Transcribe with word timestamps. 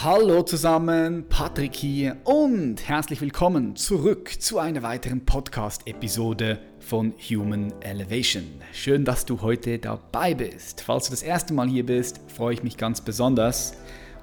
Hallo 0.00 0.44
zusammen, 0.44 1.24
Patrick 1.28 1.74
hier 1.74 2.18
und 2.22 2.88
herzlich 2.88 3.20
willkommen 3.20 3.74
zurück 3.74 4.30
zu 4.40 4.60
einer 4.60 4.84
weiteren 4.84 5.26
Podcast-Episode 5.26 6.60
von 6.78 7.14
Human 7.28 7.72
Elevation. 7.80 8.44
Schön, 8.72 9.04
dass 9.04 9.26
du 9.26 9.40
heute 9.40 9.80
dabei 9.80 10.34
bist. 10.34 10.82
Falls 10.82 11.06
du 11.06 11.10
das 11.10 11.24
erste 11.24 11.52
Mal 11.52 11.66
hier 11.66 11.84
bist, 11.84 12.20
freue 12.28 12.54
ich 12.54 12.62
mich 12.62 12.76
ganz 12.76 13.00
besonders 13.00 13.72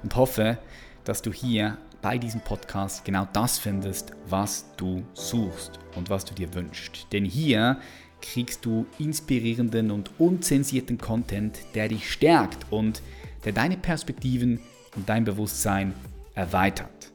und 0.02 0.16
hoffe, 0.16 0.56
dass 1.04 1.20
du 1.20 1.30
hier 1.30 1.76
bei 2.00 2.16
diesem 2.16 2.40
Podcast 2.40 3.04
genau 3.04 3.28
das 3.34 3.58
findest, 3.58 4.12
was 4.30 4.64
du 4.78 5.02
suchst 5.12 5.78
und 5.94 6.08
was 6.08 6.24
du 6.24 6.32
dir 6.32 6.54
wünschst. 6.54 7.06
Denn 7.12 7.26
hier 7.26 7.78
kriegst 8.22 8.64
du 8.64 8.86
inspirierenden 8.98 9.90
und 9.90 10.10
unzensierten 10.18 10.96
Content, 10.96 11.58
der 11.74 11.88
dich 11.88 12.10
stärkt 12.10 12.64
und 12.72 13.02
der 13.44 13.52
deine 13.52 13.76
Perspektiven 13.76 14.58
und 14.96 15.08
dein 15.08 15.24
Bewusstsein 15.24 15.94
erweitert. 16.34 17.12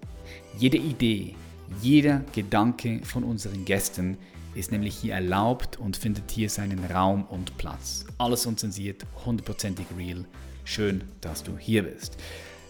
Jede 0.57 0.77
Idee, 0.77 1.35
jeder 1.81 2.21
Gedanke 2.33 3.01
von 3.03 3.23
unseren 3.23 3.65
Gästen 3.65 4.17
ist 4.53 4.71
nämlich 4.71 4.95
hier 4.95 5.13
erlaubt 5.13 5.79
und 5.79 5.97
findet 5.97 6.29
hier 6.29 6.49
seinen 6.49 6.83
Raum 6.85 7.23
und 7.25 7.57
Platz. 7.57 8.05
Alles 8.17 8.45
unzensiert, 8.45 9.05
hundertprozentig 9.25 9.85
real. 9.97 10.25
Schön, 10.63 11.03
dass 11.21 11.43
du 11.43 11.57
hier 11.57 11.83
bist. 11.83 12.17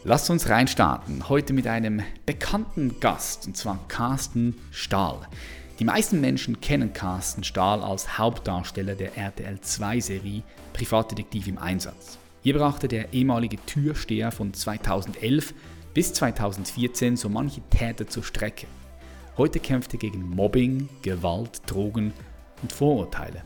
Lass 0.03 0.29
uns 0.29 0.49
reinstarten. 0.49 1.29
Heute 1.29 1.53
mit 1.53 1.67
einem 1.67 2.01
bekannten 2.25 2.99
Gast, 2.99 3.45
und 3.47 3.57
zwar 3.57 3.79
Carsten 3.87 4.55
Stahl. 4.71 5.27
Die 5.79 5.85
meisten 5.85 6.21
Menschen 6.21 6.61
kennen 6.61 6.93
Carsten 6.93 7.43
Stahl 7.43 7.81
als 7.81 8.17
Hauptdarsteller 8.17 8.95
der 8.95 9.17
RTL 9.17 9.55
2-Serie 9.55 10.43
Privatdetektiv 10.73 11.47
im 11.47 11.57
Einsatz. 11.57 12.17
Hier 12.43 12.57
brachte 12.57 12.87
der 12.87 13.13
ehemalige 13.13 13.57
Türsteher 13.67 14.31
von 14.31 14.51
2011 14.51 15.53
bis 15.93 16.11
2014 16.13 17.15
so 17.15 17.29
manche 17.29 17.61
Täter 17.69 18.07
zur 18.07 18.23
Strecke. 18.23 18.65
Heute 19.37 19.59
kämpft 19.59 19.93
er 19.93 19.99
gegen 19.99 20.27
Mobbing, 20.27 20.89
Gewalt, 21.03 21.61
Drogen 21.67 22.13
und 22.63 22.71
Vorurteile. 22.71 23.43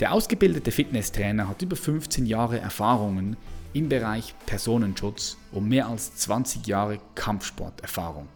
Der 0.00 0.12
ausgebildete 0.12 0.70
Fitnesstrainer 0.70 1.48
hat 1.48 1.60
über 1.60 1.76
15 1.76 2.24
Jahre 2.24 2.58
Erfahrungen 2.58 3.36
im 3.74 3.90
Bereich 3.90 4.34
Personenschutz 4.46 5.36
und 5.52 5.68
mehr 5.68 5.88
als 5.88 6.16
20 6.16 6.66
Jahre 6.66 7.00
Kampfsporterfahrung. 7.14 8.28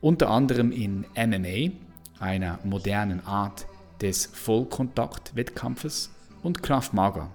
Unter 0.00 0.30
anderem 0.30 0.70
in 0.70 1.04
MMA, 1.16 1.72
einer 2.20 2.60
modernen 2.62 3.26
Art 3.26 3.66
des 4.00 4.26
Vollkontakt-Wettkampfes 4.26 6.10
und 6.42 6.62
Kraft 6.62 6.94
Maga, 6.94 7.30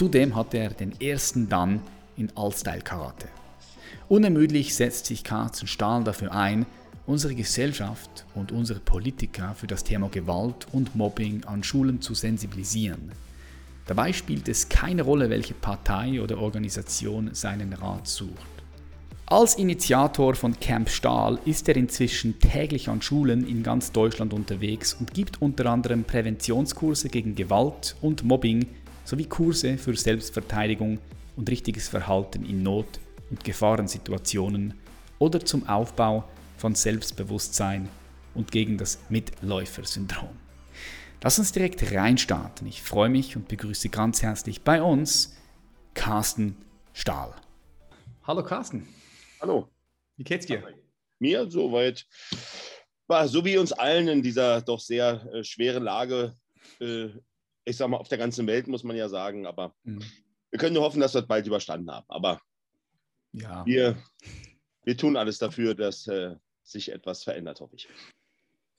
Zudem 0.00 0.34
hatte 0.34 0.56
er 0.56 0.70
den 0.70 0.98
ersten 0.98 1.50
Dan 1.50 1.82
in 2.16 2.32
All-Style 2.34 2.80
Karate. 2.80 3.28
Unermüdlich 4.08 4.74
setzt 4.74 5.04
sich 5.04 5.22
Carsten 5.22 5.66
Stahl 5.66 6.04
dafür 6.04 6.32
ein, 6.32 6.64
unsere 7.04 7.34
Gesellschaft 7.34 8.24
und 8.34 8.50
unsere 8.50 8.80
Politiker 8.80 9.54
für 9.54 9.66
das 9.66 9.84
Thema 9.84 10.08
Gewalt 10.08 10.68
und 10.72 10.96
Mobbing 10.96 11.44
an 11.44 11.62
Schulen 11.62 12.00
zu 12.00 12.14
sensibilisieren. 12.14 13.12
Dabei 13.86 14.14
spielt 14.14 14.48
es 14.48 14.70
keine 14.70 15.02
Rolle, 15.02 15.28
welche 15.28 15.52
Partei 15.52 16.22
oder 16.22 16.38
Organisation 16.38 17.34
seinen 17.34 17.74
Rat 17.74 18.08
sucht. 18.08 18.30
Als 19.26 19.56
Initiator 19.56 20.34
von 20.34 20.58
Camp 20.58 20.88
Stahl 20.88 21.38
ist 21.44 21.68
er 21.68 21.76
inzwischen 21.76 22.38
täglich 22.38 22.88
an 22.88 23.02
Schulen 23.02 23.46
in 23.46 23.62
ganz 23.62 23.92
Deutschland 23.92 24.32
unterwegs 24.32 24.94
und 24.94 25.12
gibt 25.12 25.42
unter 25.42 25.66
anderem 25.66 26.04
Präventionskurse 26.04 27.10
gegen 27.10 27.34
Gewalt 27.34 27.96
und 28.00 28.24
Mobbing 28.24 28.64
sowie 29.04 29.26
Kurse 29.26 29.78
für 29.78 29.96
Selbstverteidigung 29.96 30.98
und 31.36 31.48
richtiges 31.50 31.88
Verhalten 31.88 32.44
in 32.44 32.62
Not- 32.62 33.00
und 33.30 33.44
Gefahrensituationen 33.44 34.74
oder 35.18 35.44
zum 35.44 35.68
Aufbau 35.68 36.28
von 36.56 36.74
Selbstbewusstsein 36.74 37.88
und 38.34 38.52
gegen 38.52 38.78
das 38.78 38.98
Mitläufersyndrom. 39.08 40.30
Lass 41.22 41.38
uns 41.38 41.52
direkt 41.52 41.92
reinstarten. 41.92 42.66
Ich 42.66 42.82
freue 42.82 43.10
mich 43.10 43.36
und 43.36 43.48
begrüße 43.48 43.90
ganz 43.90 44.22
herzlich 44.22 44.62
bei 44.62 44.82
uns 44.82 45.36
Carsten 45.94 46.56
Stahl. 46.92 47.34
Hallo 48.24 48.42
Carsten. 48.42 48.88
Hallo. 49.40 49.68
Wie 50.16 50.24
geht's 50.24 50.46
dir? 50.46 50.62
Mir 51.18 51.50
soweit. 51.50 52.06
So 53.26 53.44
wie 53.44 53.58
uns 53.58 53.72
allen 53.72 54.08
in 54.08 54.22
dieser 54.22 54.62
doch 54.62 54.80
sehr 54.80 55.26
äh, 55.32 55.42
schweren 55.42 55.82
Lage 55.82 56.36
äh, 56.80 57.08
ich 57.70 57.76
sag 57.76 57.88
mal, 57.88 57.96
auf 57.96 58.08
der 58.08 58.18
ganzen 58.18 58.46
Welt, 58.46 58.68
muss 58.68 58.84
man 58.84 58.96
ja 58.96 59.08
sagen. 59.08 59.46
Aber 59.46 59.74
mhm. 59.84 60.04
wir 60.50 60.58
können 60.58 60.74
nur 60.74 60.82
hoffen, 60.82 61.00
dass 61.00 61.14
wir 61.14 61.22
das 61.22 61.28
bald 61.28 61.46
überstanden 61.46 61.90
haben. 61.90 62.06
Aber 62.08 62.40
ja. 63.32 63.64
wir, 63.64 63.96
wir 64.84 64.96
tun 64.96 65.16
alles 65.16 65.38
dafür, 65.38 65.74
dass 65.74 66.06
äh, 66.06 66.36
sich 66.62 66.92
etwas 66.92 67.24
verändert, 67.24 67.60
hoffe 67.60 67.76
ich. 67.76 67.88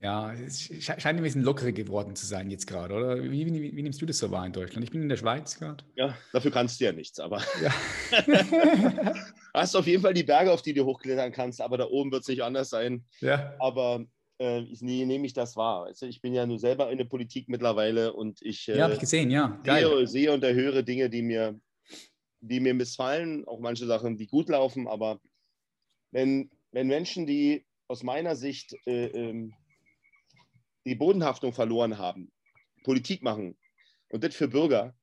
Ja, 0.02 0.34
es 0.34 0.64
scheint 0.84 1.06
ein 1.06 1.22
bisschen 1.22 1.44
lockerer 1.44 1.74
geworden 1.74 2.16
zu 2.16 2.26
sein 2.26 2.50
jetzt 2.50 2.66
gerade, 2.66 2.96
oder? 2.96 3.24
Wie, 3.24 3.46
wie, 3.46 3.76
wie, 3.76 3.84
nimmst 3.84 4.02
du 4.02 4.08
das 4.08 4.18
so 4.18 4.32
wahr 4.32 4.48
in 4.48 4.52
Deutschland? 4.52 4.84
Ich 4.84 4.90
bin 4.90 5.04
in 5.04 5.10
der 5.10 5.18
Schweiz 5.18 5.60
gerade. 5.60 5.84
Ja, 5.96 6.18
dafür 6.34 6.50
kannst 6.50 6.82
du 6.82 6.86
ja 6.86 6.92
nichts, 6.92 7.20
aber. 7.20 7.40
Ja. 7.62 7.72
hast 9.54 9.76
auf 9.76 9.86
jeden 9.86 10.02
Fall 10.02 10.16
die 10.16 10.24
Berge, 10.24 10.52
auf 10.52 10.64
die 10.64 10.74
du 10.74 10.86
hochklettern 10.86 11.32
kannst, 11.32 11.62
aber 11.62 11.78
da 11.78 11.86
oben 11.86 12.12
wird 12.12 12.24
es 12.24 12.30
nicht 12.30 12.42
anders 12.42 12.72
sein. 12.72 13.06
Ja. 13.20 13.54
Aber 13.60 14.04
äh, 14.42 14.62
ich, 14.62 14.82
nehme 14.82 15.26
ich 15.26 15.34
das 15.34 15.56
wahr. 15.56 15.86
Also 15.86 16.08
ich 16.08 16.20
bin 16.20 16.34
ja 16.34 16.46
nur 16.46 16.58
selber 16.58 16.90
in 16.90 16.98
der 16.98 17.06
Politik 17.06 17.48
mittlerweile 17.48 18.14
und 18.14 18.42
ich, 18.42 18.68
äh, 18.68 18.78
ja, 18.78 18.90
ich 18.90 19.00
gesehen, 19.00 19.30
ja. 19.30 19.62
Sehe, 19.64 20.08
sehe, 20.08 20.34
und 20.34 20.44
erhöre 20.44 20.84
Dinge, 20.84 21.10
die 21.10 21.22
mir, 21.22 21.60
die 22.40 22.60
mir 22.60 22.74
missfallen, 22.74 23.48
auch 23.48 23.60
manche 23.60 23.86
Sachen, 23.86 24.18
die 24.18 24.28
gut 24.28 24.50
laufen, 24.50 24.88
aber 24.88 25.22
wenn, 26.12 26.50
wenn 26.72 26.88
Menschen, 26.88 27.28
die 27.28 27.66
aus 27.88 28.02
meiner 28.04 28.36
Sicht 28.36 28.76
äh, 28.88 29.08
ähm, 29.08 29.54
die 30.86 30.96
Bodenhaftung 30.96 31.54
verloren 31.54 32.00
haben, 32.00 32.32
Politik 32.84 33.22
machen 33.22 33.56
und 34.10 34.24
das 34.24 34.34
für 34.34 34.48
Bürger 34.48 34.96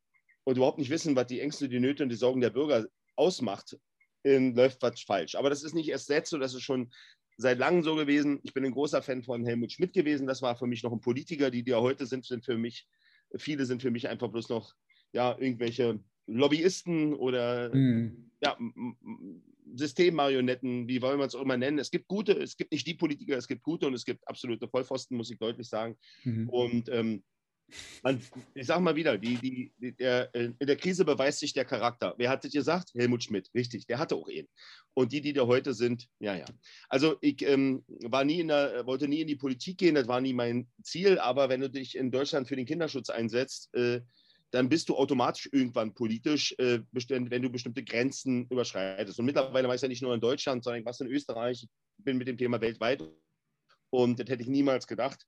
und 0.43 0.57
überhaupt 0.57 0.79
nicht 0.79 0.91
wissen, 0.91 1.15
was 1.15 1.29
die 1.29 1.41
Ängste, 1.41 1.69
die 1.69 1.79
Nöte 1.79 2.03
und 2.03 2.09
die 2.09 2.17
Sorgen 2.17 2.41
der 2.41 2.51
Bürger 2.51 2.87
ausmacht, 3.15 3.79
läuft 4.25 4.83
was 4.83 5.01
falsch. 5.01 5.37
Aber 5.37 5.49
das 5.49 5.63
ist 5.63 5.75
nicht 5.75 5.89
erst 5.89 6.11
jetzt 6.11 6.31
so, 6.31 6.39
das 6.39 6.53
ist 6.53 6.63
schon 6.63 6.91
seit 7.39 7.59
langem 7.59 7.83
so 7.83 7.95
gewesen. 7.95 8.41
Ich 8.43 8.53
bin 8.53 8.65
ein 8.65 8.73
großer 8.73 9.01
Fan 9.01 9.23
von 9.23 9.45
Helmut 9.45 9.73
Schmidt 9.73 9.93
gewesen. 9.95 10.27
Das 10.27 10.43
war 10.43 10.57
für 10.57 10.67
mich 10.67 10.83
noch 10.83 10.93
ein 10.93 11.01
Politiker. 11.01 11.51
Die, 11.51 11.63
die 11.63 11.71
ja 11.71 11.81
heute 11.81 12.05
sind, 12.05 12.27
sind 12.27 12.45
für 12.45 12.59
mich, 12.59 12.87
viele 13.37 13.65
sind 13.65 13.81
für 13.81 13.91
mich 13.91 14.09
einfach 14.09 14.29
bloß 14.29 14.49
noch 14.49 14.75
ja, 15.13 15.39
irgendwelche 15.39 16.01
Lobbyisten 16.27 17.15
oder 17.15 17.75
mhm. 17.75 18.31
ja, 18.43 18.59
Systemmarionetten, 19.75 20.89
wie 20.89 21.01
wollen 21.01 21.19
wir 21.19 21.27
es 21.27 21.35
auch 21.35 21.43
immer 21.43 21.57
nennen. 21.57 21.79
Es 21.79 21.91
gibt 21.91 22.09
gute, 22.09 22.33
es 22.33 22.57
gibt 22.57 22.73
nicht 22.73 22.87
die 22.87 22.95
Politiker, 22.95 23.37
es 23.37 23.47
gibt 23.47 23.63
gute 23.63 23.87
und 23.87 23.95
es 23.95 24.05
gibt 24.05 24.27
absolute 24.27 24.69
Vollpfosten, 24.69 25.17
muss 25.17 25.31
ich 25.31 25.39
deutlich 25.39 25.69
sagen. 25.69 25.97
Mhm. 26.25 26.49
Und 26.49 26.89
ähm, 26.91 27.23
man, 28.03 28.21
ich 28.55 28.67
sage 28.67 28.81
mal 28.81 28.97
wieder, 28.97 29.19
die, 29.19 29.37
die, 29.37 29.73
die, 29.79 29.93
der, 29.93 30.35
in 30.35 30.57
der 30.61 30.77
Krise 30.77 31.05
beweist 31.05 31.41
sich 31.41 31.53
der 31.53 31.65
Charakter. 31.65 32.15
Wer 32.17 32.31
hat 32.31 32.45
das 32.45 32.53
gesagt? 32.53 32.93
Helmut 32.95 33.25
Schmidt, 33.25 33.51
richtig, 33.55 33.87
der 33.87 33.99
hatte 33.99 34.17
auch 34.17 34.29
ihn. 34.29 34.49
Und 34.95 35.13
die, 35.13 35.21
die 35.21 35.33
da 35.33 35.47
heute 35.47 35.75
sind, 35.75 36.09
ja, 36.19 36.35
ja. 36.35 36.47
Also 36.89 37.17
ich 37.21 37.43
ähm, 37.43 37.85
war 37.89 38.25
nie 38.25 38.41
in 38.41 38.49
der, 38.49 38.87
wollte 38.87 39.09
nie 39.09 39.21
in 39.21 39.29
die 39.29 39.37
Politik 39.37 39.79
gehen, 39.79 39.95
das 39.95 40.09
war 40.09 40.21
nie 40.21 40.33
mein 40.33 40.69
Ziel, 40.83 41.19
aber 41.19 41.49
wenn 41.49 41.61
du 41.61 41.71
dich 41.71 41.97
in 41.97 42.11
Deutschland 42.11 42.49
für 42.49 42.57
den 42.57 42.67
Kinderschutz 42.67 43.11
einsetzt, 43.11 43.75
äh, 43.75 44.01
dann 44.51 44.71
bist 44.71 44.89
du 44.89 44.97
automatisch 44.97 45.49
irgendwann 45.53 45.93
politisch, 45.93 46.55
äh, 46.59 46.81
wenn 46.91 47.43
du 47.43 47.51
bestimmte 47.51 47.85
Grenzen 47.85 48.47
überschreitest. 48.49 49.19
Und 49.19 49.27
mittlerweile 49.27 49.69
weiß 49.69 49.77
ich 49.77 49.83
ja 49.83 49.89
nicht 49.89 50.03
nur 50.03 50.15
in 50.15 50.21
Deutschland, 50.21 50.65
sondern 50.65 50.87
was 50.87 51.01
in 51.01 51.09
Österreich, 51.09 51.65
ich 51.65 52.05
bin 52.05 52.17
mit 52.17 52.29
dem 52.29 52.39
Thema 52.39 52.59
weltweit. 52.61 53.03
Und 53.91 54.19
das 54.19 54.29
hätte 54.29 54.43
ich 54.43 54.49
niemals 54.49 54.87
gedacht 54.87 55.27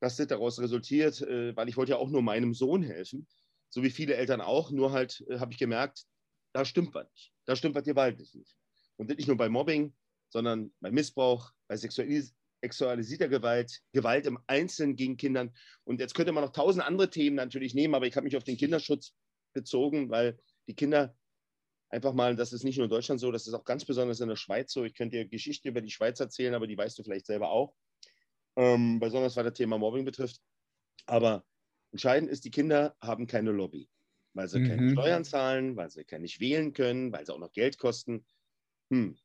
das 0.00 0.16
daraus 0.16 0.58
resultiert, 0.58 1.20
äh, 1.20 1.54
weil 1.56 1.68
ich 1.68 1.76
wollte 1.76 1.92
ja 1.92 1.98
auch 1.98 2.08
nur 2.08 2.22
meinem 2.22 2.54
Sohn 2.54 2.82
helfen, 2.82 3.28
so 3.68 3.82
wie 3.82 3.90
viele 3.90 4.14
Eltern 4.14 4.40
auch, 4.40 4.70
nur 4.70 4.92
halt 4.92 5.24
äh, 5.28 5.38
habe 5.38 5.52
ich 5.52 5.58
gemerkt, 5.58 6.04
da 6.52 6.64
stimmt 6.64 6.94
was 6.94 7.08
nicht. 7.12 7.32
Da 7.46 7.54
stimmt 7.54 7.74
was 7.74 7.84
gewaltig 7.84 8.34
nicht. 8.34 8.56
Und 8.96 9.08
nicht 9.08 9.28
nur 9.28 9.36
bei 9.36 9.48
Mobbing, 9.48 9.94
sondern 10.30 10.72
bei 10.80 10.90
Missbrauch, 10.90 11.52
bei 11.68 11.76
Sexualis 11.76 12.34
sexualisierter 12.62 13.28
Gewalt, 13.28 13.80
Gewalt 13.92 14.26
im 14.26 14.38
Einzelnen 14.46 14.94
gegen 14.94 15.16
Kindern. 15.16 15.54
Und 15.84 15.98
jetzt 15.98 16.14
könnte 16.14 16.32
man 16.32 16.44
noch 16.44 16.52
tausend 16.52 16.84
andere 16.84 17.08
Themen 17.08 17.36
natürlich 17.36 17.74
nehmen, 17.74 17.94
aber 17.94 18.06
ich 18.06 18.16
habe 18.16 18.24
mich 18.24 18.36
auf 18.36 18.44
den 18.44 18.58
Kinderschutz 18.58 19.14
bezogen, 19.54 20.10
weil 20.10 20.38
die 20.68 20.74
Kinder 20.74 21.16
einfach 21.88 22.12
mal, 22.12 22.36
das 22.36 22.52
ist 22.52 22.64
nicht 22.64 22.76
nur 22.76 22.84
in 22.84 22.90
Deutschland 22.90 23.20
so, 23.20 23.32
das 23.32 23.46
ist 23.46 23.54
auch 23.54 23.64
ganz 23.64 23.86
besonders 23.86 24.20
in 24.20 24.28
der 24.28 24.36
Schweiz 24.36 24.72
so. 24.72 24.84
Ich 24.84 24.94
könnte 24.94 25.16
dir 25.16 25.28
Geschichte 25.28 25.68
über 25.68 25.80
die 25.80 25.90
Schweiz 25.90 26.20
erzählen, 26.20 26.54
aber 26.54 26.66
die 26.66 26.76
weißt 26.76 26.98
du 26.98 27.02
vielleicht 27.02 27.26
selber 27.26 27.50
auch 27.50 27.74
ähm, 28.60 29.00
besonders 29.00 29.36
was 29.36 29.44
das 29.44 29.54
Thema 29.54 29.78
Mobbing 29.78 30.04
betrifft. 30.04 30.40
Aber 31.06 31.44
entscheidend 31.92 32.30
ist, 32.30 32.44
die 32.44 32.50
Kinder 32.50 32.94
haben 33.00 33.26
keine 33.26 33.52
Lobby, 33.52 33.88
weil 34.34 34.48
sie 34.48 34.60
mhm. 34.60 34.68
keine 34.68 34.90
Steuern 34.90 35.24
zahlen, 35.24 35.76
weil 35.76 35.90
sie 35.90 36.04
keine 36.04 36.22
nicht 36.22 36.40
wählen 36.40 36.74
können, 36.74 37.10
weil 37.10 37.24
sie 37.24 37.32
auch 37.32 37.38
noch 37.38 37.52
Geld 37.52 37.78
kosten. 37.78 38.24
Hm. 38.90 39.16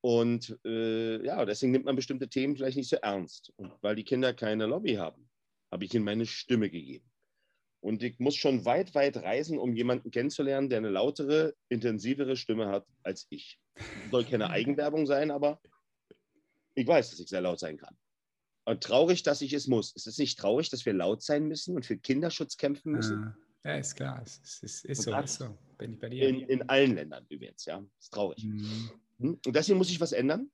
Und 0.00 0.58
äh, 0.64 1.24
ja, 1.24 1.44
deswegen 1.44 1.72
nimmt 1.72 1.84
man 1.84 1.96
bestimmte 1.96 2.28
Themen 2.28 2.56
vielleicht 2.56 2.76
nicht 2.76 2.88
so 2.88 2.96
ernst. 2.96 3.52
Und 3.56 3.72
weil 3.82 3.96
die 3.96 4.04
Kinder 4.04 4.32
keine 4.32 4.66
Lobby 4.66 4.94
haben, 4.94 5.28
habe 5.70 5.84
ich 5.84 5.92
ihnen 5.92 6.04
meine 6.04 6.24
Stimme 6.24 6.70
gegeben. 6.70 7.04
Und 7.80 8.02
ich 8.02 8.18
muss 8.18 8.36
schon 8.36 8.64
weit, 8.64 8.94
weit 8.94 9.18
reisen, 9.18 9.58
um 9.58 9.74
jemanden 9.74 10.10
kennenzulernen, 10.10 10.68
der 10.68 10.78
eine 10.78 10.90
lautere, 10.90 11.54
intensivere 11.68 12.36
Stimme 12.36 12.68
hat 12.68 12.86
als 13.02 13.26
ich. 13.30 13.60
Soll 14.10 14.24
keine 14.24 14.50
Eigenwerbung 14.50 15.06
sein, 15.06 15.30
aber 15.30 15.60
ich 16.74 16.86
weiß, 16.86 17.10
dass 17.10 17.20
ich 17.20 17.28
sehr 17.28 17.40
laut 17.40 17.58
sein 17.58 17.76
kann. 17.76 17.96
Und 18.68 18.82
traurig, 18.82 19.22
dass 19.22 19.40
ich 19.40 19.54
es 19.54 19.66
muss. 19.66 19.96
Ist 19.96 20.06
es 20.06 20.18
nicht 20.18 20.38
traurig, 20.38 20.68
dass 20.68 20.84
wir 20.84 20.92
laut 20.92 21.22
sein 21.22 21.48
müssen 21.48 21.74
und 21.74 21.86
für 21.86 21.96
Kinderschutz 21.96 22.58
kämpfen 22.58 22.92
müssen? 22.92 23.34
Ah, 23.62 23.70
ja, 23.70 23.76
ist 23.78 23.94
klar. 23.94 24.20
Es 24.22 24.36
ist, 24.44 24.62
ist, 24.62 24.84
ist 24.84 25.02
so, 25.04 25.16
ist 25.16 25.38
so. 25.38 25.56
Bin 25.78 25.94
ich 25.94 25.98
bei 25.98 26.10
dir. 26.10 26.28
In, 26.28 26.40
in 26.40 26.68
allen 26.68 26.94
Ländern 26.94 27.24
übrigens, 27.30 27.64
ja. 27.64 27.82
Ist 27.98 28.12
traurig. 28.12 28.44
Mhm. 28.44 28.90
Hm? 29.20 29.40
Und 29.46 29.56
deswegen 29.56 29.78
muss 29.78 29.88
ich 29.88 30.02
was 30.02 30.12
ändern. 30.12 30.50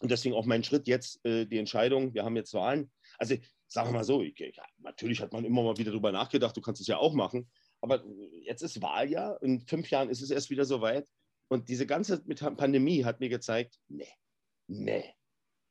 Und 0.00 0.10
deswegen 0.10 0.34
auch 0.34 0.44
mein 0.44 0.64
Schritt 0.64 0.86
jetzt, 0.86 1.24
äh, 1.24 1.46
die 1.46 1.56
Entscheidung, 1.56 2.12
wir 2.12 2.24
haben 2.24 2.36
jetzt 2.36 2.52
Wahlen. 2.52 2.90
Also 3.16 3.36
sagen 3.68 3.88
wir 3.88 3.94
mal 3.94 4.04
so, 4.04 4.22
ich, 4.22 4.38
ja, 4.38 4.62
natürlich 4.80 5.22
hat 5.22 5.32
man 5.32 5.46
immer 5.46 5.62
mal 5.62 5.78
wieder 5.78 5.92
darüber 5.92 6.12
nachgedacht, 6.12 6.54
du 6.54 6.60
kannst 6.60 6.82
es 6.82 6.86
ja 6.88 6.98
auch 6.98 7.14
machen. 7.14 7.48
Aber 7.80 8.04
jetzt 8.42 8.60
ist 8.60 8.82
Wahljahr, 8.82 9.42
in 9.42 9.62
fünf 9.62 9.88
Jahren 9.88 10.10
ist 10.10 10.20
es 10.20 10.30
erst 10.30 10.50
wieder 10.50 10.66
soweit. 10.66 11.08
Und 11.48 11.70
diese 11.70 11.86
ganze 11.86 12.18
Pandemie 12.20 13.02
hat 13.02 13.20
mir 13.20 13.30
gezeigt, 13.30 13.78
nee, 13.88 14.12
nee. 14.66 15.14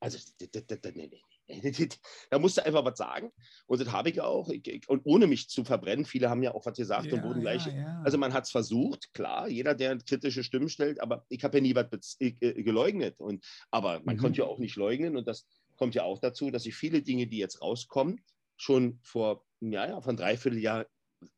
Also, 0.00 0.18
nee, 0.40 1.08
nee. 1.12 1.22
Da 2.30 2.38
musst 2.38 2.56
du 2.56 2.64
einfach 2.64 2.84
was 2.84 2.98
sagen. 2.98 3.32
Und 3.66 3.80
das 3.80 3.92
habe 3.92 4.10
ich 4.10 4.20
auch. 4.20 4.50
Und 4.88 5.02
ohne 5.04 5.26
mich 5.26 5.48
zu 5.48 5.64
verbrennen, 5.64 6.04
viele 6.04 6.28
haben 6.28 6.42
ja 6.42 6.54
auch 6.54 6.66
was 6.66 6.76
gesagt 6.76 7.06
ja, 7.06 7.14
und 7.14 7.22
wurden 7.22 7.40
gleich. 7.40 7.66
Ja, 7.66 7.72
ja. 7.72 8.02
Also 8.04 8.18
man 8.18 8.32
hat 8.32 8.44
es 8.44 8.50
versucht, 8.50 9.12
klar, 9.14 9.48
jeder, 9.48 9.74
der 9.74 9.98
kritische 9.98 10.42
Stimmen 10.42 10.68
stellt, 10.68 11.00
aber 11.00 11.24
ich 11.28 11.42
habe 11.44 11.58
ja 11.58 11.62
nie 11.62 11.74
was 11.74 12.16
äh, 12.20 12.32
geleugnet. 12.32 13.20
Und, 13.20 13.44
aber 13.70 14.00
man 14.04 14.16
mhm. 14.16 14.20
konnte 14.20 14.38
ja 14.38 14.46
auch 14.46 14.58
nicht 14.58 14.76
leugnen. 14.76 15.16
Und 15.16 15.28
das 15.28 15.46
kommt 15.76 15.94
ja 15.94 16.02
auch 16.02 16.18
dazu, 16.18 16.50
dass 16.50 16.66
ich 16.66 16.74
viele 16.74 17.02
Dinge, 17.02 17.26
die 17.26 17.38
jetzt 17.38 17.62
rauskommen, 17.62 18.20
schon 18.56 18.98
vor, 19.02 19.44
ja, 19.60 19.86
ja, 19.86 20.00
von 20.00 20.16
dreiviertel 20.16 20.58
Jahr 20.58 20.86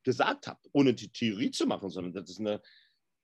gesagt 0.02 0.46
habe, 0.46 0.60
ohne 0.72 0.94
die 0.94 1.10
Theorie 1.10 1.50
zu 1.50 1.66
machen, 1.66 1.90
sondern 1.90 2.12
das 2.12 2.30
ist 2.30 2.40
eine, 2.40 2.60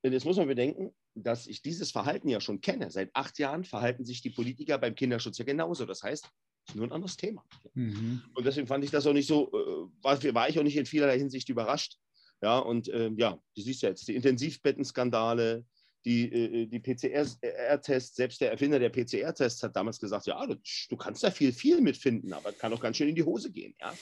das 0.02 0.24
muss 0.24 0.36
man 0.36 0.48
bedenken, 0.48 0.94
dass 1.14 1.46
ich 1.46 1.62
dieses 1.62 1.90
Verhalten 1.92 2.28
ja 2.28 2.40
schon 2.40 2.60
kenne. 2.60 2.90
Seit 2.90 3.10
acht 3.14 3.38
Jahren 3.38 3.64
verhalten 3.64 4.04
sich 4.04 4.20
die 4.20 4.30
Politiker 4.30 4.78
beim 4.78 4.94
Kinderschutz 4.94 5.38
ja 5.38 5.44
genauso. 5.44 5.86
Das 5.86 6.02
heißt, 6.02 6.28
ist 6.66 6.76
nur 6.76 6.86
ein 6.86 6.92
anderes 6.92 7.16
Thema. 7.16 7.44
Mhm. 7.74 8.22
Und 8.34 8.46
deswegen 8.46 8.66
fand 8.66 8.84
ich 8.84 8.90
das 8.90 9.06
auch 9.06 9.12
nicht 9.12 9.26
so, 9.26 9.48
äh, 9.48 10.02
war, 10.02 10.22
war, 10.34 10.48
ich 10.48 10.58
auch 10.58 10.62
nicht 10.62 10.76
in 10.76 10.86
vielerlei 10.86 11.18
Hinsicht 11.18 11.48
überrascht. 11.48 11.98
Ja, 12.42 12.58
und 12.58 12.88
äh, 12.88 13.10
ja, 13.16 13.38
du 13.54 13.62
siehst 13.62 13.82
ja 13.82 13.90
jetzt 13.90 14.06
die 14.08 14.14
Intensivbettenskandale, 14.16 15.64
die, 16.04 16.30
äh, 16.30 16.66
die 16.66 16.80
PCR-Tests, 16.80 18.16
selbst 18.16 18.40
der 18.40 18.50
Erfinder 18.50 18.78
der 18.78 18.90
PCR-Tests 18.90 19.62
hat 19.62 19.76
damals 19.76 19.98
gesagt, 19.98 20.26
ja, 20.26 20.46
du, 20.46 20.56
du, 20.88 20.96
kannst 20.96 21.22
da 21.22 21.30
viel, 21.30 21.52
viel 21.52 21.80
mitfinden, 21.80 22.32
aber 22.32 22.52
kann 22.52 22.72
auch 22.72 22.80
ganz 22.80 22.96
schön 22.96 23.08
in 23.08 23.14
die 23.14 23.22
Hose 23.22 23.50
gehen. 23.50 23.74
Ja? 23.80 23.94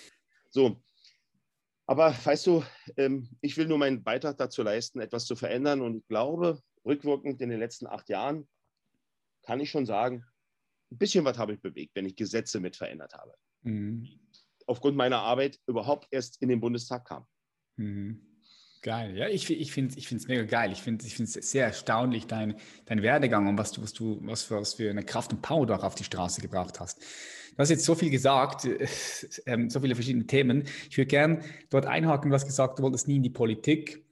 So. 0.50 0.82
Aber 1.87 2.17
weißt 2.25 2.47
du, 2.47 2.65
ähm, 2.97 3.29
ich 3.41 3.56
will 3.56 3.67
nur 3.67 3.79
meinen 3.79 4.03
Beitrag 4.03 4.38
dazu 4.38 4.62
leisten, 4.62 5.00
etwas 5.00 5.26
zu 5.26 5.37
verändern. 5.37 5.81
Und 5.81 5.99
ich 5.99 6.06
glaube, 6.08 6.61
rückwirkend 6.85 7.41
in 7.41 7.50
den 7.50 7.58
letzten 7.58 7.87
acht 7.87 8.08
Jahren 8.08 8.49
kann 9.43 9.61
ich 9.61 9.70
schon 9.70 9.87
sagen, 9.87 10.25
ein 10.93 10.99
bisschen 10.99 11.25
was 11.25 11.39
habe 11.39 11.55
ich 11.55 11.61
bewegt, 11.61 11.94
wenn 11.94 12.06
ich 12.06 12.17
Gesetze 12.17 12.61
mit 12.61 12.77
verändert 12.77 13.15
habe. 13.15 13.35
Mhm. 13.62 14.09
Aufgrund 14.67 14.97
meiner 14.97 15.19
Arbeit 15.19 15.59
überhaupt 15.67 16.06
erst 16.11 16.41
in 16.41 16.49
den 16.49 16.61
Bundestag 16.61 17.06
kam. 17.06 17.27
Mhm. 17.77 18.21
Geil, 18.83 19.17
ja, 19.17 19.29
ich, 19.29 19.49
ich 19.49 19.73
finde 19.73 19.97
es 19.97 20.27
mega 20.27 20.43
geil. 20.43 20.73
Ich 20.73 20.83
finde 20.83 21.05
es 21.06 21.33
sehr 21.35 21.67
erstaunlich, 21.67 22.27
dein, 22.27 22.56
dein 22.87 23.03
Werdegang 23.03 23.47
und 23.47 23.56
was 23.56 23.71
du, 23.71 23.81
was 23.81 23.93
du, 23.93 24.19
was 24.23 24.43
für, 24.43 24.61
was 24.61 24.75
für 24.75 24.91
eine 24.91 25.05
Kraft 25.05 25.33
und 25.33 25.41
Power 25.41 25.67
du 25.67 25.75
auch 25.75 25.85
auf 25.85 25.94
die 25.94 26.03
Straße 26.03 26.41
gebracht 26.41 26.81
hast. 26.81 27.00
Du 27.53 27.59
hast 27.59 27.71
jetzt 27.71 27.85
so 27.85 27.94
viel 27.94 28.11
gesagt, 28.11 28.65
äh, 28.65 28.89
äh, 29.44 29.69
so 29.69 29.81
viele 29.81 29.94
verschiedene 29.94 30.27
Themen. 30.27 30.65
Ich 30.91 30.99
würde 30.99 31.06
gern 31.06 31.44
dort 31.71 31.87
einhaken, 31.87 32.31
du 32.31 32.35
hast 32.35 32.47
gesagt, 32.47 32.79
du 32.79 32.83
wolltest 32.83 33.06
nie 33.06 33.17
in 33.17 33.23
die 33.23 33.31
Politik, 33.31 34.05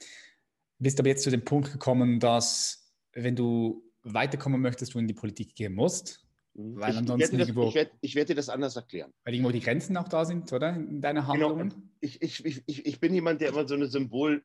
bist 0.78 1.00
aber 1.00 1.08
jetzt 1.08 1.24
zu 1.24 1.30
dem 1.30 1.44
Punkt 1.44 1.72
gekommen, 1.72 2.20
dass 2.20 2.94
wenn 3.12 3.34
du 3.34 3.82
weiterkommen 4.02 4.60
möchtest, 4.60 4.94
du 4.94 5.00
in 5.00 5.08
die 5.08 5.14
Politik 5.14 5.54
gehen 5.56 5.74
musst. 5.74 6.24
Mhm. 6.54 6.80
Weil 6.80 6.96
ansonsten 6.96 7.40
ich, 7.40 7.46
werde, 7.48 7.54
das, 7.54 7.68
ich, 7.68 7.74
werde, 7.74 7.90
ich 8.00 8.14
werde 8.14 8.26
dir 8.28 8.34
das 8.34 8.48
anders 8.48 8.76
erklären. 8.76 9.12
Weil 9.24 9.34
irgendwo 9.34 9.52
die 9.52 9.60
Grenzen 9.60 9.96
auch 9.96 10.08
da 10.08 10.24
sind, 10.24 10.52
oder? 10.52 10.74
In 10.74 11.00
deiner 11.00 11.26
Handlungen? 11.26 11.70
Genau. 11.70 11.82
Ich, 12.00 12.20
ich, 12.22 12.44
ich, 12.44 12.86
ich 12.86 13.00
bin 13.00 13.14
jemand, 13.14 13.40
der 13.40 13.50
immer 13.50 13.66
so 13.66 13.74
eine 13.74 13.86
Symbol, 13.86 14.42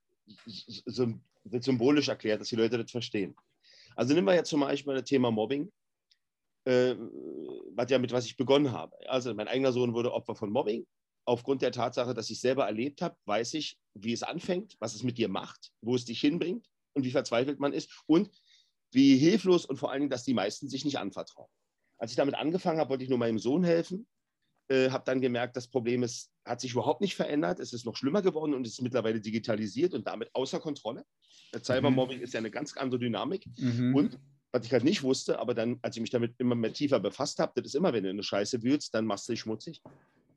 symbolisch 1.60 2.08
erklärt, 2.08 2.42
dass 2.42 2.50
die 2.50 2.56
Leute 2.56 2.78
das 2.78 2.92
verstehen. 2.92 3.36
Also 3.96 4.14
nehmen 4.14 4.28
wir 4.28 4.36
jetzt 4.36 4.50
zum 4.50 4.62
Beispiel 4.62 4.94
das 4.94 5.04
Thema 5.04 5.32
Mobbing, 5.32 5.72
äh, 6.66 6.96
was 7.76 7.90
ja 7.90 8.00
mit 8.00 8.12
was 8.12 8.26
ich 8.26 8.38
begonnen 8.38 8.72
habe. 8.72 8.96
Also 9.08 9.34
mein 9.34 9.48
eigener 9.48 9.72
Sohn 9.72 9.94
wurde 9.94 10.14
Opfer 10.14 10.36
von 10.36 10.52
Mobbing. 10.52 10.86
Aufgrund 11.28 11.64
der 11.64 11.72
Tatsache, 11.72 12.14
dass 12.14 12.30
ich 12.30 12.40
selber 12.40 12.66
erlebt 12.66 13.02
habe, 13.02 13.16
weiß 13.26 13.56
ich, 13.56 13.80
wie 13.96 14.14
es 14.14 14.22
anfängt, 14.22 14.76
was 14.80 14.94
es 14.94 15.02
mit 15.02 15.18
dir 15.18 15.28
macht, 15.28 15.72
wo 15.82 15.96
es 15.96 16.06
dich 16.06 16.20
hinbringt 16.20 16.68
und 16.94 17.04
wie 17.04 17.12
verzweifelt 17.12 17.60
man 17.60 17.74
ist 17.74 18.04
und 18.06 18.30
wie 18.92 19.18
hilflos 19.18 19.66
und 19.66 19.78
vor 19.78 19.92
allen 19.92 20.02
Dingen, 20.02 20.12
dass 20.12 20.24
die 20.24 20.36
meisten 20.36 20.70
sich 20.70 20.86
nicht 20.86 21.00
anvertrauen. 21.00 21.50
Als 21.98 22.12
ich 22.12 22.18
damit 22.18 22.36
angefangen 22.36 22.80
habe, 22.80 22.90
wollte 22.90 23.04
ich 23.04 23.10
nur 23.10 23.20
meinem 23.20 23.40
Sohn 23.40 23.64
helfen 23.64 24.08
äh, 24.68 24.90
habe 24.90 25.04
dann 25.06 25.22
gemerkt, 25.22 25.56
das 25.56 25.68
Problem 25.68 26.04
ist, 26.04 26.32
hat 26.44 26.62
sich 26.62 26.74
überhaupt 26.74 27.02
nicht 27.02 27.16
verändert. 27.16 27.60
Es 27.60 27.74
ist 27.74 27.86
noch 27.86 27.96
schlimmer 27.96 28.22
geworden 28.22 28.54
und 28.54 28.66
ist 28.66 28.82
mittlerweile 28.82 29.20
digitalisiert 29.22 29.94
und 29.94 30.08
damit 30.08 30.30
außer 30.34 30.60
Kontrolle. 30.60 31.06
Cybermobbing 31.62 32.18
mhm. 32.18 32.24
ist 32.24 32.34
ja 32.34 32.40
eine 32.40 32.52
ganz 32.52 32.76
andere 32.76 33.00
Dynamik. 33.00 33.46
Mhm. 33.58 33.96
Und 33.96 34.20
was 34.52 34.66
ich 34.66 34.72
halt 34.72 34.84
nicht 34.84 35.04
wusste, 35.04 35.40
aber 35.40 35.54
dann, 35.54 35.80
als 35.82 35.96
ich 35.96 36.02
mich 36.02 36.10
damit 36.10 36.34
immer 36.40 36.56
mehr 36.56 36.74
tiefer 36.74 37.00
befasst 37.00 37.40
habe, 37.40 37.54
das 37.56 37.68
ist 37.68 37.76
immer, 37.76 37.94
wenn 37.94 38.04
du 38.04 38.10
eine 38.10 38.24
Scheiße 38.24 38.64
wühlst, 38.64 38.94
dann 38.94 39.06
machst 39.06 39.28
du 39.28 39.34
dich 39.34 39.42
schmutzig. 39.42 39.82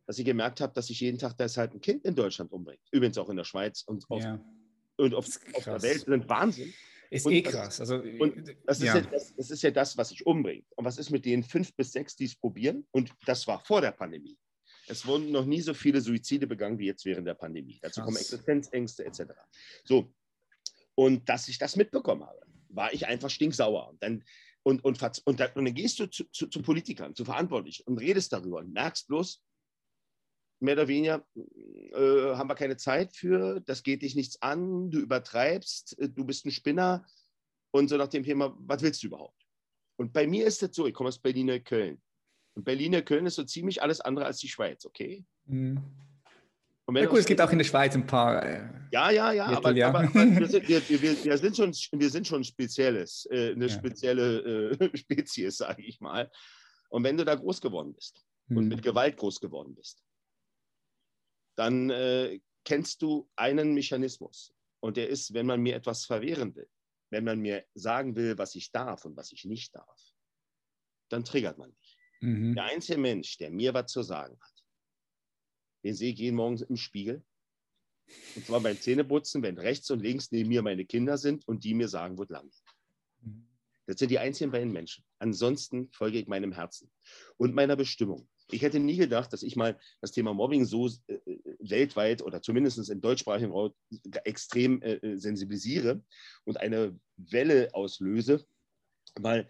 Dass 0.06 0.18
ich 0.18 0.24
gemerkt 0.24 0.60
habe, 0.60 0.72
dass 0.72 0.90
ich 0.90 1.00
jeden 1.00 1.18
Tag 1.18 1.36
deshalb 1.36 1.74
ein 1.74 1.80
Kind 1.80 2.04
in 2.04 2.14
Deutschland 2.14 2.52
umbringt. 2.52 2.80
Übrigens 2.90 3.18
auch 3.18 3.28
in 3.28 3.36
der 3.36 3.44
Schweiz 3.44 3.82
und 3.86 4.04
auf, 4.10 4.22
ja. 4.22 4.40
und 4.96 5.14
auf, 5.14 5.26
auf 5.54 5.64
der 5.64 5.82
Welt. 5.82 6.06
Das 6.06 6.20
ist 6.20 6.28
Wahnsinn. 6.28 6.72
Ist 7.10 7.26
und 7.26 7.32
eh 7.32 7.42
krass. 7.42 7.80
Also, 7.80 7.96
und 7.96 8.56
das, 8.66 8.80
ja. 8.80 8.94
Ist 8.94 9.04
ja 9.04 9.10
das, 9.10 9.34
das, 9.34 9.50
ist 9.50 9.62
ja 9.62 9.70
das, 9.70 9.96
was 9.96 10.10
sich 10.10 10.26
umbringt. 10.26 10.66
Und 10.76 10.84
was 10.84 10.98
ist 10.98 11.10
mit 11.10 11.24
den 11.24 11.42
fünf 11.42 11.74
bis 11.74 11.92
sechs, 11.92 12.16
die 12.16 12.24
es 12.24 12.36
probieren? 12.36 12.86
Und 12.90 13.12
das 13.24 13.46
war 13.46 13.60
vor 13.64 13.80
der 13.80 13.92
Pandemie. 13.92 14.36
Es 14.88 15.06
wurden 15.06 15.30
noch 15.30 15.44
nie 15.44 15.60
so 15.60 15.74
viele 15.74 16.00
Suizide 16.00 16.46
begangen 16.46 16.78
wie 16.78 16.86
jetzt 16.86 17.04
während 17.04 17.26
der 17.26 17.34
Pandemie. 17.34 17.78
Dazu 17.82 18.02
kommen 18.02 18.16
Existenzängste 18.16 19.04
etc. 19.04 19.32
So. 19.84 20.12
Und 20.94 21.28
dass 21.28 21.48
ich 21.48 21.58
das 21.58 21.76
mitbekommen 21.76 22.24
habe, 22.24 22.40
war 22.68 22.92
ich 22.92 23.06
einfach 23.06 23.30
stinksauer. 23.30 23.88
Und 23.88 24.02
dann, 24.02 24.24
und, 24.62 24.84
und, 24.84 25.00
und, 25.24 25.40
dann, 25.40 25.50
und 25.54 25.64
dann 25.64 25.74
gehst 25.74 25.98
du 25.98 26.06
zu, 26.06 26.24
zu, 26.30 26.48
zu 26.48 26.62
Politikern, 26.62 27.14
zu 27.14 27.24
Verantwortlichen 27.24 27.84
und 27.86 27.98
redest 27.98 28.32
darüber 28.32 28.58
und 28.58 28.72
merkst 28.72 29.06
bloß, 29.08 29.42
mehr 30.60 30.74
oder 30.74 30.88
weniger 30.88 31.24
äh, 31.34 32.34
haben 32.34 32.48
wir 32.48 32.54
keine 32.54 32.76
Zeit 32.76 33.14
für, 33.14 33.60
das 33.60 33.82
geht 33.82 34.02
dich 34.02 34.14
nichts 34.14 34.40
an, 34.42 34.90
du 34.90 34.98
übertreibst, 34.98 35.98
äh, 35.98 36.08
du 36.08 36.24
bist 36.24 36.44
ein 36.46 36.50
Spinner 36.50 37.04
und 37.70 37.88
so 37.88 37.96
nach 37.96 38.08
dem 38.08 38.24
Thema, 38.24 38.56
was 38.58 38.82
willst 38.82 39.02
du 39.02 39.08
überhaupt? 39.08 39.46
Und 39.96 40.12
bei 40.12 40.26
mir 40.26 40.46
ist 40.46 40.62
es 40.62 40.74
so, 40.74 40.86
ich 40.86 40.94
komme 40.94 41.08
aus 41.08 41.18
Berlin-Köln. 41.18 42.00
Und 42.54 42.64
Berlin-Köln 42.64 43.26
ist 43.26 43.34
so 43.34 43.44
ziemlich 43.44 43.82
alles 43.82 44.00
andere 44.00 44.26
als 44.26 44.38
die 44.38 44.48
Schweiz, 44.48 44.84
okay? 44.84 45.24
Mhm. 45.46 45.82
Ja, 46.90 47.04
gut, 47.04 47.18
es 47.18 47.26
gibt 47.26 47.40
auch 47.40 47.50
in 47.52 47.58
der 47.58 47.66
Schweiz 47.66 47.94
ein 47.94 48.06
paar. 48.06 48.42
Äh, 48.42 48.66
ja, 48.92 49.10
ja, 49.10 49.30
ja, 49.32 49.46
aber, 49.46 49.72
ja. 49.72 49.88
aber, 49.88 50.02
wir, 50.14 50.46
sind, 50.46 50.66
wir, 50.66 50.80
wir, 50.88 51.24
wir, 51.24 51.38
sind 51.38 51.54
schon, 51.54 51.72
wir 52.00 52.10
sind 52.10 52.26
schon 52.26 52.42
spezielles, 52.42 53.28
äh, 53.30 53.52
eine 53.52 53.66
ja. 53.66 53.72
spezielle 53.74 54.70
äh, 54.70 54.96
Spezies, 54.96 55.58
sage 55.58 55.82
ich 55.82 56.00
mal. 56.00 56.30
Und 56.88 57.04
wenn 57.04 57.18
du 57.18 57.26
da 57.26 57.34
groß 57.34 57.60
geworden 57.60 57.92
bist 57.92 58.24
mhm. 58.46 58.56
und 58.56 58.68
mit 58.68 58.82
Gewalt 58.82 59.18
groß 59.18 59.38
geworden 59.38 59.74
bist, 59.74 60.02
dann 61.58 61.90
äh, 61.90 62.38
kennst 62.64 63.02
du 63.02 63.28
einen 63.34 63.74
Mechanismus. 63.74 64.54
Und 64.80 64.96
der 64.96 65.08
ist, 65.08 65.34
wenn 65.34 65.46
man 65.46 65.60
mir 65.60 65.74
etwas 65.74 66.04
verwehren 66.04 66.54
will, 66.54 66.68
wenn 67.10 67.24
man 67.24 67.40
mir 67.40 67.66
sagen 67.74 68.14
will, 68.14 68.38
was 68.38 68.54
ich 68.54 68.70
darf 68.70 69.04
und 69.04 69.16
was 69.16 69.32
ich 69.32 69.44
nicht 69.44 69.74
darf, 69.74 70.00
dann 71.08 71.24
triggert 71.24 71.58
man 71.58 71.70
mich. 71.70 71.98
Mhm. 72.20 72.54
Der 72.54 72.64
einzige 72.64 72.98
Mensch, 72.98 73.38
der 73.38 73.50
mir 73.50 73.74
was 73.74 73.90
zu 73.90 74.02
sagen 74.02 74.38
hat, 74.40 74.64
den 75.82 75.94
sehe 75.94 76.12
ich 76.12 76.18
jeden 76.20 76.36
Morgen 76.36 76.58
im 76.58 76.76
Spiegel. 76.76 77.24
Und 78.36 78.46
zwar 78.46 78.60
beim 78.60 78.80
Zähneputzen, 78.80 79.42
wenn 79.42 79.58
rechts 79.58 79.90
und 79.90 80.00
links 80.00 80.30
neben 80.30 80.48
mir 80.48 80.62
meine 80.62 80.84
Kinder 80.84 81.18
sind 81.18 81.46
und 81.48 81.64
die 81.64 81.74
mir 81.74 81.88
sagen, 81.88 82.18
wo 82.18 82.24
lang. 82.24 82.50
Das 83.86 83.98
sind 83.98 84.10
die 84.10 84.18
einzigen 84.18 84.52
beiden 84.52 84.72
Menschen. 84.72 85.04
Ansonsten 85.18 85.90
folge 85.92 86.18
ich 86.18 86.28
meinem 86.28 86.52
Herzen 86.52 86.90
und 87.36 87.54
meiner 87.54 87.74
Bestimmung. 87.74 88.28
Ich 88.50 88.62
hätte 88.62 88.80
nie 88.80 88.96
gedacht, 88.96 89.32
dass 89.32 89.42
ich 89.42 89.56
mal 89.56 89.78
das 90.00 90.12
Thema 90.12 90.34
Mobbing 90.34 90.64
so 90.64 90.88
äh 91.06 91.47
weltweit 91.58 92.22
oder 92.22 92.42
zumindest 92.42 92.88
im 92.90 93.00
deutschsprachigen 93.00 93.52
Raum 93.52 93.72
extrem 94.24 94.82
äh, 94.82 94.94
äh, 94.94 95.16
sensibilisiere 95.16 96.02
und 96.44 96.58
eine 96.58 96.98
Welle 97.16 97.70
auslöse, 97.74 98.44
weil 99.16 99.48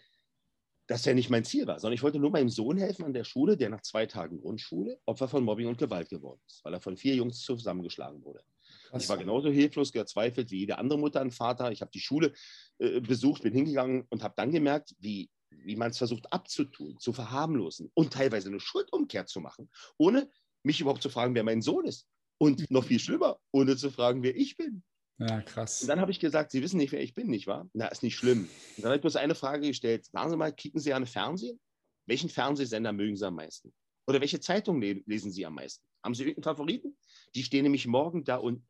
das 0.87 1.05
ja 1.05 1.13
nicht 1.13 1.29
mein 1.29 1.45
Ziel 1.45 1.67
war, 1.67 1.79
sondern 1.79 1.95
ich 1.95 2.03
wollte 2.03 2.19
nur 2.19 2.31
meinem 2.31 2.49
Sohn 2.49 2.79
helfen 2.79 3.05
an 3.05 3.13
der 3.13 3.25
Schule, 3.25 3.59
der 3.59 3.69
nach 3.69 3.83
zwei 3.83 4.07
Tagen 4.07 4.41
Grundschule 4.41 4.99
Opfer 5.05 5.29
von 5.29 5.45
Mobbing 5.45 5.67
und 5.67 5.77
Gewalt 5.77 6.09
geworden 6.09 6.41
ist, 6.47 6.65
weil 6.65 6.73
er 6.73 6.81
von 6.81 6.97
vier 6.97 7.15
Jungs 7.15 7.43
zusammengeschlagen 7.43 8.25
wurde. 8.25 8.43
Krass. 8.89 9.03
Ich 9.03 9.09
war 9.09 9.19
genauso 9.19 9.51
hilflos, 9.51 9.93
gezweifelt 9.93 10.51
wie 10.51 10.61
jede 10.61 10.79
andere 10.79 10.99
Mutter 10.99 11.21
und 11.21 11.33
Vater. 11.33 11.71
Ich 11.73 11.83
habe 11.83 11.91
die 11.91 12.01
Schule 12.01 12.33
äh, 12.79 13.01
besucht, 13.01 13.43
bin 13.43 13.53
hingegangen 13.53 14.07
und 14.09 14.23
habe 14.23 14.35
dann 14.37 14.51
gemerkt, 14.51 14.95
wie 14.99 15.31
wie 15.51 15.77
man 15.77 15.91
es 15.91 15.99
versucht 15.99 16.33
abzutun, 16.33 16.99
zu 16.99 17.13
verharmlosen 17.13 17.91
und 17.95 18.13
teilweise 18.13 18.49
eine 18.49 18.61
Schuldumkehr 18.61 19.27
zu 19.27 19.41
machen, 19.41 19.71
ohne 19.97 20.31
mich 20.63 20.81
überhaupt 20.81 21.03
zu 21.03 21.11
fragen, 21.11 21.35
wer 21.35 21.45
mein 21.45 21.63
Sohn 21.63 21.87
ist. 21.87 22.07
Und 22.39 22.71
noch 22.71 22.85
viel 22.85 23.01
schlimmer, 23.01 23.41
ohne 23.51 23.77
zu 23.77 23.91
fragen, 23.91 24.23
wer 24.23 24.37
ich 24.37 24.57
bin. 24.57 24.83
Ja, 25.19 25.43
krass. 25.43 25.83
Und 25.83 25.89
dann 25.89 26.01
habe 26.01 26.13
ich 26.13 26.21
gesagt, 26.21 26.53
Sie 26.53 26.63
wissen 26.63 26.77
nicht, 26.77 26.93
wer 26.93 27.03
ich 27.03 27.15
bin, 27.15 27.27
nicht 27.27 27.49
wahr? 27.49 27.69
Na, 27.73 27.89
ist 27.89 28.05
nicht 28.05 28.15
schlimm. 28.15 28.49
Und 28.77 28.79
dann 28.79 28.87
habe 28.87 28.97
ich 28.97 29.01
bloß 29.01 29.17
eine 29.17 29.35
Frage 29.35 29.67
gestellt. 29.67 30.07
Sagen 30.07 30.31
Sie 30.31 30.37
mal, 30.37 30.53
kicken 30.53 30.81
Sie 30.81 30.93
an 30.93 31.07
Fernsehen? 31.07 31.59
Welchen 32.07 32.31
Fernsehsender 32.31 32.93
mögen 32.93 33.17
Sie 33.17 33.25
am 33.25 33.35
meisten? 33.35 33.73
Oder 34.07 34.21
welche 34.21 34.41
Zeitung 34.41 34.81
lesen 34.81 35.33
Sie 35.33 35.45
am 35.45 35.55
meisten? 35.55 35.85
Haben 36.05 36.15
Sie 36.15 36.23
irgendeinen 36.23 36.45
Favoriten? 36.45 36.97
Die 37.35 37.43
stehen 37.43 37.65
nämlich 37.65 37.87
morgen 37.87 38.25
da 38.25 38.37
unten. 38.37 38.67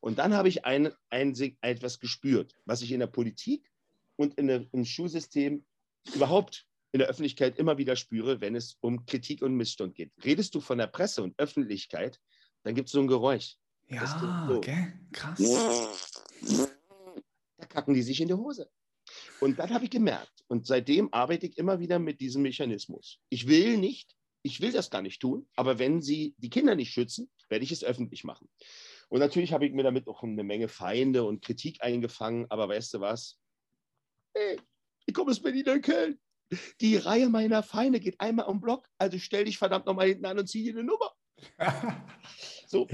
Und 0.00 0.18
dann 0.18 0.34
habe 0.34 0.48
ich 0.48 0.64
ein, 0.64 0.92
ein, 1.10 1.34
etwas 1.60 2.00
gespürt, 2.00 2.54
was 2.64 2.82
ich 2.82 2.92
in 2.92 3.00
der 3.00 3.06
Politik 3.06 3.70
und 4.16 4.34
in 4.34 4.48
der, 4.48 4.66
im 4.72 4.84
Schulsystem 4.84 5.64
überhaupt 6.14 6.66
in 6.94 7.00
der 7.00 7.08
Öffentlichkeit 7.08 7.58
immer 7.58 7.76
wieder 7.76 7.96
spüre, 7.96 8.40
wenn 8.40 8.54
es 8.54 8.78
um 8.80 9.04
Kritik 9.04 9.42
und 9.42 9.56
Missstand 9.56 9.96
geht. 9.96 10.12
Redest 10.24 10.54
du 10.54 10.60
von 10.60 10.78
der 10.78 10.86
Presse 10.86 11.24
und 11.24 11.36
Öffentlichkeit, 11.40 12.20
dann 12.62 12.76
gibt 12.76 12.86
es 12.86 12.92
so 12.92 13.00
ein 13.00 13.08
Geräusch. 13.08 13.56
Ja, 13.88 14.46
so, 14.46 14.54
okay, 14.54 14.92
krass. 15.10 15.40
Da 17.58 17.66
kacken 17.66 17.94
die 17.94 18.02
sich 18.02 18.20
in 18.20 18.28
die 18.28 18.34
Hose. 18.34 18.70
Und 19.40 19.58
dann 19.58 19.74
habe 19.74 19.86
ich 19.86 19.90
gemerkt, 19.90 20.44
und 20.46 20.68
seitdem 20.68 21.12
arbeite 21.12 21.46
ich 21.46 21.58
immer 21.58 21.80
wieder 21.80 21.98
mit 21.98 22.20
diesem 22.20 22.42
Mechanismus. 22.42 23.18
Ich 23.28 23.48
will 23.48 23.76
nicht, 23.76 24.14
ich 24.42 24.60
will 24.60 24.70
das 24.70 24.88
gar 24.88 25.02
nicht 25.02 25.20
tun, 25.20 25.48
aber 25.56 25.80
wenn 25.80 26.00
sie 26.00 26.36
die 26.38 26.48
Kinder 26.48 26.76
nicht 26.76 26.92
schützen, 26.92 27.28
werde 27.48 27.64
ich 27.64 27.72
es 27.72 27.82
öffentlich 27.82 28.22
machen. 28.22 28.48
Und 29.08 29.18
natürlich 29.18 29.52
habe 29.52 29.66
ich 29.66 29.72
mir 29.72 29.82
damit 29.82 30.06
auch 30.06 30.22
eine 30.22 30.44
Menge 30.44 30.68
Feinde 30.68 31.24
und 31.24 31.42
Kritik 31.42 31.82
eingefangen, 31.82 32.46
aber 32.50 32.68
weißt 32.68 32.94
du 32.94 33.00
was? 33.00 33.36
Hey, 34.32 34.60
ich 35.06 35.12
komme 35.12 35.32
aus 35.32 35.42
Berlin 35.42 35.68
und 35.70 35.82
Köln. 35.82 36.20
Die 36.80 36.96
Reihe 36.96 37.28
meiner 37.28 37.62
Feinde 37.62 38.00
geht 38.00 38.20
einmal 38.20 38.46
am 38.46 38.60
Block, 38.60 38.86
also 38.98 39.18
stell 39.18 39.44
dich 39.44 39.58
verdammt 39.58 39.86
nochmal 39.86 40.08
hinten 40.08 40.26
an 40.26 40.38
und 40.38 40.48
zieh 40.48 40.62
dir 40.62 40.74
eine 40.74 40.84
Nummer. 40.84 41.12
so. 42.66 42.86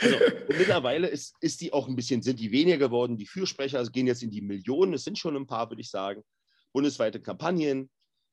Also, 0.00 0.16
und 0.16 0.58
mittlerweile 0.58 1.08
ist, 1.08 1.34
ist 1.40 1.60
die 1.60 1.72
auch 1.72 1.88
ein 1.88 1.96
bisschen, 1.96 2.22
sind 2.22 2.38
die 2.38 2.52
weniger 2.52 2.78
geworden. 2.78 3.16
Die 3.16 3.26
Fürsprecher 3.26 3.84
gehen 3.86 4.06
jetzt 4.06 4.22
in 4.22 4.30
die 4.30 4.40
Millionen. 4.40 4.94
Es 4.94 5.04
sind 5.04 5.18
schon 5.18 5.36
ein 5.36 5.46
paar, 5.46 5.70
würde 5.70 5.80
ich 5.80 5.90
sagen. 5.90 6.22
Bundesweite 6.72 7.20
Kampagnen, 7.20 7.90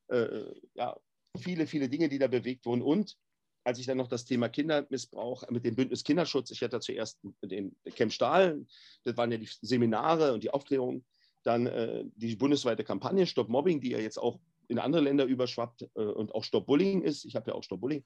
äh, 0.10 0.44
ja, 0.76 0.96
viele, 1.38 1.66
viele 1.66 1.90
Dinge, 1.90 2.10
die 2.10 2.20
da 2.20 2.28
bewegt 2.28 2.66
wurden. 2.66 2.82
Und 2.82 3.18
als 3.64 3.80
ich 3.80 3.88
dann 3.88 3.98
noch 3.98 4.08
das 4.08 4.26
Thema 4.26 4.48
Kindermissbrauch 4.48 5.50
mit 5.50 5.66
dem 5.66 5.76
Bündnis 5.76 6.04
Kinderschutz, 6.04 6.52
ich 6.52 6.62
hatte 6.62 6.80
zuerst 6.80 7.20
den 7.44 7.76
Camp 7.96 8.14
Stahl, 8.14 8.64
das 9.04 9.18
waren 9.18 9.32
ja 9.32 9.40
die 9.40 9.50
Seminare 9.62 10.34
und 10.34 10.44
die 10.44 10.52
Aufklärung, 10.52 11.04
dann 11.46 11.68
äh, 11.68 12.04
die 12.16 12.36
bundesweite 12.36 12.84
Kampagne 12.84 13.28
Stop 13.28 13.50
Mobbing, 13.50 13.80
die 13.80 13.92
ja 13.92 14.00
jetzt 14.00 14.18
auch 14.18 14.40
in 14.68 14.80
andere 14.80 15.04
Länder 15.04 15.26
überschwappt 15.26 15.88
äh, 15.96 16.02
und 16.02 16.34
auch 16.34 16.44
Stop 16.44 16.66
Bullying 16.66 17.02
ist. 17.02 17.26
Ich 17.26 17.36
habe 17.36 17.52
ja 17.52 17.56
auch 17.56 17.64
Stop 17.64 17.82
Bullying. 17.82 18.04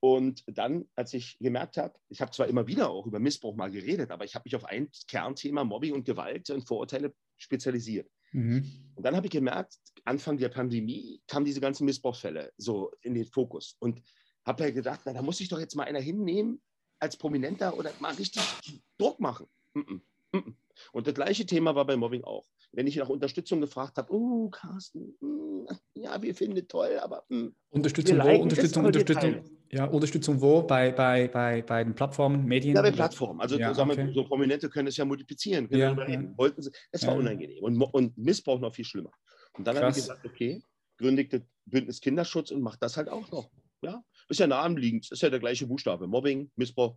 Und 0.00 0.44
dann, 0.46 0.88
als 0.94 1.12
ich 1.12 1.38
gemerkt 1.40 1.76
habe, 1.76 1.98
ich 2.08 2.20
habe 2.20 2.30
zwar 2.30 2.46
immer 2.46 2.68
wieder 2.68 2.88
auch 2.88 3.06
über 3.06 3.18
Missbrauch 3.18 3.56
mal 3.56 3.70
geredet, 3.70 4.12
aber 4.12 4.24
ich 4.24 4.36
habe 4.36 4.44
mich 4.44 4.54
auf 4.54 4.64
ein 4.64 4.88
Kernthema 5.08 5.64
Mobbing 5.64 5.92
und 5.92 6.04
Gewalt 6.04 6.50
und 6.50 6.68
Vorurteile 6.68 7.12
spezialisiert. 7.36 8.08
Mhm. 8.30 8.64
Und 8.94 9.02
dann 9.02 9.16
habe 9.16 9.26
ich 9.26 9.32
gemerkt, 9.32 9.76
Anfang 10.04 10.38
der 10.38 10.50
Pandemie 10.50 11.20
kamen 11.26 11.44
diese 11.44 11.60
ganzen 11.60 11.84
Missbrauchsfälle 11.84 12.52
so 12.56 12.92
in 13.02 13.14
den 13.14 13.24
Fokus. 13.24 13.76
Und 13.80 14.00
habe 14.44 14.64
ja 14.64 14.70
gedacht, 14.70 15.00
na, 15.04 15.12
da 15.12 15.22
muss 15.22 15.40
ich 15.40 15.48
doch 15.48 15.58
jetzt 15.58 15.74
mal 15.74 15.84
einer 15.84 16.00
hinnehmen 16.00 16.60
als 17.00 17.16
Prominenter 17.16 17.76
oder 17.76 17.90
mal 17.98 18.14
richtig 18.14 18.42
Druck 18.98 19.18
machen. 19.18 19.46
Und 20.92 21.06
das 21.06 21.14
gleiche 21.14 21.46
Thema 21.46 21.74
war 21.74 21.86
bei 21.86 21.96
Mobbing 21.96 22.24
auch. 22.24 22.46
Wenn 22.72 22.86
ich 22.86 22.96
nach 22.96 23.08
Unterstützung 23.08 23.60
gefragt 23.60 23.96
habe, 23.96 24.12
oh, 24.12 24.50
Carsten, 24.50 25.16
mm, 25.20 25.66
ja, 25.94 26.20
wir 26.20 26.34
finden 26.34 26.58
es 26.58 26.68
toll, 26.68 26.98
aber. 27.00 27.24
Mm, 27.28 27.48
Unterstützung 27.70 28.18
wo? 28.18 28.42
Unterstützung, 28.42 28.84
Unterstützung. 28.84 29.44
Ja, 29.70 29.84
Unterstützung 29.86 30.40
wo? 30.40 30.62
Bei, 30.62 30.92
bei, 30.92 31.28
bei, 31.28 31.62
bei 31.62 31.84
den 31.84 31.94
Plattformen, 31.94 32.44
Medien? 32.44 32.76
Ja, 32.76 32.82
bei 32.82 32.90
Plattformen. 32.90 33.40
Also 33.40 33.58
ja, 33.58 33.74
sagen 33.74 33.96
wir, 33.96 34.12
so 34.12 34.24
Prominente 34.24 34.68
können 34.68 34.88
es 34.88 34.96
ja 34.96 35.04
multiplizieren. 35.04 35.68
Können 35.68 35.80
ja, 35.80 36.08
ja. 36.08 36.38
Wollten 36.38 36.62
sie. 36.62 36.70
Es 36.90 37.06
war 37.06 37.16
unangenehm. 37.16 37.62
Und, 37.62 37.80
und 37.80 38.16
Missbrauch 38.16 38.60
noch 38.60 38.74
viel 38.74 38.84
schlimmer. 38.84 39.12
Und 39.54 39.66
dann 39.66 39.76
habe 39.76 39.90
ich 39.90 39.96
gesagt, 39.96 40.24
okay, 40.24 40.62
gründigt 40.98 41.32
das 41.32 41.42
Bündnis 41.64 42.00
Kinderschutz 42.00 42.50
und 42.50 42.62
macht 42.62 42.82
das 42.82 42.96
halt 42.96 43.08
auch 43.08 43.30
noch. 43.30 43.50
Ja, 43.82 44.02
ist 44.28 44.40
ja 44.40 44.46
naheliegend, 44.46 45.10
ist 45.10 45.22
ja 45.22 45.30
der 45.30 45.38
gleiche 45.38 45.66
Buchstabe. 45.66 46.06
Mobbing, 46.06 46.50
Missbrauch. 46.56 46.96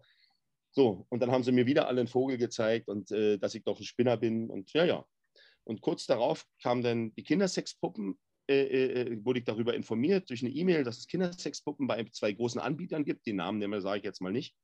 So, 0.71 1.05
und 1.09 1.21
dann 1.21 1.31
haben 1.31 1.43
sie 1.43 1.51
mir 1.51 1.65
wieder 1.65 1.87
alle 1.87 1.99
einen 1.99 2.07
Vogel 2.07 2.37
gezeigt 2.37 2.87
und 2.87 3.11
äh, 3.11 3.37
dass 3.37 3.55
ich 3.55 3.63
doch 3.63 3.79
ein 3.79 3.83
Spinner 3.83 4.17
bin. 4.17 4.49
Und 4.49 4.71
ja, 4.73 4.85
ja. 4.85 5.05
Und 5.63 5.81
kurz 5.81 6.05
darauf 6.05 6.45
kamen 6.61 6.81
dann 6.81 7.13
die 7.15 7.23
Kindersexpuppen, 7.23 8.17
äh, 8.47 8.63
äh, 8.63 9.01
äh, 9.01 9.25
wurde 9.25 9.39
ich 9.39 9.45
darüber 9.45 9.73
informiert 9.73 10.29
durch 10.29 10.43
eine 10.43 10.51
E-Mail, 10.51 10.83
dass 10.83 10.97
es 10.97 11.07
Kindersexpuppen 11.07 11.87
bei 11.87 12.03
zwei 12.11 12.33
großen 12.33 12.59
Anbietern 12.59 13.05
gibt. 13.05 13.25
Den 13.25 13.37
Namen 13.37 13.59
nehmen 13.59 13.81
sage 13.81 13.99
ich 13.99 14.03
jetzt 14.03 14.21
mal 14.21 14.31
nicht. 14.31 14.55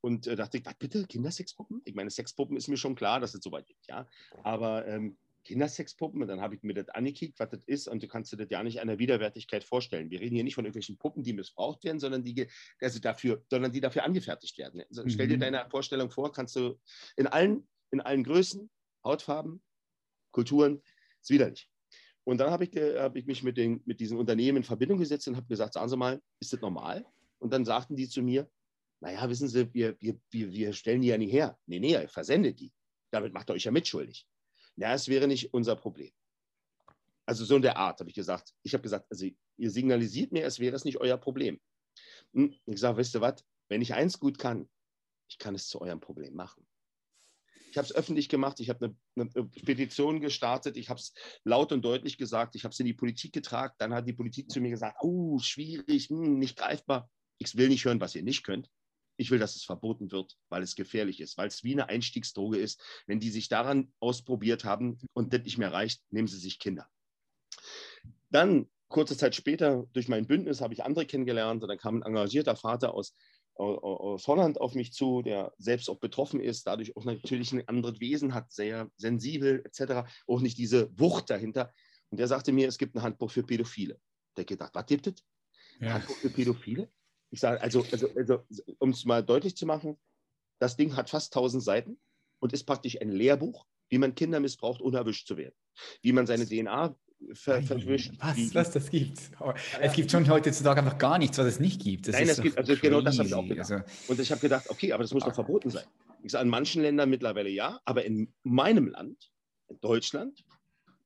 Und 0.00 0.26
äh, 0.26 0.36
dachte 0.36 0.58
ich, 0.58 0.66
was 0.66 0.74
bitte, 0.74 1.06
Kindersexpuppen? 1.06 1.82
Ich 1.84 1.94
meine, 1.94 2.10
Sexpuppen 2.10 2.56
ist 2.56 2.68
mir 2.68 2.76
schon 2.76 2.94
klar, 2.94 3.20
dass 3.20 3.34
es 3.34 3.42
so 3.42 3.50
weit 3.50 3.66
gibt, 3.66 3.86
ja. 3.88 4.06
Aber 4.42 4.86
ähm, 4.86 5.16
Kindersexpuppen 5.44 6.20
und 6.20 6.28
dann 6.28 6.42
habe 6.42 6.54
ich 6.54 6.62
mir 6.62 6.74
das 6.74 6.90
angekickt, 6.90 7.40
was 7.40 7.48
das 7.48 7.64
ist 7.64 7.88
und 7.88 8.02
du 8.02 8.08
kannst 8.08 8.30
dir 8.32 8.36
das 8.36 8.48
ja 8.50 8.62
nicht 8.62 8.80
einer 8.80 8.98
Widerwärtigkeit 8.98 9.64
vorstellen. 9.64 10.10
Wir 10.10 10.20
reden 10.20 10.34
hier 10.34 10.44
nicht 10.44 10.54
von 10.54 10.66
irgendwelchen 10.66 10.98
Puppen, 10.98 11.22
die 11.22 11.32
missbraucht 11.32 11.84
werden, 11.84 11.98
sondern 11.98 12.22
die, 12.22 12.46
also 12.80 12.98
dafür, 13.00 13.42
sondern 13.48 13.72
die 13.72 13.80
dafür 13.80 14.04
angefertigt 14.04 14.58
werden. 14.58 14.82
Also 14.90 15.04
mhm. 15.04 15.10
Stell 15.10 15.28
dir 15.28 15.36
mhm. 15.36 15.40
deine 15.40 15.70
Vorstellung 15.70 16.10
vor, 16.10 16.32
kannst 16.32 16.54
du 16.56 16.78
in 17.16 17.26
allen, 17.26 17.66
in 17.90 18.00
allen 18.00 18.24
Größen, 18.24 18.68
Hautfarben, 19.02 19.62
Kulturen, 20.30 20.82
ist 21.20 21.30
widerlich. 21.30 21.68
Und 22.24 22.38
dann 22.38 22.50
habe 22.50 22.64
ich, 22.64 22.76
hab 22.76 23.16
ich 23.16 23.24
mich 23.24 23.42
mit, 23.42 23.56
den, 23.56 23.80
mit 23.86 24.00
diesen 24.00 24.18
Unternehmen 24.18 24.58
in 24.58 24.64
Verbindung 24.64 24.98
gesetzt 24.98 25.26
und 25.28 25.36
habe 25.36 25.46
gesagt, 25.46 25.74
sagen 25.74 25.88
Sie 25.88 25.96
mal, 25.96 26.20
ist 26.40 26.52
das 26.52 26.60
normal? 26.60 27.06
Und 27.38 27.52
dann 27.52 27.64
sagten 27.64 27.96
die 27.96 28.06
zu 28.06 28.22
mir, 28.22 28.50
naja, 29.00 29.26
wissen 29.30 29.48
Sie, 29.48 29.72
wir, 29.72 29.96
wir, 30.00 30.20
wir, 30.30 30.72
stellen 30.74 31.00
die 31.00 31.08
ja 31.08 31.16
nicht 31.16 31.32
her. 31.32 31.58
Nee, 31.64 31.78
nee, 31.78 31.92
ihr 31.92 32.06
versendet 32.08 32.60
die. 32.60 32.70
Damit 33.10 33.32
macht 33.32 33.48
ihr 33.48 33.54
euch 33.54 33.64
ja 33.64 33.70
mitschuldig. 33.70 34.26
Ja, 34.76 34.92
es 34.92 35.08
wäre 35.08 35.26
nicht 35.26 35.54
unser 35.54 35.74
Problem. 35.74 36.12
Also 37.24 37.46
so 37.46 37.56
in 37.56 37.62
der 37.62 37.78
Art, 37.78 37.98
habe 38.00 38.10
ich 38.10 38.14
gesagt. 38.14 38.52
Ich 38.62 38.74
habe 38.74 38.82
gesagt, 38.82 39.06
also 39.10 39.26
ihr 39.56 39.70
signalisiert 39.70 40.30
mir, 40.30 40.44
es 40.44 40.58
wäre 40.58 40.76
es 40.76 40.84
nicht 40.84 40.98
euer 40.98 41.16
Problem. 41.16 41.58
Hm, 42.34 42.54
ich 42.66 42.78
sage, 42.78 42.98
weißt 42.98 43.14
du 43.14 43.22
was, 43.22 43.42
wenn 43.68 43.80
ich 43.80 43.94
eins 43.94 44.20
gut 44.20 44.38
kann, 44.38 44.68
ich 45.30 45.38
kann 45.38 45.54
es 45.54 45.68
zu 45.68 45.80
eurem 45.80 46.00
Problem 46.00 46.34
machen. 46.34 46.67
Ich 47.70 47.76
habe 47.76 47.86
es 47.86 47.94
öffentlich 47.94 48.28
gemacht, 48.28 48.60
ich 48.60 48.70
habe 48.70 48.94
eine, 49.14 49.28
eine, 49.34 49.44
Petition 49.48 50.20
gestartet, 50.20 50.76
ich 50.76 50.88
habe 50.88 51.00
es 51.00 51.12
laut 51.44 51.72
und 51.72 51.84
deutlich 51.84 52.18
gesagt, 52.18 52.54
ich 52.54 52.64
habe 52.64 52.72
es 52.72 52.80
in 52.80 52.86
die 52.86 52.94
Politik 52.94 53.32
getragen, 53.32 53.74
dann 53.78 53.94
hat 53.94 54.08
die 54.08 54.12
Politik 54.12 54.50
zu 54.50 54.60
mir 54.60 54.70
gesagt, 54.70 54.98
oh, 55.02 55.38
schwierig, 55.38 56.08
hm, 56.08 56.38
nicht 56.38 56.56
greifbar. 56.56 57.10
Ich 57.38 57.56
will 57.56 57.68
nicht 57.68 57.84
hören, 57.84 58.00
was 58.00 58.14
ihr 58.14 58.22
nicht 58.22 58.42
könnt. 58.44 58.68
Ich 59.16 59.30
will, 59.30 59.38
dass 59.38 59.56
es 59.56 59.64
verboten 59.64 60.12
wird, 60.12 60.36
weil 60.48 60.62
es 60.62 60.76
gefährlich 60.76 61.20
ist, 61.20 61.36
weil 61.36 61.48
es 61.48 61.64
wie 61.64 61.72
eine 61.72 61.88
Einstiegsdroge 61.88 62.58
ist. 62.58 62.80
Wenn 63.06 63.20
die 63.20 63.30
sich 63.30 63.48
daran 63.48 63.92
ausprobiert 63.98 64.64
haben 64.64 64.98
und 65.12 65.32
das 65.32 65.42
nicht 65.42 65.58
mehr 65.58 65.72
reicht, 65.72 66.02
nehmen 66.10 66.28
sie 66.28 66.38
sich 66.38 66.58
Kinder. 66.60 66.88
Dann, 68.30 68.70
kurze 68.88 69.16
Zeit 69.16 69.34
später, 69.34 69.86
durch 69.92 70.08
mein 70.08 70.26
Bündnis 70.26 70.60
habe 70.60 70.72
ich 70.72 70.84
andere 70.84 71.04
kennengelernt 71.04 71.62
und 71.62 71.68
dann 71.68 71.78
kam 71.78 71.96
ein 71.96 72.02
engagierter 72.02 72.54
Vater 72.54 72.94
aus, 72.94 73.14
aus 73.58 74.26
Holland 74.26 74.60
auf 74.60 74.74
mich 74.74 74.92
zu, 74.92 75.22
der 75.22 75.52
selbst 75.58 75.90
auch 75.90 75.98
betroffen 75.98 76.40
ist, 76.40 76.66
dadurch 76.66 76.96
auch 76.96 77.04
natürlich 77.04 77.52
ein 77.52 77.66
anderes 77.68 78.00
Wesen 78.00 78.34
hat, 78.34 78.52
sehr 78.52 78.90
sensibel 78.96 79.62
etc., 79.64 80.08
auch 80.26 80.40
nicht 80.40 80.58
diese 80.58 80.90
Wucht 80.98 81.30
dahinter. 81.30 81.72
Und 82.10 82.18
der 82.18 82.28
sagte 82.28 82.52
mir, 82.52 82.68
es 82.68 82.78
gibt 82.78 82.94
ein 82.94 83.02
Handbuch 83.02 83.30
für 83.30 83.42
Pädophile. 83.42 84.00
Der 84.36 84.44
gedacht, 84.44 84.74
was 84.74 84.86
gibt 84.86 85.08
es? 85.08 85.24
Ja. 85.80 85.94
Handbuch 85.94 86.16
für 86.16 86.30
Pädophile? 86.30 86.88
Ich 87.30 87.40
sage, 87.40 87.60
also, 87.60 87.84
also, 87.90 88.08
also 88.14 88.44
um 88.78 88.90
es 88.90 89.04
mal 89.04 89.22
deutlich 89.22 89.56
zu 89.56 89.66
machen, 89.66 89.98
das 90.58 90.76
Ding 90.76 90.96
hat 90.96 91.10
fast 91.10 91.34
1000 91.34 91.62
Seiten 91.62 92.00
und 92.38 92.52
ist 92.52 92.64
praktisch 92.64 93.00
ein 93.00 93.10
Lehrbuch, 93.10 93.66
wie 93.88 93.98
man 93.98 94.14
Kinder 94.14 94.40
missbraucht, 94.40 94.80
ohne 94.80 94.98
erwischt 94.98 95.26
zu 95.26 95.36
werden. 95.36 95.54
Wie 96.02 96.12
man 96.12 96.26
seine 96.26 96.46
DNA 96.46 96.96
ver 97.32 97.62
verwischt. 97.62 98.12
Was, 98.18 98.54
was 98.54 98.70
das 98.70 98.90
gibt. 98.90 99.30
Oh, 99.40 99.52
es 99.80 99.92
gibt 99.92 100.10
schon 100.10 100.28
heutzutage 100.28 100.80
einfach 100.80 100.98
gar 100.98 101.18
nichts, 101.18 101.38
was 101.38 101.46
es 101.46 101.60
nicht 101.60 101.80
gibt. 101.80 102.08
Das 102.08 102.14
Nein, 102.14 102.28
es 102.28 102.40
gibt, 102.40 102.56
also 102.56 102.72
crazy. 102.72 102.80
genau 102.80 103.00
das 103.00 103.18
habe 103.18 103.28
ich 103.28 103.34
auch 103.34 103.46
gedacht. 103.46 103.70
Also, 103.70 103.84
und 104.08 104.20
ich 104.20 104.30
habe 104.30 104.40
gedacht, 104.40 104.70
okay, 104.70 104.92
aber 104.92 105.02
das 105.02 105.12
muss 105.12 105.24
doch 105.24 105.34
verboten 105.34 105.70
sein. 105.70 105.84
Ich 106.22 106.32
sage, 106.32 106.44
in 106.44 106.50
manchen 106.50 106.82
Ländern 106.82 107.10
mittlerweile 107.10 107.48
ja, 107.48 107.80
aber 107.84 108.04
in 108.04 108.32
meinem 108.42 108.88
Land, 108.88 109.30
in 109.68 109.80
Deutschland, 109.80 110.44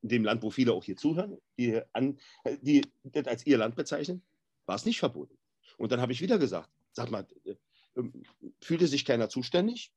in 0.02 0.09
dem 0.09 0.25
Land, 0.25 0.42
wo 0.42 0.50
viele 0.50 0.73
auch 0.73 0.85
hier 0.85 0.97
zuhören, 0.97 1.38
die, 1.59 1.81
an, 1.92 2.19
die 2.61 2.83
das 3.04 3.26
als 3.26 3.47
ihr 3.47 3.59
Land 3.59 3.76
bezeichnen, 3.76 4.23
war 4.66 4.76
es 4.76 4.85
nicht 4.85 4.99
verboten. 4.99 5.37
Und 5.78 5.92
dann 5.92 6.00
habe 6.00 6.12
ich 6.12 6.21
wieder 6.21 6.38
gesagt, 6.38 6.71
sag 6.92 7.11
mal, 7.11 7.26
äh, 7.45 7.54
ähm, 7.97 8.12
fühlte 8.61 8.87
sich 8.87 9.04
keiner 9.04 9.28
zuständig? 9.28 9.92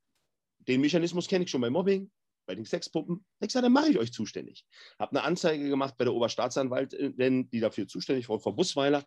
Den 0.68 0.82
Mechanismus 0.82 1.28
kenne 1.28 1.46
ich 1.46 1.52
schon 1.52 1.62
bei 1.62 1.70
Mobbing, 1.70 2.10
bei 2.46 2.56
den 2.56 2.66
Sexpuppen. 2.66 3.26
Ich 3.42 3.52
sage, 3.52 3.64
dann 3.64 3.74
mache 3.74 3.90
ich 3.90 3.98
euch 3.98 4.12
zuständig. 4.12 4.66
Habe 5.00 5.12
eine 5.12 5.24
Anzeige 5.24 5.68
gemacht 5.68 5.96
bei 5.98 6.06
der 6.06 6.14
Oberstaatsanwaltin, 6.14 7.50
die 7.50 7.60
dafür 7.60 7.88
zuständig 7.88 8.30
war, 8.30 8.40
Frau 8.40 8.54
Busweiler 8.54 9.06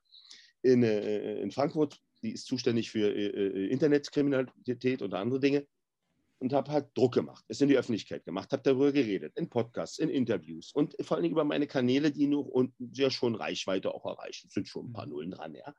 in, 0.62 0.83
äh, 0.83 1.40
in 1.40 1.50
Frankfurt. 1.50 1.99
Die 2.23 2.33
ist 2.33 2.47
zuständig 2.47 2.90
für 2.90 3.14
äh, 3.14 3.66
Internetkriminalität 3.68 5.02
und 5.02 5.14
andere 5.14 5.40
Dinge. 5.40 5.66
Und 6.40 6.52
habe 6.52 6.71
halt 6.71 6.97
Druck 6.97 7.14
gemacht, 7.14 7.45
es 7.49 7.61
in 7.61 7.68
die 7.68 7.76
Öffentlichkeit 7.76 8.25
gemacht, 8.25 8.52
habe 8.52 8.62
darüber 8.62 8.92
geredet, 8.92 9.33
in 9.37 9.49
Podcasts, 9.49 9.99
in 9.99 10.09
Interviews 10.09 10.71
und 10.71 10.95
vor 11.00 11.16
allem 11.16 11.33
über 11.33 11.42
meine 11.42 11.66
Kanäle, 11.66 12.12
die 12.12 12.28
nur 12.28 12.54
und 12.54 12.73
ja 12.92 13.11
schon 13.11 13.35
Reichweite 13.35 13.92
auch 13.92 14.07
erreichen. 14.07 14.47
Es 14.47 14.54
sind 14.54 14.68
schon 14.68 14.87
ein 14.87 14.92
paar 14.92 15.07
Nullen 15.07 15.33
dran, 15.33 15.57
ja. 15.57 15.75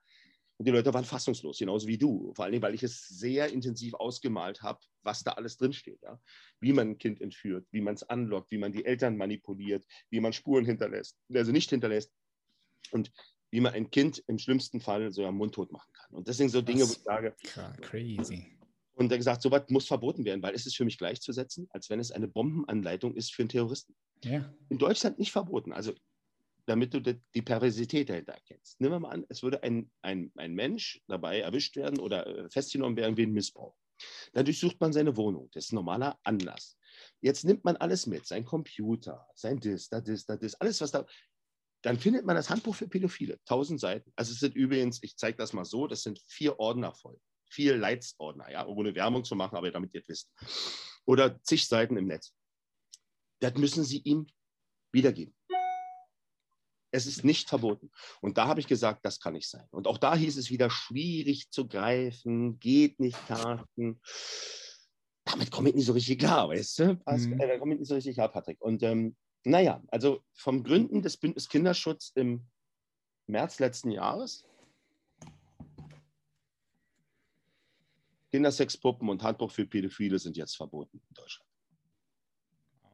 Und 0.59 0.65
die 0.65 0.71
Leute 0.71 0.93
waren 0.93 1.05
fassungslos, 1.05 1.57
genauso 1.57 1.87
wie 1.87 1.97
du. 1.97 2.33
Vor 2.35 2.43
allem, 2.43 2.61
weil 2.61 2.75
ich 2.75 2.83
es 2.83 3.07
sehr 3.07 3.47
intensiv 3.47 3.93
ausgemalt 3.93 4.61
habe, 4.61 4.79
was 5.03 5.23
da 5.23 5.31
alles 5.31 5.55
drinsteht. 5.55 6.01
Ja? 6.03 6.19
Wie 6.59 6.73
man 6.73 6.89
ein 6.89 6.97
Kind 6.97 7.21
entführt, 7.21 7.65
wie 7.71 7.79
man 7.79 7.95
es 7.95 8.03
anlockt, 8.03 8.51
wie 8.51 8.57
man 8.57 8.73
die 8.73 8.83
Eltern 8.83 9.15
manipuliert, 9.15 9.85
wie 10.09 10.19
man 10.19 10.33
Spuren 10.33 10.65
hinterlässt, 10.65 11.17
also 11.33 11.53
nicht 11.53 11.69
hinterlässt. 11.69 12.11
Und 12.91 13.09
wie 13.51 13.61
man 13.61 13.73
ein 13.73 13.89
Kind 13.89 14.21
im 14.27 14.37
schlimmsten 14.37 14.81
Fall 14.81 15.11
so 15.11 15.25
am 15.25 15.37
Mundtot 15.37 15.71
machen 15.71 15.91
kann. 15.93 16.13
Und 16.13 16.27
deswegen 16.27 16.49
so 16.49 16.61
Dinge, 16.61 16.81
wo 16.81 16.91
ich 16.91 16.99
sage, 16.99 17.33
crazy. 17.81 18.45
Und 18.95 19.11
er 19.13 19.17
gesagt, 19.17 19.41
sowas 19.41 19.63
muss 19.69 19.87
verboten 19.87 20.25
werden, 20.25 20.43
weil 20.43 20.53
es 20.53 20.65
ist 20.65 20.75
für 20.75 20.83
mich 20.83 20.97
gleichzusetzen, 20.97 21.69
als 21.71 21.89
wenn 21.89 22.01
es 22.01 22.11
eine 22.11 22.27
Bombenanleitung 22.27 23.15
ist 23.15 23.33
für 23.33 23.43
einen 23.43 23.49
Terroristen. 23.49 23.95
Ja. 24.25 24.53
In 24.67 24.77
Deutschland 24.77 25.19
nicht 25.19 25.31
verboten. 25.31 25.71
Also 25.71 25.93
damit 26.69 26.93
du 26.93 26.99
die 27.01 27.41
Perversität 27.41 28.09
dahinter 28.09 28.33
erkennst. 28.33 28.79
Nehmen 28.79 28.93
wir 28.93 28.99
mal 28.99 29.09
an, 29.09 29.25
es 29.27 29.41
würde 29.41 29.63
ein, 29.63 29.89
ein, 30.03 30.31
ein 30.35 30.53
Mensch 30.53 31.01
dabei 31.07 31.39
erwischt 31.39 31.75
werden 31.75 31.99
oder 31.99 32.27
äh, 32.27 32.49
festgenommen 32.51 32.95
werden 32.95 33.17
wegen 33.17 33.33
Missbrauch. 33.33 33.75
Dann 34.33 34.45
durchsucht 34.45 34.79
man 34.79 34.93
seine 34.93 35.17
Wohnung. 35.17 35.49
Das 35.51 35.65
ist 35.65 35.71
ein 35.71 35.77
normaler 35.77 36.19
Anlass. 36.23 36.77
Jetzt 37.21 37.43
nimmt 37.43 37.65
man 37.65 37.75
alles 37.77 38.05
mit, 38.05 38.27
sein 38.27 38.45
Computer, 38.45 39.27
sein 39.33 39.59
Dis, 39.59 39.89
da 39.89 39.99
Dis, 39.99 40.25
da 40.25 40.37
Dis, 40.37 40.53
alles, 40.55 40.79
was 40.79 40.91
da. 40.91 41.07
Dann 41.81 41.97
findet 41.97 42.23
man 42.25 42.35
das 42.35 42.51
Handbuch 42.51 42.75
für 42.75 42.87
Pädophile, 42.87 43.39
tausend 43.45 43.79
Seiten. 43.79 44.13
Also 44.15 44.33
es 44.33 44.39
sind 44.39 44.55
übrigens, 44.55 45.01
ich 45.01 45.17
zeige 45.17 45.37
das 45.37 45.53
mal 45.53 45.65
so, 45.65 45.87
das 45.87 46.03
sind 46.03 46.21
vier 46.27 46.59
Ordner 46.59 46.93
voll. 46.93 47.19
Vier 47.49 47.77
Leitsordner, 47.77 48.51
ja, 48.51 48.67
ohne 48.67 48.93
Werbung 48.93 49.23
zu 49.23 49.35
machen, 49.35 49.55
aber 49.55 49.71
damit 49.71 49.95
ihr 49.95 50.01
es 50.01 50.07
wisst. 50.07 50.29
Oder 51.05 51.41
zig 51.41 51.67
Seiten 51.67 51.97
im 51.97 52.05
Netz. 52.05 52.31
Das 53.39 53.55
müssen 53.55 53.83
Sie 53.83 54.01
ihm 54.01 54.27
wiedergeben. 54.91 55.33
Es 56.91 57.05
ist 57.05 57.23
nicht 57.23 57.49
verboten. 57.49 57.91
Und 58.21 58.37
da 58.37 58.47
habe 58.47 58.59
ich 58.59 58.67
gesagt, 58.67 59.05
das 59.05 59.19
kann 59.19 59.33
nicht 59.33 59.49
sein. 59.49 59.67
Und 59.71 59.87
auch 59.87 59.97
da 59.97 60.15
hieß 60.15 60.37
es 60.37 60.49
wieder 60.49 60.69
schwierig 60.69 61.51
zu 61.51 61.67
greifen, 61.67 62.59
geht 62.59 62.99
nicht, 62.99 63.17
Karten. 63.27 64.01
Damit 65.25 65.51
komme 65.51 65.69
ich 65.69 65.75
nicht 65.75 65.85
so 65.85 65.93
richtig 65.93 66.19
klar, 66.19 66.49
weißt 66.49 66.79
du? 66.79 66.99
Mhm. 67.05 67.39
Äh, 67.39 67.47
da 67.47 67.57
komme 67.59 67.73
ich 67.73 67.79
nicht 67.79 67.89
so 67.89 67.95
richtig 67.95 68.15
klar, 68.15 68.29
Patrick. 68.29 68.59
Und 68.61 68.81
ähm, 68.83 69.15
naja, 69.43 69.83
also 69.89 70.23
vom 70.33 70.63
Gründen 70.63 71.01
des 71.01 71.17
Bündnis 71.17 71.47
Kinderschutz 71.47 72.11
im 72.15 72.47
März 73.27 73.59
letzten 73.59 73.91
Jahres 73.91 74.49
Kindersexpuppen 78.31 79.09
und 79.09 79.23
Handbuch 79.23 79.51
für 79.51 79.65
Pädophile 79.65 80.19
sind 80.19 80.37
jetzt 80.37 80.55
verboten 80.55 81.01
in 81.09 81.13
Deutschland. 81.13 81.49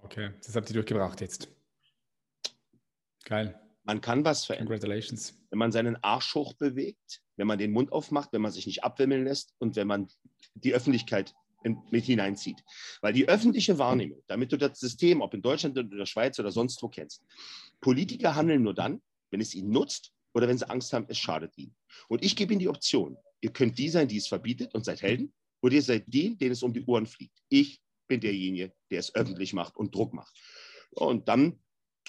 Okay, 0.01 0.31
das 0.43 0.55
habt 0.55 0.69
ihr 0.69 0.75
durchgebracht 0.75 1.19
jetzt. 1.21 1.49
Geil. 3.23 3.59
Man 3.85 4.01
kann 4.01 4.25
was 4.25 4.45
verändern. 4.45 4.79
Congratulations. 4.79 5.37
Wenn 5.51 5.59
man 5.59 5.71
seinen 5.71 5.95
Arsch 6.03 6.33
hoch 6.33 6.53
bewegt, 6.53 7.21
wenn 7.37 7.47
man 7.47 7.59
den 7.59 7.71
Mund 7.71 7.91
aufmacht, 7.91 8.33
wenn 8.33 8.41
man 8.41 8.51
sich 8.51 8.65
nicht 8.65 8.83
abwimmeln 8.83 9.23
lässt 9.23 9.53
und 9.59 9.75
wenn 9.75 9.87
man 9.87 10.07
die 10.55 10.73
Öffentlichkeit 10.73 11.33
in, 11.63 11.77
mit 11.91 12.05
hineinzieht. 12.05 12.63
Weil 13.01 13.13
die 13.13 13.27
öffentliche 13.27 13.77
Wahrnehmung, 13.77 14.23
damit 14.27 14.51
du 14.51 14.57
das 14.57 14.79
System, 14.79 15.21
ob 15.21 15.33
in 15.35 15.41
Deutschland 15.41 15.77
oder 15.77 15.97
der 15.97 16.05
Schweiz 16.07 16.39
oder 16.39 16.51
sonst 16.51 16.81
wo 16.81 16.89
kennst, 16.89 17.23
Politiker 17.79 18.35
handeln 18.35 18.63
nur 18.63 18.73
dann, 18.73 19.01
wenn 19.29 19.41
es 19.41 19.53
ihnen 19.53 19.69
nutzt 19.69 20.11
oder 20.33 20.47
wenn 20.47 20.57
sie 20.57 20.69
Angst 20.69 20.91
haben, 20.91 21.05
es 21.07 21.19
schadet 21.19 21.55
ihnen. 21.55 21.75
Und 22.07 22.23
ich 22.23 22.35
gebe 22.35 22.53
ihnen 22.53 22.59
die 22.59 22.69
Option. 22.69 23.17
Ihr 23.41 23.53
könnt 23.53 23.77
die 23.77 23.89
sein, 23.89 24.07
die 24.07 24.17
es 24.17 24.27
verbietet 24.27 24.73
und 24.73 24.83
seid 24.83 25.03
Helden, 25.03 25.31
oder 25.61 25.75
ihr 25.75 25.81
seid 25.81 26.05
die, 26.07 26.35
denen 26.35 26.51
es 26.51 26.63
um 26.63 26.73
die 26.73 26.83
Ohren 26.85 27.05
fliegt. 27.05 27.37
Ich 27.49 27.81
bin 28.07 28.19
derjenige, 28.19 28.73
der 28.89 28.99
es 28.99 29.13
öffentlich 29.13 29.53
macht 29.53 29.77
und 29.77 29.93
Druck 29.93 30.13
macht. 30.13 30.35
Und 30.91 31.27
dann 31.27 31.59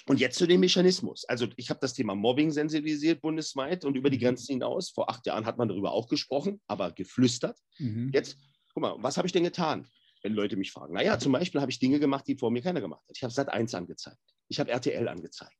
und 0.05 0.19
jetzt 0.19 0.37
zu 0.37 0.47
dem 0.47 0.61
Mechanismus. 0.61 1.25
Also 1.25 1.47
ich 1.55 1.69
habe 1.69 1.79
das 1.81 1.93
Thema 1.93 2.15
Mobbing 2.15 2.51
sensibilisiert 2.51 3.21
bundesweit 3.21 3.83
und 3.83 3.95
über 3.95 4.09
die 4.09 4.17
mhm. 4.17 4.21
Grenzen 4.21 4.53
hinaus. 4.53 4.89
Vor 4.89 5.09
acht 5.09 5.25
Jahren 5.25 5.45
hat 5.45 5.57
man 5.57 5.67
darüber 5.67 5.91
auch 5.91 6.07
gesprochen, 6.07 6.61
aber 6.67 6.91
geflüstert. 6.91 7.57
Mhm. 7.79 8.11
Jetzt, 8.13 8.37
guck 8.73 8.83
mal, 8.83 8.95
was 8.99 9.17
habe 9.17 9.27
ich 9.27 9.33
denn 9.33 9.43
getan, 9.43 9.87
wenn 10.23 10.33
Leute 10.33 10.55
mich 10.55 10.71
fragen? 10.71 10.93
Naja, 10.93 11.19
zum 11.19 11.31
Beispiel 11.31 11.61
habe 11.61 11.71
ich 11.71 11.79
Dinge 11.79 11.99
gemacht, 11.99 12.27
die 12.27 12.37
vor 12.37 12.51
mir 12.51 12.61
keiner 12.61 12.81
gemacht 12.81 13.01
hat. 13.07 13.15
Ich 13.15 13.23
habe 13.23 13.33
Sat 13.33 13.49
1 13.49 13.73
angezeigt. 13.73 14.17
Ich 14.47 14.59
habe 14.59 14.71
RTL 14.71 15.07
angezeigt. 15.07 15.53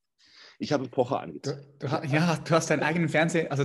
Ich 0.60 0.72
habe 0.72 0.88
Pocher 0.88 1.20
angezeigt. 1.20 1.67
Du, 1.79 1.88
du, 1.88 2.08
ja, 2.08 2.36
du 2.36 2.51
hast 2.51 2.70
deinen 2.70 2.82
eigenen 2.82 3.10
Fernseher, 3.10 3.51
also 3.51 3.63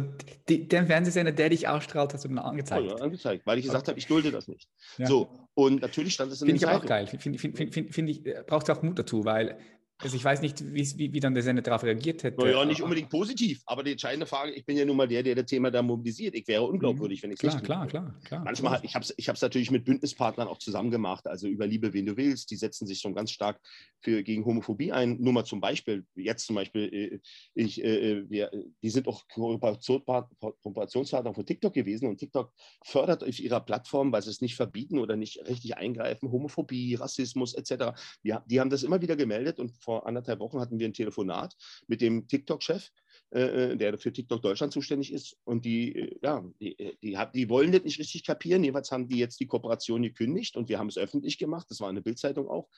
die, 0.49 0.69
den 0.69 0.87
Fernsehsender, 0.87 1.33
der 1.33 1.49
dich 1.49 1.67
ausstrahlt, 1.67 2.13
hast 2.13 2.25
du 2.25 2.29
dann 2.29 2.39
angezeigt. 2.39 2.87
Ja, 2.87 2.97
angezeigt, 2.97 3.47
weil 3.47 3.59
ich 3.59 3.65
gesagt 3.65 3.89
habe, 3.89 3.99
ich 3.99 4.07
dulde 4.07 4.31
das 4.31 4.47
nicht. 4.47 4.69
Ja. 4.99 5.07
So, 5.07 5.49
und 5.55 5.81
natürlich 5.81 6.13
stand 6.13 6.33
es 6.33 6.43
in 6.43 6.49
Finde 6.49 6.63
ich 6.63 6.69
aber 6.69 6.79
auch 6.79 6.87
geil. 6.87 7.07
Finde 7.07 7.39
find, 7.39 7.57
find, 7.57 7.95
find, 7.95 8.11
ich, 8.11 8.27
äh, 8.27 8.45
braucht 8.47 8.69
auch 8.69 8.83
Mut 8.83 8.99
dazu, 8.99 9.25
weil 9.25 9.59
also 10.03 10.17
ich 10.17 10.25
weiß 10.25 10.43
nicht, 10.43 10.63
wie, 10.75 11.13
wie 11.13 11.21
dann 11.21 11.35
der 11.35 11.43
Sender 11.43 11.63
darauf 11.63 11.85
reagiert 11.85 12.23
hätte. 12.23 12.41
Naja, 12.41 12.65
nicht 12.65 12.83
unbedingt 12.83 13.11
positiv, 13.11 13.63
aber 13.67 13.83
die 13.83 13.93
entscheidende 13.93 14.27
Frage, 14.27 14.53
ich 14.53 14.67
bin 14.67 14.77
ja 14.77 14.85
nun 14.85 14.97
mal 14.97 15.07
der, 15.07 15.23
der 15.23 15.35
das 15.35 15.47
Thema 15.47 15.71
da 15.71 15.83
mobilisiert. 15.83 16.35
Ich 16.35 16.47
wäre 16.49 16.65
unglaubwürdig, 16.65 17.21
mhm. 17.21 17.25
wenn 17.25 17.31
ich 17.33 17.43
es 17.43 17.55
nicht 17.55 17.65
klar, 17.65 17.87
klar, 17.87 18.15
klar. 18.25 18.43
Manchmal, 18.45 18.81
ich 18.83 18.95
habe 18.95 19.05
es 19.05 19.15
ich 19.17 19.27
natürlich 19.27 19.71
mit 19.71 19.85
Bündnispartnern 19.85 20.49
auch 20.49 20.59
zusammen 20.59 20.91
gemacht, 20.91 21.27
also 21.27 21.47
über 21.47 21.67
Liebe, 21.67 21.93
wen 21.93 22.07
du 22.07 22.17
willst, 22.17 22.51
die 22.51 22.57
setzen 22.57 22.87
sich 22.87 22.99
schon 22.99 23.15
ganz 23.15 23.31
stark 23.31 23.61
für, 24.01 24.23
gegen 24.23 24.45
Homophobie 24.45 24.93
ein. 24.93 25.19
Nur 25.21 25.33
mal 25.33 25.45
zum 25.45 25.61
Beispiel, 25.61 26.05
jetzt 26.15 26.47
zum 26.47 26.57
Beispiel, 26.57 26.93
äh, 26.93 27.21
ich, 27.55 27.83
äh, 27.83 28.13
äh, 28.13 28.31
wir, 28.31 28.51
die 28.83 28.91
sind 28.91 29.07
auch 29.09 29.27
Kooperationspartner 29.29 31.35
von 31.35 31.47
TikTok 31.47 31.73
gewesen 31.73 32.09
und 32.09 32.19
TikTok 32.19 32.53
fördert 32.85 33.23
auf 33.23 33.39
ihrer 33.39 33.61
Plattform, 33.61 34.13
weil 34.13 34.23
sie 34.23 34.31
es 34.31 34.41
nicht 34.41 34.57
verbieten 34.57 34.99
oder 34.99 35.17
nicht 35.17 35.39
richtig 35.47 35.77
eingreifen, 35.77 36.33
Homophobie, 36.33 36.97
Rassismus 36.97 37.55
etc. 37.55 37.93
Die, 38.25 38.35
die 38.47 38.61
haben 38.61 38.71
das 38.71 38.83
immer 38.83 39.01
wieder 39.01 39.17
gemeldet 39.17 39.61
und 39.61 39.73
vor 39.79 39.92
anderthalb 40.01 40.41
Wochen 40.41 40.61
hatten 40.61 40.79
wir 40.79 40.89
ein 40.89 40.95
Telefonat 40.95 41.55
mit 41.87 42.01
dem 42.01 42.27
TikTok-Chef, 42.27 42.89
äh, 43.31 43.77
der 43.77 43.99
für 43.99 44.13
TikTok 44.13 44.43
Deutschland 44.43 44.73
zuständig 44.73 45.13
ist. 45.13 45.37
Und 45.45 45.65
die, 45.65 46.19
ja, 46.23 46.45
die, 46.61 46.97
die, 47.03 47.19
die, 47.35 47.49
wollen 47.49 47.73
das 47.73 47.83
nicht 47.83 47.99
richtig 47.99 48.25
kapieren. 48.25 48.65
Jedenfalls 48.65 48.91
haben 48.91 49.09
die 49.09 49.19
jetzt 49.19 49.41
die 49.41 49.47
Kooperation 49.47 50.03
gekündigt 50.03 50.57
und 50.57 50.69
wir 50.69 50.79
haben 50.79 50.89
es 50.89 50.99
öffentlich 50.99 51.39
gemacht. 51.39 51.67
Das 51.71 51.81
war 51.81 51.89
eine 51.89 52.03
Bildzeitung 52.03 52.49
auch. 52.49 52.69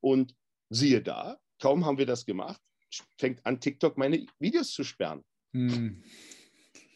Und 0.00 0.34
Siehe 0.70 1.02
da, 1.02 1.38
kaum 1.60 1.84
haben 1.84 1.98
wir 1.98 2.06
das 2.06 2.24
gemacht, 2.24 2.60
fängt 3.18 3.44
an, 3.46 3.60
TikTok 3.60 3.98
meine 3.98 4.26
Videos 4.38 4.72
zu 4.72 4.82
sperren. 4.82 5.22
Hm. 5.52 6.02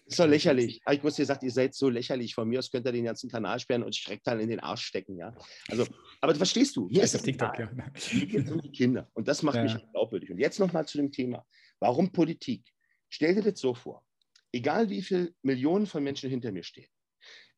Ist 0.08 0.18
doch 0.18 0.26
lächerlich. 0.26 0.80
Ich 0.90 1.02
muss 1.02 1.16
dir 1.16 1.26
sagen, 1.26 1.44
ihr 1.44 1.52
seid 1.52 1.74
so 1.74 1.88
lächerlich. 1.88 2.34
Von 2.34 2.48
mir 2.48 2.58
aus 2.58 2.70
könnt 2.70 2.86
ihr 2.86 2.92
den 2.92 3.04
ganzen 3.04 3.30
Kanal 3.30 3.60
sperren 3.60 3.82
und 3.82 3.94
schreckt 3.94 4.26
dann 4.26 4.40
in 4.40 4.48
den 4.48 4.60
Arsch 4.60 4.86
stecken, 4.86 5.16
ja. 5.18 5.34
Also, 5.68 5.86
aber 6.20 6.34
verstehst 6.34 6.76
du? 6.76 6.88
Hier 6.88 7.02
ist 7.02 7.14
das 7.14 7.22
TikTok, 7.22 7.58
ja. 7.58 7.70
Hier 7.94 8.26
geht 8.26 8.50
um 8.50 8.60
die 8.60 8.72
Kinder. 8.72 9.10
Und 9.14 9.28
das 9.28 9.42
macht 9.42 9.56
ja. 9.56 9.64
mich 9.64 9.76
glaubwürdig. 9.92 10.30
Und 10.30 10.38
jetzt 10.38 10.58
nochmal 10.58 10.86
zu 10.86 10.98
dem 10.98 11.12
Thema. 11.12 11.46
Warum 11.78 12.10
Politik? 12.10 12.64
Stell 13.08 13.34
dir 13.34 13.42
das 13.42 13.60
so 13.60 13.74
vor. 13.74 14.04
Egal 14.52 14.88
wie 14.88 15.02
viele 15.02 15.34
Millionen 15.42 15.86
von 15.86 16.02
Menschen 16.02 16.30
hinter 16.30 16.52
mir 16.52 16.62
stehen. 16.62 16.88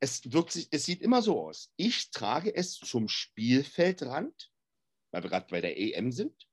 Es, 0.00 0.32
wirkt 0.32 0.52
sich, 0.52 0.68
es 0.70 0.84
sieht 0.84 1.02
immer 1.02 1.22
so 1.22 1.40
aus. 1.40 1.70
Ich 1.76 2.10
trage 2.10 2.54
es 2.54 2.78
zum 2.78 3.08
Spielfeldrand 3.08 4.50
weil 5.10 5.22
wir 5.22 5.30
gerade 5.30 5.46
bei 5.50 5.60
der 5.60 5.78
EM 5.78 6.12
sind. 6.12 6.46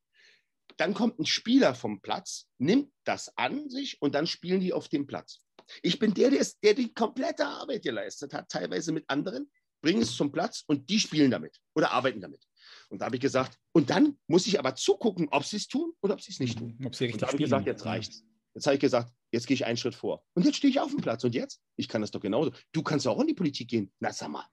Dann 0.77 0.93
kommt 0.93 1.19
ein 1.19 1.25
Spieler 1.25 1.73
vom 1.73 2.01
Platz, 2.01 2.47
nimmt 2.57 2.91
das 3.03 3.36
an 3.38 3.69
sich 3.69 4.01
und 4.01 4.15
dann 4.15 4.27
spielen 4.27 4.60
die 4.60 4.73
auf 4.73 4.89
dem 4.89 5.07
Platz. 5.07 5.41
Ich 5.82 5.99
bin 5.99 6.13
der, 6.13 6.30
der, 6.30 6.39
ist, 6.39 6.58
der 6.63 6.73
die 6.73 6.93
komplette 6.93 7.45
Arbeit 7.45 7.84
geleistet 7.84 8.34
hat, 8.34 8.49
teilweise 8.49 8.91
mit 8.91 9.06
anderen, 9.08 9.49
bringen 9.82 10.01
es 10.01 10.15
zum 10.15 10.32
Platz 10.32 10.63
und 10.67 10.89
die 10.89 10.99
spielen 10.99 11.32
damit 11.32 11.60
oder 11.75 11.91
arbeiten 11.91 12.21
damit. 12.21 12.43
Und 12.89 13.01
da 13.01 13.06
habe 13.06 13.15
ich 13.15 13.21
gesagt, 13.21 13.58
und 13.73 13.89
dann 13.89 14.17
muss 14.27 14.47
ich 14.47 14.60
aber 14.60 14.75
zugucken, 14.75 15.27
ob 15.32 15.43
sie 15.43 15.58
es 15.58 15.67
tun 15.67 15.93
oder 16.01 16.13
ob 16.15 16.21
sie 16.21 16.32
es 16.32 16.39
nicht 16.39 16.58
tun. 16.58 16.77
Ob 16.86 16.95
sie 16.95 17.06
richtig 17.06 17.15
und 17.15 17.21
da 17.21 17.27
habe 17.27 17.38
ich 17.38 17.43
gesagt, 17.43 17.67
jetzt 17.67 17.86
reicht's. 17.86 18.23
Jetzt 18.53 18.65
habe 18.65 18.75
ich 18.75 18.82
gesagt, 18.82 19.13
jetzt 19.32 19.45
gehe 19.45 19.53
ich 19.53 19.65
einen 19.65 19.77
Schritt 19.77 19.93
vor. 19.93 20.23
Und 20.34 20.43
jetzt 20.43 20.56
stehe 20.56 20.71
ich 20.71 20.80
auf 20.80 20.89
dem 20.89 20.99
Platz. 20.99 21.23
Und 21.23 21.36
jetzt? 21.36 21.62
Ich 21.75 21.88
kann 21.88 22.01
das 22.01 22.10
doch 22.10 22.19
genauso. 22.19 22.51
Du 22.71 22.82
kannst 22.82 23.08
auch 23.08 23.19
in 23.19 23.27
die 23.27 23.36
Politik 23.36 23.67
gehen. 23.67 23.91
Na, 23.99 24.12
sag 24.12 24.30
mal. 24.30 24.45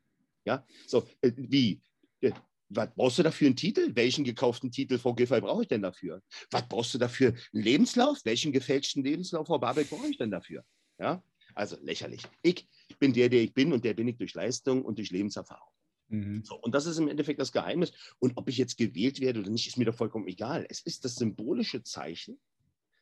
Ja, 0.44 0.66
so, 0.86 1.08
äh, 1.22 1.32
wie? 1.36 1.80
Äh, 2.20 2.32
was 2.68 2.90
brauchst 2.94 3.18
du 3.18 3.22
dafür 3.22 3.46
einen 3.46 3.56
Titel? 3.56 3.94
Welchen 3.94 4.24
gekauften 4.24 4.70
Titel, 4.70 4.98
Frau 4.98 5.14
Giffey, 5.14 5.40
brauche 5.40 5.62
ich 5.62 5.68
denn 5.68 5.80
dafür? 5.80 6.22
Was 6.50 6.68
brauchst 6.68 6.92
du 6.92 6.98
dafür? 6.98 7.28
Einen 7.28 7.62
Lebenslauf? 7.62 8.18
Welchen 8.24 8.52
gefälschten 8.52 9.02
Lebenslauf, 9.02 9.46
Frau 9.46 9.58
Babel, 9.58 9.84
brauche 9.84 10.06
ich 10.08 10.18
denn 10.18 10.30
dafür? 10.30 10.64
Ja, 10.98 11.22
also 11.54 11.76
lächerlich. 11.82 12.22
Ich 12.42 12.68
bin 12.98 13.12
der, 13.12 13.28
der 13.28 13.42
ich 13.42 13.54
bin 13.54 13.72
und 13.72 13.84
der 13.84 13.94
bin 13.94 14.08
ich 14.08 14.16
durch 14.16 14.34
Leistung 14.34 14.84
und 14.84 14.98
durch 14.98 15.10
Lebenserfahrung. 15.10 15.72
Mhm. 16.08 16.44
So, 16.44 16.56
und 16.56 16.74
das 16.74 16.86
ist 16.86 16.98
im 16.98 17.08
Endeffekt 17.08 17.40
das 17.40 17.52
Geheimnis. 17.52 17.92
Und 18.18 18.36
ob 18.36 18.48
ich 18.48 18.58
jetzt 18.58 18.76
gewählt 18.76 19.20
werde 19.20 19.40
oder 19.40 19.50
nicht, 19.50 19.66
ist 19.66 19.76
mir 19.76 19.84
doch 19.84 19.94
vollkommen 19.94 20.28
egal. 20.28 20.66
Es 20.68 20.80
ist 20.80 21.04
das 21.04 21.16
symbolische 21.16 21.82
Zeichen, 21.82 22.38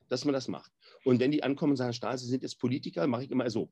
dass 0.08 0.24
man 0.24 0.32
das 0.32 0.48
macht. 0.48 0.72
Und 1.04 1.20
wenn 1.20 1.30
die 1.30 1.42
ankommen 1.42 1.72
und 1.72 1.76
sagen, 1.76 1.92
Stahl, 1.92 2.18
Sie 2.18 2.26
sind 2.26 2.42
jetzt 2.42 2.58
Politiker, 2.58 3.06
mache 3.06 3.24
ich 3.24 3.30
immer 3.30 3.48
so. 3.50 3.70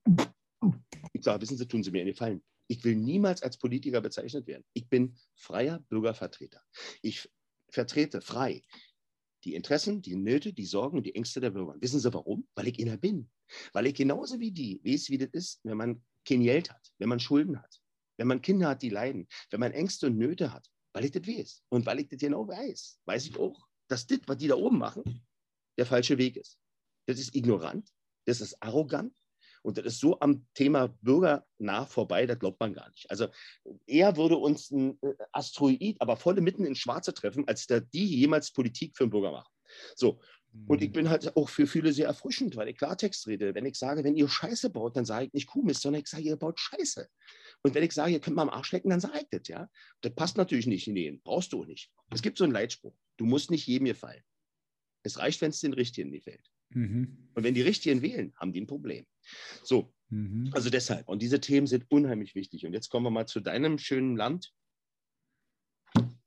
Ich 1.13 1.25
sage, 1.25 1.43
wissen 1.43 1.57
Sie, 1.57 1.67
tun 1.67 1.83
Sie 1.83 1.91
mir 1.91 2.01
einen 2.01 2.11
Gefallen. 2.11 2.43
Ich 2.67 2.85
will 2.85 2.95
niemals 2.95 3.43
als 3.43 3.57
Politiker 3.57 4.01
bezeichnet 4.01 4.47
werden. 4.47 4.65
Ich 4.75 4.89
bin 4.89 5.17
freier 5.35 5.81
Bürgervertreter. 5.89 6.63
Ich 7.03 7.29
vertrete 7.69 8.21
frei 8.21 8.63
die 9.45 9.55
Interessen, 9.55 10.03
die 10.03 10.17
Nöte, 10.17 10.53
die 10.53 10.67
Sorgen 10.67 10.99
und 10.99 11.07
die 11.07 11.15
Ängste 11.15 11.41
der 11.41 11.51
Bürger. 11.51 11.75
Wissen 11.81 11.99
Sie 11.99 12.13
warum? 12.13 12.47
Weil 12.55 12.69
ich 12.69 12.81
einer 12.81 12.97
bin. 12.97 13.29
Weil 13.73 13.87
ich 13.87 13.95
genauso 13.95 14.39
wie 14.41 14.53
die 14.53 14.81
weiß, 14.85 15.11
wie 15.11 15.19
das 15.19 15.31
ist, 15.33 15.61
wenn 15.65 15.77
man 15.77 16.03
kein 16.25 16.43
Geld 16.43 16.71
hat, 16.71 16.93
wenn 16.99 17.09
man 17.09 17.21
Schulden 17.21 17.61
hat, 17.61 17.81
wenn 18.19 18.29
man 18.29 18.43
Kinder 18.43 18.69
hat, 18.69 18.83
die 18.83 18.91
leiden, 18.91 19.27
wenn 19.51 19.61
man 19.61 19.73
Ängste 19.73 20.07
und 20.07 20.19
Nöte 20.19 20.53
hat, 20.53 20.69
weil 20.93 21.05
ich 21.05 21.13
das 21.13 21.27
weiß. 21.27 21.63
Und 21.71 21.87
weil 21.87 22.01
ich 22.01 22.09
das 22.09 22.21
genau 22.21 22.47
weiß, 22.47 23.01
weiß 23.07 23.27
ich 23.27 23.39
auch, 23.39 23.67
dass 23.89 24.07
das, 24.07 24.21
was 24.27 24.37
die 24.37 24.49
da 24.49 24.57
oben 24.57 24.79
machen, 24.79 25.27
der 25.79 25.87
falsche 25.87 26.19
Weg 26.19 26.37
ist. 26.37 26.59
Das 27.07 27.19
ist 27.19 27.35
ignorant, 27.35 27.89
das 28.27 28.41
ist 28.41 28.63
arrogant 28.63 29.15
Und 29.63 29.79
das 29.79 29.87
ist 29.87 30.01
so 30.01 30.19
am 30.21 30.47
Thema 30.55 30.89
bürgernah 31.01 31.87
vorbei, 31.87 32.27
das 32.27 32.39
glaubt 32.39 32.61
man 32.61 32.75
gar 32.75 32.89
nicht. 32.91 33.11
Also 33.11 33.29
eher 33.87 34.17
würde 34.17 34.37
uns 34.37 34.71
ein 34.71 34.99
äh, 35.03 35.15
Asteroid, 35.33 35.97
aber 36.01 36.17
voll 36.17 36.41
mitten 36.41 36.65
ins 36.65 36.79
Schwarze 36.79 37.13
treffen, 37.13 37.47
als 37.49 37.67
da 37.67 37.81
die 37.81 38.19
jemals 38.19 38.53
Politik 38.53 38.97
für 38.97 39.05
den 39.05 39.11
Bürger 39.11 39.33
machen. 39.33 39.53
So. 39.97 40.21
Und 40.67 40.83
ich 40.83 40.89
mhm. 40.89 40.95
bin 40.95 41.11
halt 41.11 41.37
auch 41.37 41.49
für 41.49 41.67
viele 41.67 41.93
sehr 41.93 42.07
erfrischend, 42.07 42.57
weil 42.57 42.69
ich 42.69 42.77
Klartext 42.77 43.27
rede. 43.29 43.55
Wenn 43.55 43.67
ich 43.67 43.77
sage, 43.77 44.03
wenn 44.03 44.17
ihr 44.17 44.29
Scheiße 44.29 44.71
baut, 44.71 44.97
dann 44.97 45.05
sage 45.05 45.27
ich 45.27 45.33
nicht 45.33 45.47
Kuhmist, 45.47 45.83
sondern 45.83 46.03
ich 46.03 46.09
sage, 46.09 46.25
ihr 46.25 46.37
baut 46.37 46.59
Scheiße. 46.59 47.09
Und 47.63 47.75
wenn 47.75 47.85
ich 47.85 47.93
sage, 47.93 48.13
ihr 48.13 48.21
könnt 48.21 48.37
mal 48.37 48.43
am 48.43 48.51
Arsch 48.51 48.73
lecken, 48.73 48.91
dann 48.91 49.01
sage 49.01 49.21
ich 49.21 49.29
das, 49.31 49.47
ja. 49.49 49.69
Das 50.01 50.15
passt 50.15 50.37
natürlich 50.37 50.67
nicht 50.67 50.89
in 50.89 50.97
den, 50.97 51.21
brauchst 51.23 51.53
du 51.53 51.63
auch 51.63 51.67
nicht. 51.67 51.93
Es 52.13 52.23
gibt 52.23 52.37
so 52.37 52.45
einen 52.45 52.53
Leitspruch. 52.53 52.95
Du 53.17 53.27
musst 53.27 53.51
nicht 53.51 53.67
jedem 53.67 53.87
gefallen. 53.87 54.23
Es 55.05 55.19
reicht, 55.19 55.41
wenn 55.41 55.51
es 55.51 55.61
den 55.61 55.73
Richtigen 55.73 56.11
gefällt. 56.11 56.45
Mhm. 56.71 57.31
Und 57.35 57.45
wenn 57.45 57.55
die 57.55 57.63
Richtigen 57.63 58.03
wählen, 58.03 58.33
haben 58.37 58.53
die 58.53 58.61
ein 58.61 58.67
Problem. 58.67 59.07
So, 59.63 59.95
mhm. 60.09 60.51
also 60.53 60.69
deshalb. 60.69 61.09
Und 61.09 61.23
diese 61.23 61.41
Themen 61.41 61.69
sind 61.69 61.87
unheimlich 61.91 62.35
wichtig. 62.35 62.67
Und 62.67 62.73
jetzt 62.73 62.89
kommen 62.89 63.07
wir 63.07 63.11
mal 63.11 63.27
zu 63.27 63.41
deinem 63.41 63.79
schönen 63.79 64.17
Land. 64.17 64.53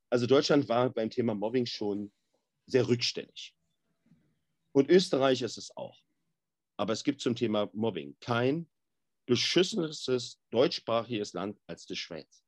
Also 0.09 0.27
Deutschland 0.27 0.69
war 0.69 0.91
beim 0.91 1.09
Thema 1.09 1.36
Mobbing 1.36 1.65
schon 1.65 2.12
sehr 2.67 2.88
rückständig. 2.88 3.55
Und 4.73 4.89
Österreich 4.89 5.41
ist 5.41 5.57
es 5.57 5.75
auch. 5.77 5.97
Aber 6.77 6.93
es 6.93 7.03
gibt 7.03 7.21
zum 7.21 7.36
Thema 7.36 7.69
Mobbing 7.73 8.15
kein 8.19 8.67
beschissenes 9.25 10.39
deutschsprachiges 10.51 11.33
Land 11.33 11.59
als 11.67 11.86
die 11.86 11.95
Schweiz. 11.95 12.43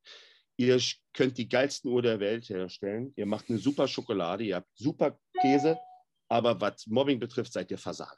Ihr 0.58 0.82
könnt 1.14 1.38
die 1.38 1.48
geilsten 1.48 1.92
Uhr 1.92 2.02
der 2.02 2.20
Welt 2.20 2.50
herstellen. 2.50 3.14
Ihr 3.16 3.26
macht 3.26 3.50
eine 3.50 3.60
super 3.60 3.88
Schokolade, 3.88 4.44
ihr 4.44 4.56
habt 4.58 4.70
super 4.76 5.20
Käse, 5.42 5.78
aber 6.30 6.60
was 6.60 6.88
Mobbing 6.88 7.20
betrifft, 7.20 7.54
seid 7.54 7.72
ihr 7.72 7.78
Versager. 7.78 8.18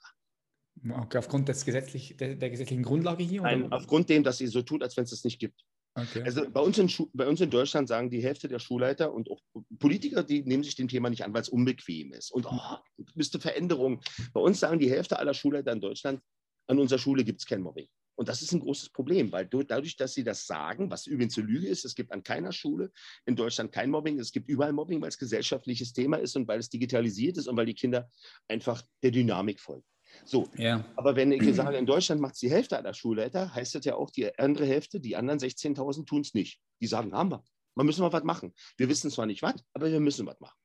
Okay, 0.90 1.18
aufgrund 1.18 1.50
des 1.50 1.66
gesetzlich, 1.66 2.16
der, 2.18 2.36
der 2.36 2.50
gesetzlichen 2.52 2.84
Grundlage 2.84 3.24
hier? 3.24 3.42
Nein, 3.42 3.72
aufgrund 3.72 4.10
dem, 4.10 4.24
dass 4.24 4.40
ihr 4.40 4.50
so 4.50 4.62
tut, 4.62 4.84
als 4.84 4.96
wenn 4.96 5.06
es 5.06 5.12
es 5.12 5.24
nicht 5.24 5.40
gibt. 5.40 5.64
Okay. 5.98 6.22
Also 6.24 6.48
bei 6.50 6.60
uns, 6.60 6.78
in 6.78 6.92
bei 7.14 7.28
uns 7.28 7.42
in 7.42 7.50
Deutschland 7.50 7.88
sagen 7.88 8.12
die 8.12 8.22
Hälfte 8.22 8.48
der 8.48 8.60
Schulleiter 8.60 9.12
und 9.12 9.32
auch 9.32 9.42
Politiker, 9.80 10.24
die 10.24 10.44
nehmen 10.44 10.64
sich 10.64 10.76
dem 10.76 10.88
Thema 10.88 11.10
nicht 11.10 11.24
an, 11.24 11.34
weil 11.34 11.42
es 11.42 11.50
unbequem 11.50 12.14
ist. 12.14 12.32
Und 12.32 12.46
oh, 12.46 12.78
müsste 13.16 13.40
Veränderung. 13.40 14.02
Bei 14.32 14.40
uns 14.40 14.60
sagen 14.60 14.78
die 14.78 14.92
Hälfte 14.92 15.18
aller 15.18 15.34
Schulleiter 15.34 15.72
in 15.72 15.82
Deutschland, 15.82 16.22
an 16.68 16.78
unserer 16.78 17.00
Schule 17.00 17.24
gibt 17.24 17.40
es 17.40 17.48
kein 17.48 17.62
Mobbing. 17.62 17.88
Und 18.16 18.30
das 18.30 18.42
ist 18.42 18.52
ein 18.52 18.60
großes 18.60 18.90
Problem, 18.90 19.32
weil 19.32 19.48
dadurch, 19.48 19.96
dass 19.96 20.14
sie 20.14 20.24
das 20.24 20.46
sagen, 20.46 20.90
was 20.92 21.08
übrigens 21.08 21.38
eine 21.38 21.48
Lüge 21.48 21.68
ist, 21.68 21.86
es 21.86 21.96
gibt 21.96 22.12
an 22.12 22.24
keiner 22.24 22.52
Schule 22.52 22.92
in 23.26 23.36
Deutschland 23.36 23.72
kein 23.72 23.90
Mobbing, 23.90 24.20
es 24.20 24.32
gibt 24.32 24.50
überall 24.50 24.74
Mobbing, 24.74 25.02
weil 25.02 25.10
es 25.10 25.18
gesellschaftliches 25.18 25.94
Thema 25.94 26.18
ist 26.18 26.36
und 26.36 26.48
weil 26.48 26.60
es 26.60 26.70
digitalisiert 26.70 27.38
ist 27.38 27.48
und 27.48 27.58
weil 27.58 27.68
die 27.68 27.76
Kinder 27.76 28.10
einfach 28.48 28.84
der 29.04 29.12
Dynamik 29.12 29.60
folgen. 29.60 29.86
So, 30.26 30.50
ja. 30.58 30.86
aber 30.96 31.16
wenn 31.16 31.32
ich 31.32 31.56
sage, 31.56 31.78
in 31.78 31.86
Deutschland 31.86 32.22
macht 32.22 32.34
es 32.34 32.40
die 32.40 32.50
Hälfte 32.50 32.78
aller 32.78 32.94
Schulleiter, 32.94 33.54
heißt 33.54 33.76
das 33.76 33.86
ja 33.86 33.96
auch, 33.96 34.10
die 34.10 34.38
andere 34.38 34.66
Hälfte, 34.66 35.00
die 35.00 35.16
anderen 35.16 35.40
16.000 35.40 36.06
tun 36.06 36.22
es 36.22 36.34
nicht. 36.34 36.60
Die 36.82 36.88
sagen, 36.88 37.14
haben 37.14 37.32
wir. 37.32 37.44
Man 37.76 37.86
müssen 37.86 38.02
wir 38.02 38.12
was 38.12 38.24
machen. 38.24 38.54
Wir 38.78 38.90
wissen 38.90 39.12
zwar 39.12 39.26
nicht 39.26 39.42
was, 39.42 39.64
aber 39.74 39.92
wir 39.92 40.00
müssen 40.00 40.26
was 40.26 40.40
machen. 40.40 40.58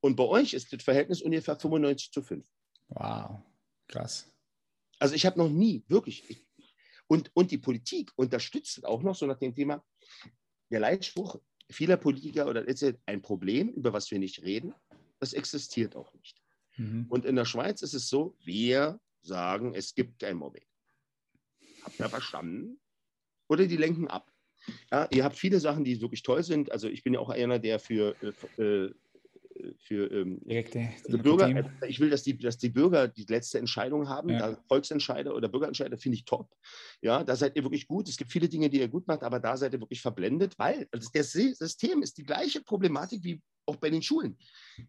Und 0.00 0.16
bei 0.16 0.24
euch 0.24 0.52
ist 0.52 0.72
das 0.72 0.82
Verhältnis 0.82 1.22
ungefähr 1.22 1.56
95 1.56 2.12
zu 2.12 2.22
5. 2.22 2.46
Wow, 2.88 3.40
krass. 3.88 4.32
Also 4.98 5.14
ich 5.14 5.26
habe 5.26 5.38
noch 5.38 5.48
nie, 5.48 5.84
wirklich, 5.88 6.28
ich, 6.28 6.46
und, 7.06 7.30
und 7.34 7.50
die 7.50 7.58
Politik 7.58 8.10
unterstützt 8.16 8.84
auch 8.84 9.02
noch 9.02 9.14
so 9.14 9.26
nach 9.26 9.38
dem 9.38 9.54
Thema, 9.54 9.84
der 10.70 10.80
Leitspruch 10.80 11.38
vieler 11.70 11.96
Politiker 11.96 12.46
oder 12.46 12.66
ist 12.66 12.84
ein 13.06 13.22
Problem, 13.22 13.70
über 13.70 13.92
was 13.92 14.10
wir 14.10 14.18
nicht 14.18 14.42
reden, 14.42 14.74
das 15.18 15.32
existiert 15.32 15.96
auch 15.96 16.12
nicht. 16.14 16.42
Mhm. 16.76 17.06
Und 17.08 17.24
in 17.24 17.36
der 17.36 17.44
Schweiz 17.44 17.82
ist 17.82 17.94
es 17.94 18.08
so, 18.08 18.36
wir 18.44 19.00
sagen, 19.22 19.74
es 19.74 19.94
gibt 19.94 20.20
kein 20.20 20.36
Mobbing. 20.36 20.64
Habt 21.82 21.98
ihr 21.98 22.08
verstanden? 22.08 22.78
Oder 23.48 23.66
die 23.66 23.76
lenken 23.76 24.08
ab. 24.08 24.32
Ja, 24.90 25.08
ihr 25.10 25.24
habt 25.24 25.36
viele 25.36 25.60
Sachen, 25.60 25.84
die 25.84 26.00
wirklich 26.00 26.22
toll 26.22 26.42
sind. 26.42 26.72
Also 26.72 26.88
ich 26.88 27.04
bin 27.04 27.14
ja 27.14 27.20
auch 27.20 27.30
einer, 27.30 27.58
der 27.58 27.78
für 27.78 28.16
äh, 28.58 28.62
äh 28.62 28.94
für 29.78 30.10
ähm, 30.10 30.40
Direkte 30.44 30.88
Bürger. 31.08 31.48
Äh, 31.48 31.88
ich 31.88 32.00
will, 32.00 32.10
dass 32.10 32.22
die, 32.22 32.36
dass 32.36 32.58
die 32.58 32.68
Bürger 32.68 33.08
die 33.08 33.24
letzte 33.24 33.58
Entscheidung 33.58 34.08
haben. 34.08 34.30
Ja. 34.30 34.38
Da 34.38 34.58
Volksentscheider 34.68 35.34
oder 35.34 35.48
Bürgerentscheider 35.48 35.98
finde 35.98 36.16
ich 36.16 36.24
top. 36.24 36.50
Ja, 37.02 37.24
da 37.24 37.36
seid 37.36 37.56
ihr 37.56 37.62
wirklich 37.62 37.86
gut. 37.86 38.08
Es 38.08 38.16
gibt 38.16 38.32
viele 38.32 38.48
Dinge, 38.48 38.68
die 38.68 38.80
ihr 38.80 38.88
gut 38.88 39.06
macht, 39.06 39.22
aber 39.22 39.40
da 39.40 39.56
seid 39.56 39.72
ihr 39.72 39.80
wirklich 39.80 40.00
verblendet, 40.00 40.58
weil 40.58 40.88
das 40.90 41.32
System 41.32 42.02
ist 42.02 42.18
die 42.18 42.24
gleiche 42.24 42.60
Problematik 42.62 43.22
wie 43.24 43.40
auch 43.66 43.76
bei 43.76 43.90
den 43.90 44.02
Schulen. 44.02 44.38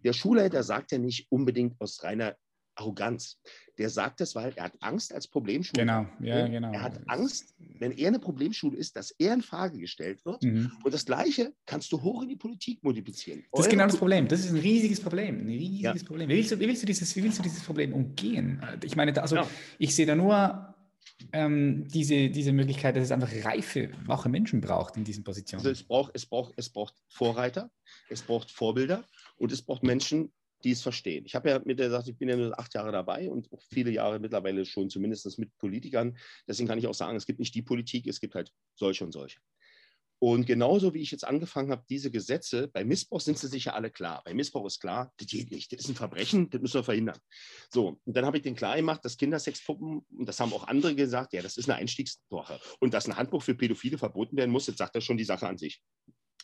Der 0.04 0.14
Schulleiter 0.14 0.64
sagt 0.64 0.92
ja 0.92 0.98
nicht 0.98 1.28
unbedingt 1.32 1.80
aus 1.82 2.04
reiner 2.04 2.36
Arroganz. 2.78 3.40
Der 3.78 3.90
sagt 3.90 4.22
das, 4.22 4.34
weil 4.34 4.54
er 4.56 4.66
hat 4.66 4.74
Angst 4.80 5.14
als 5.14 5.28
Problemschule. 5.28 5.82
Genau, 5.82 6.08
ja, 6.20 6.48
genau. 6.48 6.72
Er 6.72 6.82
hat 6.82 7.00
Angst, 7.08 7.54
wenn 7.60 7.92
er 7.92 8.08
eine 8.08 8.20
Problemschule 8.20 8.76
ist, 8.76 8.96
dass 8.96 9.12
er 9.12 9.34
in 9.34 9.42
Frage 9.42 9.78
gestellt 9.78 10.26
wird. 10.26 10.42
Mhm. 10.42 10.72
Und 10.84 10.94
das 10.94 11.06
Gleiche 11.06 11.54
kannst 11.66 11.92
du 11.92 12.02
hoch 12.02 12.24
in 12.24 12.30
die 12.30 12.36
Politik 12.36 12.84
multiplizieren. 12.84 13.44
Das 13.52 13.62
ist 13.62 13.70
genau 13.70 13.86
das 13.86 13.98
Problem. 13.98 14.28
Das 14.28 14.40
ist 14.40 14.52
ein 14.52 14.58
riesiges 14.58 15.00
Problem. 15.00 15.42
Ein 15.42 15.48
riesiges 15.48 16.02
ja. 16.02 16.08
Problem. 16.08 16.28
Wie 16.30 16.36
willst, 16.36 16.52
du, 16.52 16.60
wie, 16.60 16.68
willst 16.68 16.82
du 16.82 16.88
dieses, 16.88 17.16
wie 17.16 17.24
willst 17.24 17.38
du 17.38 17.44
dieses 17.44 17.64
Problem 17.64 17.94
umgehen? 17.94 18.62
Ich 18.84 18.96
meine, 18.96 19.20
also 19.22 19.36
ja. 19.36 19.48
ich 19.78 19.94
sehe 19.94 20.08
da 20.08 20.16
nur 20.16 20.74
ähm, 21.34 21.88
diese, 21.88 22.30
diese 22.30 22.54
Möglichkeit, 22.54 22.96
dass 22.96 23.04
es 23.04 23.12
einfach 23.12 23.32
reife, 23.44 23.92
wache 24.06 24.30
Menschen 24.30 24.62
braucht 24.62 24.98
in 24.98 25.04
diesen 25.04 25.24
Positionen. 25.24 25.60
Also 25.60 25.72
es 25.72 25.84
braucht, 25.84 26.12
es 26.16 26.26
braucht, 26.26 26.54
es 26.58 26.70
braucht 26.70 26.96
Vorreiter, 27.10 27.70
es 28.10 28.22
braucht 28.22 28.52
Vorbilder 28.52 29.04
und 29.38 29.52
es 29.52 29.62
braucht 29.62 29.84
Menschen, 29.84 30.32
die 30.64 30.72
es 30.72 30.82
verstehen. 30.82 31.26
Ich 31.26 31.36
habe 31.36 31.50
ja 31.50 31.62
mit 31.64 31.80
der 31.80 31.88
gesagt, 31.88 32.08
ich 32.08 32.18
bin 32.18 32.30
ja 32.30 32.36
nur 32.36 32.58
acht 32.60 32.74
Jahre 32.74 32.92
dabei 32.92 33.30
und 33.30 33.52
auch 33.52 33.62
viele 33.70 33.92
Jahre 33.92 34.20
mittlerweile 34.20 34.66
schon 34.66 34.90
zumindest 34.90 35.38
mit 35.38 35.56
Politikern. 35.58 36.18
Deswegen 36.48 36.68
kann 36.68 36.80
ich 36.80 36.88
auch 36.88 36.94
sagen, 36.94 37.16
es 37.16 37.26
gibt 37.26 37.40
nicht 37.40 37.54
die 37.56 37.62
Politik, 37.62 38.08
es 38.08 38.20
gibt 38.20 38.36
halt 38.36 38.52
solche 38.76 39.06
und 39.06 39.12
solche. 39.12 39.40
Und 40.20 40.48
genauso 40.48 40.96
wie 40.96 41.02
ich 41.02 41.12
jetzt 41.12 41.26
angefangen 41.26 41.72
habe, 41.72 41.84
diese 41.90 42.10
Gesetze, 42.10 42.68
bei 42.70 42.84
Missbrauch 42.84 43.22
sind 43.22 43.38
sie 43.38 43.48
sicher 43.48 43.76
alle 43.76 43.92
klar. 43.92 44.24
Bei 44.26 44.34
Missbrauch 44.34 44.66
ist 44.66 44.80
klar, 44.80 45.14
das 45.18 45.28
geht 45.28 45.52
nicht, 45.52 45.72
das 45.72 45.82
ist 45.82 45.90
ein 45.90 45.96
Verbrechen, 45.96 46.50
das 46.50 46.60
müssen 46.60 46.80
wir 46.80 46.84
verhindern. 46.84 47.20
So, 47.70 48.00
und 48.04 48.18
dann 48.18 48.26
habe 48.26 48.38
ich 48.38 48.44
den 48.44 48.56
klar 48.56 48.76
gemacht, 48.76 49.06
dass 49.06 49.18
Kindersexpuppen, 49.18 50.00
und 50.18 50.26
das 50.28 50.40
haben 50.40 50.54
auch 50.54 50.68
andere 50.68 50.96
gesagt, 50.96 51.34
ja, 51.34 51.44
das 51.44 51.58
ist 51.58 51.70
eine 51.70 51.78
Einstiegswoche. 51.78 52.60
Und 52.80 52.96
dass 52.96 53.08
ein 53.08 53.16
Handbuch 53.16 53.44
für 53.44 53.54
Pädophile 53.54 54.00
verboten 54.00 54.38
werden 54.38 54.50
muss, 54.50 54.66
jetzt 54.66 54.80
sagt 54.80 54.96
er 54.96 55.02
schon 55.02 55.18
die 55.18 55.24
Sache 55.24 55.48
an 55.48 55.60
sich. 55.60 55.84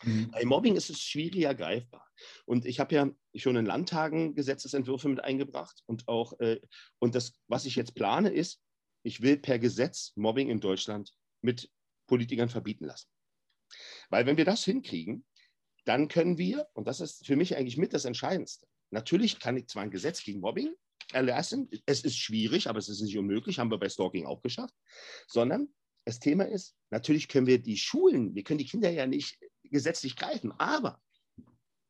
Mhm. 0.04 0.30
Bei 0.32 0.46
Mobbing 0.46 0.76
ist 0.76 0.92
es 0.92 1.00
schwieriger 1.00 1.56
greifbar. 1.56 2.06
Und 2.46 2.66
ich 2.66 2.80
habe 2.80 2.96
ja 2.96 3.10
schon 3.36 3.56
in 3.56 3.66
Landtagen 3.66 4.36
Gesetzesentwürfe 4.36 5.10
mit 5.10 5.24
eingebracht 5.24 5.84
und 5.86 6.08
auch, 6.08 6.40
äh, 6.40 6.60
und 7.00 7.16
das, 7.16 7.40
was 7.48 7.66
ich 7.66 7.76
jetzt 7.76 7.96
plane, 7.96 8.30
ist, 8.30 8.62
ich 9.04 9.22
will 9.22 9.38
per 9.38 9.60
Gesetz 9.60 10.14
Mobbing 10.16 10.50
in 10.50 10.60
Deutschland 10.60 11.14
mit 11.42 11.70
Politikern 12.08 12.50
verbieten 12.50 12.86
lassen. 12.86 13.08
Weil 14.10 14.26
wenn 14.26 14.38
wir 14.38 14.46
das 14.46 14.64
hinkriegen, 14.64 15.26
dann 15.86 16.08
können 16.08 16.38
wir, 16.38 16.68
und 16.74 16.88
das 16.88 17.02
ist 17.02 17.26
für 17.26 17.36
mich 17.36 17.58
eigentlich 17.58 17.78
mit 17.78 17.94
das 17.94 18.06
Entscheidendste, 18.06 18.68
natürlich 18.92 19.40
kann 19.40 19.58
ich 19.58 19.68
zwar 19.68 19.84
ein 19.84 19.92
Gesetz 19.92 20.24
gegen 20.24 20.40
Mobbing 20.40 20.74
erlassen, 21.12 21.70
es 21.86 22.04
ist 22.04 22.18
schwierig, 22.18 22.68
aber 22.68 22.80
es 22.80 22.88
ist 22.88 23.02
nicht 23.02 23.18
unmöglich, 23.18 23.60
haben 23.60 23.72
wir 23.72 23.78
bei 23.78 23.90
Stalking 23.90 24.26
auch 24.26 24.42
geschafft, 24.42 24.74
sondern 25.28 25.74
das 26.06 26.20
Thema 26.20 26.46
ist, 26.46 26.76
natürlich 26.90 27.28
können 27.28 27.48
wir 27.48 27.62
die 27.62 27.78
Schulen, 27.78 28.36
wir 28.36 28.44
können 28.44 28.58
die 28.58 28.66
Kinder 28.66 28.90
ja 28.90 29.06
nicht 29.06 29.38
gesetzlich 29.64 30.16
greifen, 30.16 30.52
aber 30.54 31.02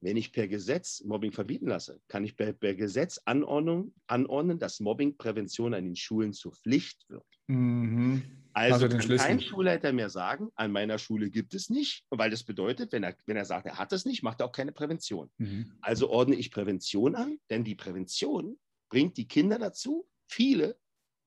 wenn 0.04 0.18
ich 0.18 0.32
per 0.32 0.48
Gesetz 0.48 1.04
Mobbing 1.06 1.32
verbieten 1.32 1.68
lasse, 1.68 2.02
kann 2.08 2.24
ich 2.24 2.36
per, 2.36 2.54
per 2.54 2.76
Gesetz 2.76 3.20
anordnen, 3.26 3.94
anordnen, 4.08 4.60
dass 4.60 4.80
Mobbingprävention 4.80 5.74
an 5.74 5.86
den 5.86 5.96
Schulen 5.96 6.34
zur 6.34 6.54
Pflicht 6.54 7.06
wird. 7.10 7.26
Mhm. 7.48 8.24
Also, 8.54 8.86
also 8.86 8.98
kann 8.98 9.18
kein 9.18 9.42
Schulleiter 9.42 9.94
mehr 9.94 10.10
sagen, 10.10 10.50
an 10.56 10.72
meiner 10.72 11.00
Schule 11.00 11.32
gibt 11.32 11.56
es 11.56 11.70
nicht, 11.70 12.06
weil 12.10 12.30
das 12.30 12.44
bedeutet, 12.44 12.92
wenn 12.92 13.04
er, 13.04 13.16
wenn 13.26 13.38
er 13.38 13.46
sagt, 13.46 13.66
er 13.66 13.80
hat 13.80 13.94
es 13.94 14.06
nicht, 14.06 14.22
macht 14.22 14.42
er 14.42 14.48
auch 14.48 14.52
keine 14.52 14.72
Prävention. 14.72 15.32
Mhm. 15.38 15.74
Also 15.82 16.10
ordne 16.10 16.36
ich 16.36 16.52
Prävention 16.52 17.16
an, 17.16 17.40
denn 17.50 17.64
die 17.64 17.76
Prävention 17.76 18.60
bringt 18.90 19.18
die 19.18 19.28
Kinder 19.28 19.58
dazu, 19.58 20.08
viele 20.28 20.78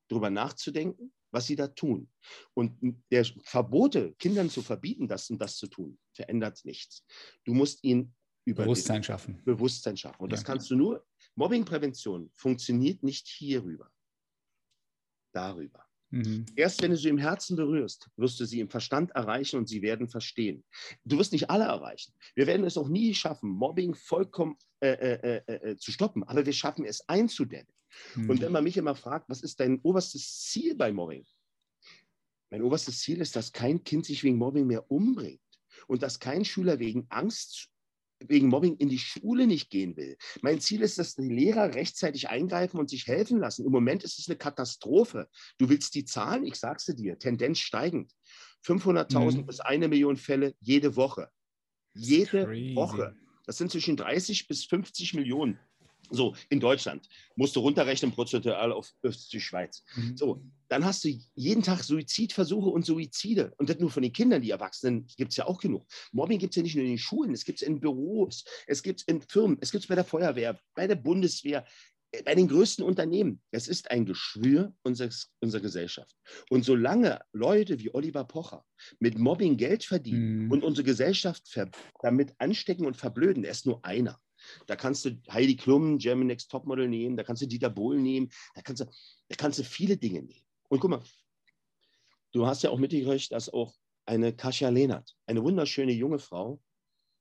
darüber 0.08 0.30
nachzudenken, 0.30 1.12
was 1.32 1.46
sie 1.46 1.56
da 1.56 1.66
tun. 1.66 2.08
Und 2.54 3.02
der 3.10 3.24
Verbote, 3.42 4.14
Kindern 4.18 4.48
zu 4.48 4.62
verbieten, 4.62 5.08
das 5.08 5.28
und 5.30 5.40
das 5.40 5.56
zu 5.56 5.66
tun, 5.66 5.98
verändert 6.12 6.64
nichts. 6.64 7.04
Du 7.44 7.54
musst 7.54 7.82
ihnen 7.82 8.14
über 8.46 8.62
Bewusstsein 8.62 9.02
schaffen. 9.02 9.42
Bewusstsein 9.44 9.96
schaffen. 9.96 10.20
Und 10.20 10.30
ja. 10.30 10.37
das 10.37 10.44
kannst 10.44 10.70
du 10.70 10.76
nur, 10.76 11.04
Mobbingprävention 11.35 12.30
funktioniert 12.35 13.02
nicht 13.02 13.26
hierüber, 13.26 13.90
darüber. 15.32 15.85
Mhm. 16.11 16.46
Erst 16.54 16.80
wenn 16.80 16.92
du 16.92 16.96
sie 16.96 17.09
im 17.09 17.18
Herzen 17.18 17.56
berührst, 17.56 18.09
wirst 18.16 18.38
du 18.38 18.44
sie 18.44 18.61
im 18.61 18.70
Verstand 18.70 19.11
erreichen 19.11 19.59
und 19.59 19.68
sie 19.68 19.82
werden 19.82 20.09
verstehen. 20.09 20.64
Du 21.04 21.18
wirst 21.18 21.32
nicht 21.32 21.50
alle 21.50 21.64
erreichen. 21.64 22.14
Wir 22.37 22.46
werden 22.46 22.64
es 22.64 22.78
auch 22.78 22.88
nie 22.88 23.12
schaffen, 23.12 23.50
Mobbing 23.50 23.94
vollkommen 23.94 24.56
äh, 24.80 24.90
äh, 24.90 25.42
äh, 25.46 25.70
äh 25.70 25.76
zu 25.76 25.90
stoppen, 25.90 26.22
aber 26.22 26.46
wir 26.46 26.52
schaffen 26.52 26.85
es 26.85 27.06
einzudämmen. 27.09 27.72
Mhm. 28.14 28.30
Und 28.30 28.40
wenn 28.40 28.52
man 28.52 28.62
mich 28.62 28.76
immer 28.76 28.94
fragt, 28.94 29.28
was 29.28 29.42
ist 29.42 29.59
dein 29.59 29.80
oberstes 29.80 30.44
Ziel 30.44 30.76
bei 30.76 30.92
Mobbing? 30.92 31.26
Mein 32.50 32.62
oberstes 32.62 33.00
Ziel 33.00 33.20
ist, 33.20 33.35
dass 33.35 33.52
kein 33.52 33.82
Kind 33.82 34.06
sich 34.06 34.22
wegen 34.22 34.37
Mobbing 34.37 34.68
mehr 34.68 34.88
umbringt 34.90 35.40
und 35.88 36.02
dass 36.02 36.20
kein 36.20 36.44
Schüler 36.44 36.78
wegen 36.78 37.06
Angst 37.09 37.70
wegen 38.20 38.48
Mobbing 38.48 38.76
in 38.76 38.88
die 38.88 38.98
Schule 38.98 39.46
nicht 39.46 39.70
gehen 39.70 39.96
will. 39.96 40.16
Mein 40.42 40.61
Ziel 40.61 40.83
ist, 40.83 40.98
dass 40.98 41.14
die 41.14 41.29
Lehrer 41.29 41.74
rechtzeitig 41.74 42.29
eingreifen 42.29 42.79
und 42.79 42.90
sich 42.90 43.07
helfen 43.07 43.38
lassen. 43.38 43.64
Im 43.64 43.72
Moment 43.72 44.05
ist 44.05 44.18
es 44.18 44.29
eine 44.29 44.37
Katastrophe. 44.37 45.29
Du 45.59 45.68
willst 45.68 45.94
die 45.94 46.05
Zahlen, 46.05 46.46
ich 46.46 46.57
sag's 46.57 46.87
dir, 46.87 47.18
Tendenz 47.18 47.59
steigend. 47.59 48.12
500.000 48.64 49.38
mhm. 49.38 49.46
bis 49.46 49.61
eine 49.61 49.88
Million 49.88 50.16
Fälle 50.16 50.55
jede 50.61 50.96
Woche. 50.96 51.31
Jede 51.94 52.48
Woche. 52.74 53.14
Das 53.46 53.59
sind 53.59 53.70
zwischen 53.70 53.96
30 53.96 54.48
bis 54.48 54.64
50 54.64 55.14
Millionen. 55.14 55.59
So, 56.11 56.35
in 56.48 56.61
Deutschland 56.61 57.09
musst 57.35 57.57
du 57.57 57.61
runterrechnen 57.61 58.12
prozentual 58.12 58.72
auf 58.72 58.92
die 59.02 59.40
Schweiz. 59.40 59.83
Mhm. 59.96 60.16
So, 60.16 60.42
dann 60.68 60.85
hast 60.85 61.05
du 61.05 61.11
jeden 61.35 61.62
Tag 61.62 61.83
Suizidversuche 61.83 62.68
und 62.68 62.85
Suizide. 62.85 63.52
Und 63.57 63.70
das 63.70 63.79
nur 63.79 63.90
von 63.90 64.02
den 64.02 64.12
Kindern, 64.12 64.42
die 64.42 64.50
Erwachsenen 64.50 65.07
gibt 65.16 65.31
es 65.31 65.37
ja 65.37 65.46
auch 65.46 65.61
genug. 65.61 65.87
Mobbing 66.12 66.38
gibt 66.38 66.52
es 66.52 66.57
ja 66.57 66.62
nicht 66.62 66.74
nur 66.74 66.85
in 66.85 66.90
den 66.90 66.98
Schulen, 66.98 67.33
es 67.33 67.44
gibt 67.44 67.61
es 67.61 67.66
in 67.66 67.81
Büros, 67.81 68.44
es 68.66 68.83
gibt 68.83 69.00
es 69.00 69.07
in 69.07 69.20
Firmen, 69.22 69.59
es 69.61 69.70
gibt 69.70 69.85
es 69.85 69.88
bei 69.88 69.94
der 69.94 70.05
Feuerwehr, 70.05 70.59
bei 70.74 70.87
der 70.87 70.96
Bundeswehr, 70.96 71.64
äh, 72.12 72.22
bei 72.22 72.35
den 72.35 72.48
größten 72.48 72.85
Unternehmen. 72.85 73.40
Es 73.50 73.68
ist 73.68 73.90
ein 73.90 74.07
Geschwür 74.07 74.74
unseres, 74.83 75.33
unserer 75.40 75.62
Gesellschaft. 75.62 76.14
Und 76.50 76.64
solange 76.64 77.20
Leute 77.33 77.79
wie 77.79 77.94
Oliver 77.94 78.24
Pocher 78.24 78.64
mit 78.98 79.18
Mobbing 79.18 79.57
Geld 79.57 79.85
verdienen 79.85 80.44
mhm. 80.44 80.50
und 80.50 80.64
unsere 80.64 80.85
Gesellschaft 80.85 81.59
damit 82.02 82.35
anstecken 82.38 82.87
und 82.87 82.96
verblöden, 82.96 83.44
er 83.44 83.52
ist 83.52 83.66
nur 83.66 83.85
einer. 83.85 84.20
Da 84.66 84.76
kannst 84.76 85.05
du 85.05 85.18
Heidi 85.31 85.57
Klum, 85.57 85.98
German 85.98 86.26
Next 86.26 86.50
Topmodel 86.50 86.88
nehmen, 86.88 87.16
da 87.16 87.24
kannst 87.24 87.42
du 87.42 87.46
Dieter 87.46 87.70
Bohlen 87.70 88.02
nehmen, 88.02 88.31
da 88.55 88.62
kannst 88.62 88.83
du, 88.83 88.87
da 89.29 89.37
kannst 89.37 89.59
du 89.59 89.64
viele 89.64 89.96
Dinge 89.96 90.22
nehmen. 90.22 90.45
Und 90.68 90.81
guck 90.81 90.90
mal, 90.90 91.02
du 92.33 92.46
hast 92.46 92.62
ja 92.62 92.70
auch 92.70 92.79
mitgekriegt, 92.79 93.33
dass 93.33 93.48
auch 93.48 93.74
eine 94.07 94.35
Kasia 94.35 94.68
Lehnert, 94.68 95.16
eine 95.26 95.42
wunderschöne 95.42 95.92
junge 95.92 96.18
Frau, 96.18 96.61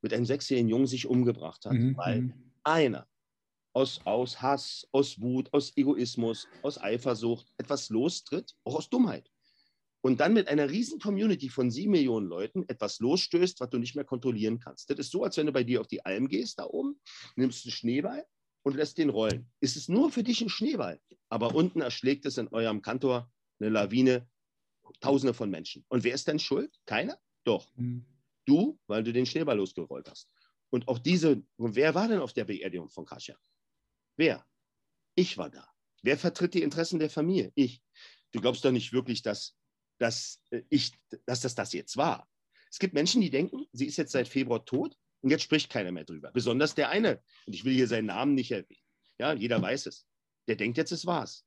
mit 0.02 0.14
einem 0.14 0.26
sechsjährigen 0.26 0.70
Jungen 0.70 0.88
sich 0.88 1.08
umgebracht 1.08 1.66
hat, 1.66 1.74
mhm. 1.74 1.98
weil 1.98 2.22
mhm. 2.22 2.52
einer 2.64 3.08
aus, 3.74 4.02
aus 4.06 4.42
Hass, 4.42 4.88
aus 4.92 5.20
Wut, 5.20 5.52
aus 5.52 5.76
Egoismus, 5.76 6.48
aus 6.62 6.80
Eifersucht 6.80 7.52
etwas 7.58 7.90
lostritt, 7.90 8.56
auch 8.64 8.76
aus 8.76 8.90
Dummheit 8.90 9.30
und 10.06 10.20
dann 10.20 10.34
mit 10.34 10.48
einer 10.50 10.70
riesen 10.70 11.00
Community 11.00 11.50
von 11.50 11.72
sieben 11.72 11.94
Millionen 11.94 12.28
Leuten 12.28 12.64
etwas 12.68 13.00
losstößt, 13.00 13.60
was 13.60 13.72
du 13.72 13.80
nicht 13.80 13.96
mehr 13.96 14.06
kontrollieren 14.06 14.60
kannst. 14.60 14.88
Das 14.88 15.00
ist 15.00 15.12
so, 15.12 15.24
als 15.24 15.36
wenn 15.36 15.48
du 15.48 15.52
bei 15.52 15.64
dir 15.64 15.82
auf 15.82 15.88
die 15.88 16.06
Alm 16.06 16.28
gehst, 16.28 16.60
da 16.60 16.66
oben, 16.66 17.02
nimmst 17.36 17.66
einen 17.66 17.72
Schneeball 17.72 18.24
und 18.62 18.76
lässt 18.76 19.00
den 19.00 19.10
rollen. 19.10 19.52
Es 19.62 19.76
ist 19.76 19.90
nur 19.90 20.12
für 20.12 20.22
dich 20.22 20.42
ein 20.42 20.50
Schneeball, 20.50 21.02
aber 21.30 21.56
unten 21.56 21.82
erschlägt 21.82 22.28
es 22.28 22.38
in 22.38 22.50
eurem 22.50 22.84
Kantor 22.84 23.32
eine 23.60 23.70
Lawine, 23.70 24.28
Tausende 25.00 25.34
von 25.34 25.50
Menschen. 25.50 25.84
Und 25.88 26.04
wer 26.04 26.14
ist 26.14 26.28
denn 26.28 26.38
schuld? 26.38 26.80
Keiner? 26.86 27.20
Doch. 27.44 27.76
Mhm. 27.76 28.06
Du, 28.46 28.80
weil 28.86 29.04
du 29.04 29.12
den 29.12 29.26
Schneeball 29.26 29.58
losgerollt 29.58 30.08
hast. 30.08 30.30
Und 30.70 30.88
auch 30.88 31.00
diese, 31.00 31.44
wer 31.58 31.96
war 31.96 32.08
denn 32.08 32.20
auf 32.20 32.34
der 32.34 32.46
Beerdigung 32.46 32.90
von 32.90 33.04
Kasia? 33.04 33.36
Wer? 34.16 34.46
Ich 35.16 35.40
war 35.40 35.50
da. 35.50 35.68
Wer 36.04 36.18
vertritt 36.20 36.54
die 36.54 36.62
Interessen 36.62 37.00
der 37.00 37.10
Familie? 37.10 37.52
Ich. 37.56 37.82
Du 38.32 38.42
glaubst 38.42 38.64
doch 38.64 38.72
nicht 38.72 38.94
wirklich, 38.94 39.24
dass 39.24 39.56
dass, 39.98 40.42
äh, 40.52 40.62
ich, 40.70 40.92
dass 41.26 41.42
das 41.42 41.56
das 41.56 41.74
jetzt 41.74 41.98
war. 41.98 42.30
Es 42.70 42.80
gibt 42.80 42.94
Menschen, 42.94 43.22
die 43.22 43.30
denken, 43.30 43.66
sie 43.72 43.86
ist 43.86 43.98
jetzt 43.98 44.12
seit 44.12 44.28
Februar 44.28 44.66
tot 44.66 44.98
und 45.22 45.30
jetzt 45.30 45.44
spricht 45.44 45.70
keiner 45.70 45.92
mehr 45.92 46.04
drüber. 46.04 46.32
Besonders 46.32 46.76
der 46.76 46.90
eine, 46.90 47.22
und 47.46 47.54
ich 47.54 47.64
will 47.64 47.74
hier 47.74 47.88
seinen 47.88 48.08
Namen 48.08 48.36
nicht 48.36 48.52
erwähnen. 48.52 48.82
Ja, 49.18 49.34
jeder 49.34 49.62
weiß 49.62 49.86
es. 49.86 50.06
Der 50.48 50.56
denkt 50.56 50.78
jetzt, 50.78 50.92
es 50.92 51.06
war's. 51.06 51.46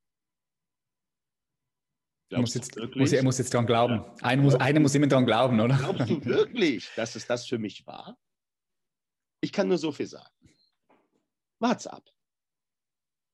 Muss 2.31 2.55
jetzt, 2.55 2.77
muss, 2.95 3.13
er 3.13 3.23
muss 3.23 3.39
jetzt 3.39 3.55
dran 3.55 3.67
glauben. 3.67 3.95
Ja. 3.95 4.15
Einer, 4.21 4.43
muss, 4.43 4.55
einer 4.55 4.81
muss 4.81 4.95
immer 4.95 5.07
dran 5.07 5.25
glauben, 5.25 5.59
oder? 5.61 5.77
Glaubst 5.77 6.11
du 6.11 6.25
wirklich, 6.25 6.91
dass 6.95 7.15
es 7.15 7.27
das 7.27 7.47
für 7.47 7.59
mich 7.59 7.87
war? 7.87 8.19
Ich 9.41 9.53
kann 9.53 9.69
nur 9.69 9.79
so 9.79 9.93
viel 9.93 10.07
sagen. 10.07 10.35
Wart's 11.59 11.87
ab. 11.87 12.11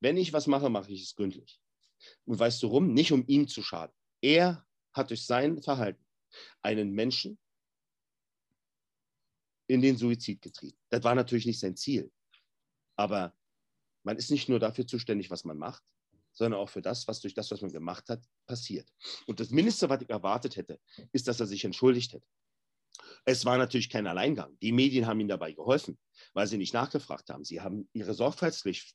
Wenn 0.00 0.16
ich 0.16 0.33
was 0.33 0.46
mache, 0.46 0.68
mache 0.68 0.92
ich 0.92 1.02
es 1.02 1.14
gründlich. 1.14 1.61
Und 2.24 2.38
weißt 2.38 2.62
du 2.62 2.68
warum? 2.68 2.92
Nicht 2.92 3.11
um 3.11 3.24
ihm 3.26 3.48
zu 3.48 3.62
schaden. 3.62 3.94
Er 4.20 4.64
hat 4.92 5.11
durch 5.11 5.26
sein 5.26 5.61
Verhalten 5.61 6.04
einen 6.62 6.92
Menschen 6.92 7.38
in 9.66 9.80
den 9.80 9.96
Suizid 9.96 10.42
getrieben. 10.42 10.78
Das 10.90 11.02
war 11.02 11.14
natürlich 11.14 11.46
nicht 11.46 11.59
sein 11.59 11.76
Ziel. 11.76 12.12
Aber 12.96 13.37
man 14.04 14.18
ist 14.18 14.30
nicht 14.30 14.48
nur 14.48 14.61
dafür 14.61 14.87
zuständig, 14.87 15.30
was 15.30 15.44
man 15.44 15.59
macht, 15.59 15.83
sondern 16.35 16.61
auch 16.61 16.68
für 16.68 16.83
das, 16.83 17.09
was 17.09 17.20
durch 17.20 17.35
das, 17.35 17.51
was 17.51 17.62
man 17.62 17.73
gemacht 17.73 18.09
hat, 18.09 18.23
passiert. 18.47 18.88
Und 19.27 19.40
das 19.40 19.51
Mindeste, 19.51 19.88
was 19.88 20.03
ich 20.03 20.11
erwartet 20.11 20.57
hätte, 20.57 20.79
ist, 21.12 21.29
dass 21.29 21.40
er 21.40 21.47
sich 21.47 21.64
entschuldigt 21.64 22.12
hätte. 22.12 22.27
Es 23.25 23.44
war 23.44 23.57
natürlich 23.57 23.88
kein 23.88 24.07
Alleingang. 24.07 24.57
Die 24.61 24.73
Medien 24.73 25.07
haben 25.07 25.20
ihm 25.20 25.29
dabei 25.29 25.53
geholfen, 25.53 25.99
weil 26.33 26.47
sie 26.47 26.59
nicht 26.59 26.75
nachgefragt 26.75 27.31
haben. 27.31 27.44
Sie 27.44 27.61
haben 27.61 27.88
ihre 27.92 28.14
Sorgfaltspflicht 28.14 28.94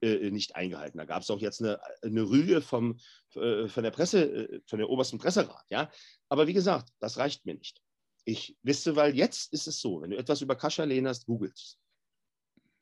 äh, 0.00 0.30
nicht 0.30 0.54
eingehalten. 0.54 0.98
Da 0.98 1.04
gab 1.04 1.22
es 1.22 1.30
auch 1.30 1.40
jetzt 1.40 1.60
eine, 1.60 1.80
eine 2.02 2.22
Rüge 2.22 2.62
vom, 2.62 2.98
äh, 3.34 3.68
von 3.68 3.82
der 3.82 3.90
Presse, 3.90 4.24
äh, 4.24 4.60
von 4.66 4.78
der 4.78 4.88
obersten 4.88 5.18
Presserat. 5.18 5.64
Ja? 5.70 5.90
Aber 6.28 6.46
wie 6.46 6.52
gesagt, 6.52 6.90
das 7.00 7.16
reicht 7.18 7.44
mir 7.44 7.54
nicht. 7.54 7.82
Ich 8.24 8.56
wisse, 8.62 8.96
weil 8.96 9.14
jetzt 9.14 9.52
ist 9.52 9.66
es 9.66 9.80
so, 9.80 10.00
wenn 10.00 10.10
du 10.10 10.16
etwas 10.16 10.40
über 10.40 10.56
Kascha 10.56 10.84
Lehners 10.84 11.26
googelst, 11.26 11.78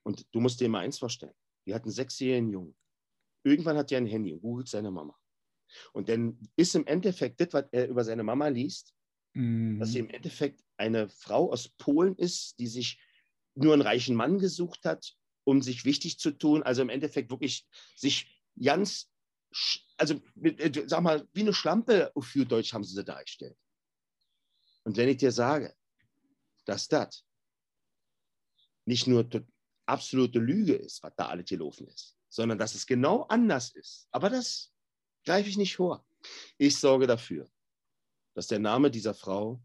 und 0.05 0.27
du 0.33 0.41
musst 0.41 0.61
dir 0.61 0.69
mal 0.69 0.81
eins 0.81 0.99
vorstellen, 0.99 1.35
die 1.67 1.75
hat 1.75 1.83
einen 1.83 1.93
sechsjährigen 1.93 2.51
Jungen. 2.51 2.75
Irgendwann 3.44 3.76
hat 3.76 3.90
er 3.92 3.98
ein 3.98 4.07
Handy 4.07 4.33
und 4.33 4.40
googelt 4.40 4.68
seine 4.68 4.90
Mama. 4.90 5.16
Und 5.92 6.09
dann 6.09 6.38
ist 6.57 6.74
im 6.74 6.87
Endeffekt 6.87 7.40
das, 7.40 7.52
was 7.52 7.64
er 7.72 7.88
über 7.88 8.05
seine 8.05 8.22
Mama 8.22 8.48
liest, 8.48 8.94
mhm. 9.33 9.78
dass 9.78 9.92
sie 9.92 10.00
im 10.00 10.11
Endeffekt 10.11 10.62
eine 10.76 11.09
Frau 11.09 11.50
aus 11.50 11.68
Polen 11.68 12.14
ist, 12.16 12.59
die 12.59 12.66
sich 12.66 13.00
nur 13.55 13.72
einen 13.72 13.83
reichen 13.83 14.14
Mann 14.14 14.38
gesucht 14.38 14.85
hat 14.85 15.16
um 15.44 15.62
sich 15.62 15.85
wichtig 15.85 16.18
zu 16.18 16.33
tun. 16.33 16.62
Also 16.62 16.83
im 16.83 16.88
Endeffekt 16.88 17.31
wirklich 17.31 17.66
sich 17.96 18.42
ganz, 18.61 19.11
also 19.96 20.20
äh, 20.42 20.70
sag 20.87 21.02
mal, 21.02 21.28
wie 21.33 21.40
eine 21.40 21.55
Schlampe 21.55 22.12
für 22.20 22.46
Deutsch 22.46 22.72
haben 22.72 22.85
sie 22.85 22.94
sie 22.94 23.05
dargestellt. 23.05 23.57
Und 24.85 24.96
wenn 24.96 25.09
ich 25.09 25.18
dir 25.18 25.33
sage, 25.33 25.74
dass 26.64 26.88
das 26.88 27.24
nicht 28.85 29.07
nur 29.07 29.28
absolute 29.87 30.38
Lüge 30.38 30.74
ist, 30.74 31.02
was 31.02 31.12
da 31.16 31.28
alles 31.28 31.46
gelaufen 31.46 31.87
ist, 31.88 32.16
sondern 32.33 32.59
dass 32.59 32.75
es 32.75 32.87
genau 32.87 33.25
anders 33.25 33.71
ist. 33.75 34.09
Aber 34.11 34.31
das 34.31 34.73
greife 35.25 35.51
ich 35.51 35.59
nicht 35.59 35.77
vor. 35.77 36.07
Ich 36.57 36.79
sorge 36.79 37.07
dafür, 37.07 37.51
dass 38.33 38.47
der 38.47 38.59
Name 38.59 38.90
dieser 38.90 39.12
Frau 39.12 39.62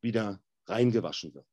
wieder 0.00 0.42
reingewaschen 0.66 1.32
wird. 1.34 1.46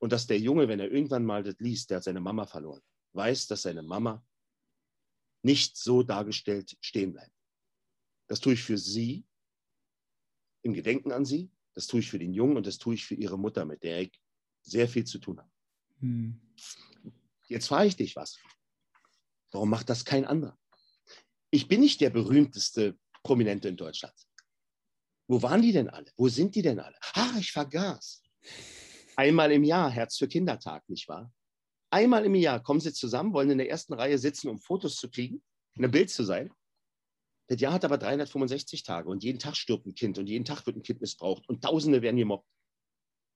Und 0.00 0.12
dass 0.12 0.26
der 0.26 0.38
Junge, 0.38 0.68
wenn 0.68 0.80
er 0.80 0.90
irgendwann 0.90 1.24
mal 1.24 1.42
das 1.42 1.58
liest, 1.60 1.88
der 1.88 1.96
hat 1.96 2.04
seine 2.04 2.20
Mama 2.20 2.46
verloren, 2.46 2.82
weiß, 3.14 3.46
dass 3.46 3.62
seine 3.62 3.82
Mama 3.82 4.22
nicht 5.42 5.78
so 5.78 6.02
dargestellt 6.02 6.76
stehen 6.82 7.14
bleibt. 7.14 7.32
Das 8.26 8.40
tue 8.40 8.52
ich 8.52 8.62
für 8.62 8.76
sie, 8.76 9.26
im 10.60 10.74
Gedenken 10.74 11.10
an 11.10 11.24
sie, 11.24 11.50
das 11.72 11.86
tue 11.86 12.00
ich 12.00 12.10
für 12.10 12.18
den 12.18 12.34
Jungen 12.34 12.58
und 12.58 12.66
das 12.66 12.76
tue 12.76 12.94
ich 12.94 13.06
für 13.06 13.14
ihre 13.14 13.38
Mutter, 13.38 13.64
mit 13.64 13.82
der 13.82 14.02
ich 14.02 14.20
sehr 14.60 14.88
viel 14.88 15.04
zu 15.04 15.18
tun 15.18 15.38
habe. 15.38 15.50
Hm. 16.00 16.38
Jetzt 17.48 17.68
frage 17.68 17.88
ich 17.88 17.96
dich 17.96 18.14
was. 18.14 18.38
Warum 19.52 19.70
macht 19.70 19.88
das 19.88 20.04
kein 20.04 20.24
anderer? 20.24 20.58
Ich 21.50 21.68
bin 21.68 21.80
nicht 21.80 22.00
der 22.00 22.10
berühmteste 22.10 22.98
Prominente 23.22 23.68
in 23.68 23.76
Deutschland. 23.76 24.14
Wo 25.28 25.42
waren 25.42 25.62
die 25.62 25.72
denn 25.72 25.88
alle? 25.88 26.10
Wo 26.16 26.28
sind 26.28 26.54
die 26.54 26.62
denn 26.62 26.80
alle? 26.80 26.96
Ah, 27.14 27.36
ich 27.38 27.52
vergaß. 27.52 28.22
Einmal 29.16 29.52
im 29.52 29.64
Jahr 29.64 29.90
Herz 29.90 30.16
für 30.16 30.28
Kindertag, 30.28 30.88
nicht 30.88 31.08
wahr? 31.08 31.32
Einmal 31.90 32.24
im 32.24 32.34
Jahr 32.34 32.62
kommen 32.62 32.80
sie 32.80 32.92
zusammen, 32.92 33.32
wollen 33.32 33.50
in 33.50 33.58
der 33.58 33.70
ersten 33.70 33.94
Reihe 33.94 34.18
sitzen, 34.18 34.48
um 34.48 34.58
Fotos 34.58 34.96
zu 34.96 35.10
kriegen, 35.10 35.42
in 35.74 35.84
einem 35.84 35.90
Bild 35.90 36.10
zu 36.10 36.22
sein. 36.22 36.52
Das 37.48 37.60
Jahr 37.60 37.72
hat 37.72 37.84
aber 37.84 37.96
365 37.96 38.82
Tage 38.82 39.08
und 39.08 39.24
jeden 39.24 39.38
Tag 39.38 39.56
stirbt 39.56 39.86
ein 39.86 39.94
Kind 39.94 40.18
und 40.18 40.28
jeden 40.28 40.44
Tag 40.44 40.66
wird 40.66 40.76
ein 40.76 40.82
Kind 40.82 41.00
missbraucht 41.00 41.48
und 41.48 41.62
Tausende 41.62 42.02
werden 42.02 42.16
gemobbt. 42.16 42.46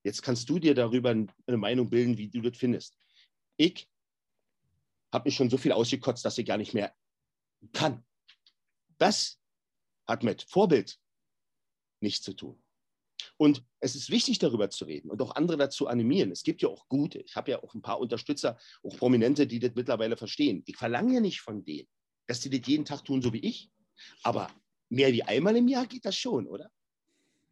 Jetzt 0.05 0.22
kannst 0.22 0.48
du 0.48 0.59
dir 0.59 0.75
darüber 0.75 1.11
eine 1.11 1.57
Meinung 1.57 1.88
bilden, 1.88 2.18
wie 2.18 2.29
du 2.29 2.42
das 2.42 2.59
findest. 2.59 2.98
Ich 3.57 3.88
habe 5.12 5.29
mich 5.29 5.37
schon 5.37 5.51
so 5.51 5.59
viel 5.59 5.72
ausgekotzt, 5.72 6.25
dass 6.25 6.38
ich 6.38 6.46
gar 6.46 6.57
nicht 6.57 6.75
mehr 6.75 6.94
kann. 7.72 8.05
Das 8.98 9.40
hat 10.07 10.22
mit 10.22 10.42
Vorbild 10.42 10.98
nichts 12.01 12.22
zu 12.22 12.33
tun. 12.33 12.62
Und 13.37 13.64
es 13.81 13.94
ist 13.94 14.11
wichtig, 14.11 14.38
darüber 14.38 14.70
zu 14.70 14.85
reden 14.85 15.11
und 15.11 15.20
auch 15.22 15.37
andere 15.37 15.57
dazu 15.57 15.87
animieren. 15.87 16.33
Es 16.33 16.42
gibt 16.42 16.62
ja 16.62 16.68
auch 16.68 16.88
gute. 16.88 17.20
Ich 17.20 17.37
habe 17.37 17.53
ja 17.53 17.62
auch 17.62 17.75
ein 17.75 17.83
paar 17.83 18.01
Unterstützer, 18.01 18.59
auch 18.83 18.96
Prominente, 18.96 19.46
die 19.46 19.61
das 19.61 19.75
mittlerweile 19.75 20.16
verstehen. 20.16 20.62
Ich 20.66 20.77
verlange 20.77 21.14
ja 21.14 21.20
nicht 21.20 21.40
von 21.40 21.64
denen, 21.64 21.88
dass 22.27 22.40
die 22.40 22.51
das 22.51 22.66
jeden 22.66 22.85
Tag 22.85 23.05
tun, 23.05 23.22
so 23.22 23.33
wie 23.33 23.40
ich. 23.40 23.70
Aber 24.22 24.51
mehr 24.88 25.12
wie 25.12 25.22
einmal 25.22 25.57
im 25.57 25.68
Jahr 25.68 25.87
geht 25.87 26.05
das 26.05 26.16
schon, 26.16 26.46
oder? 26.46 26.70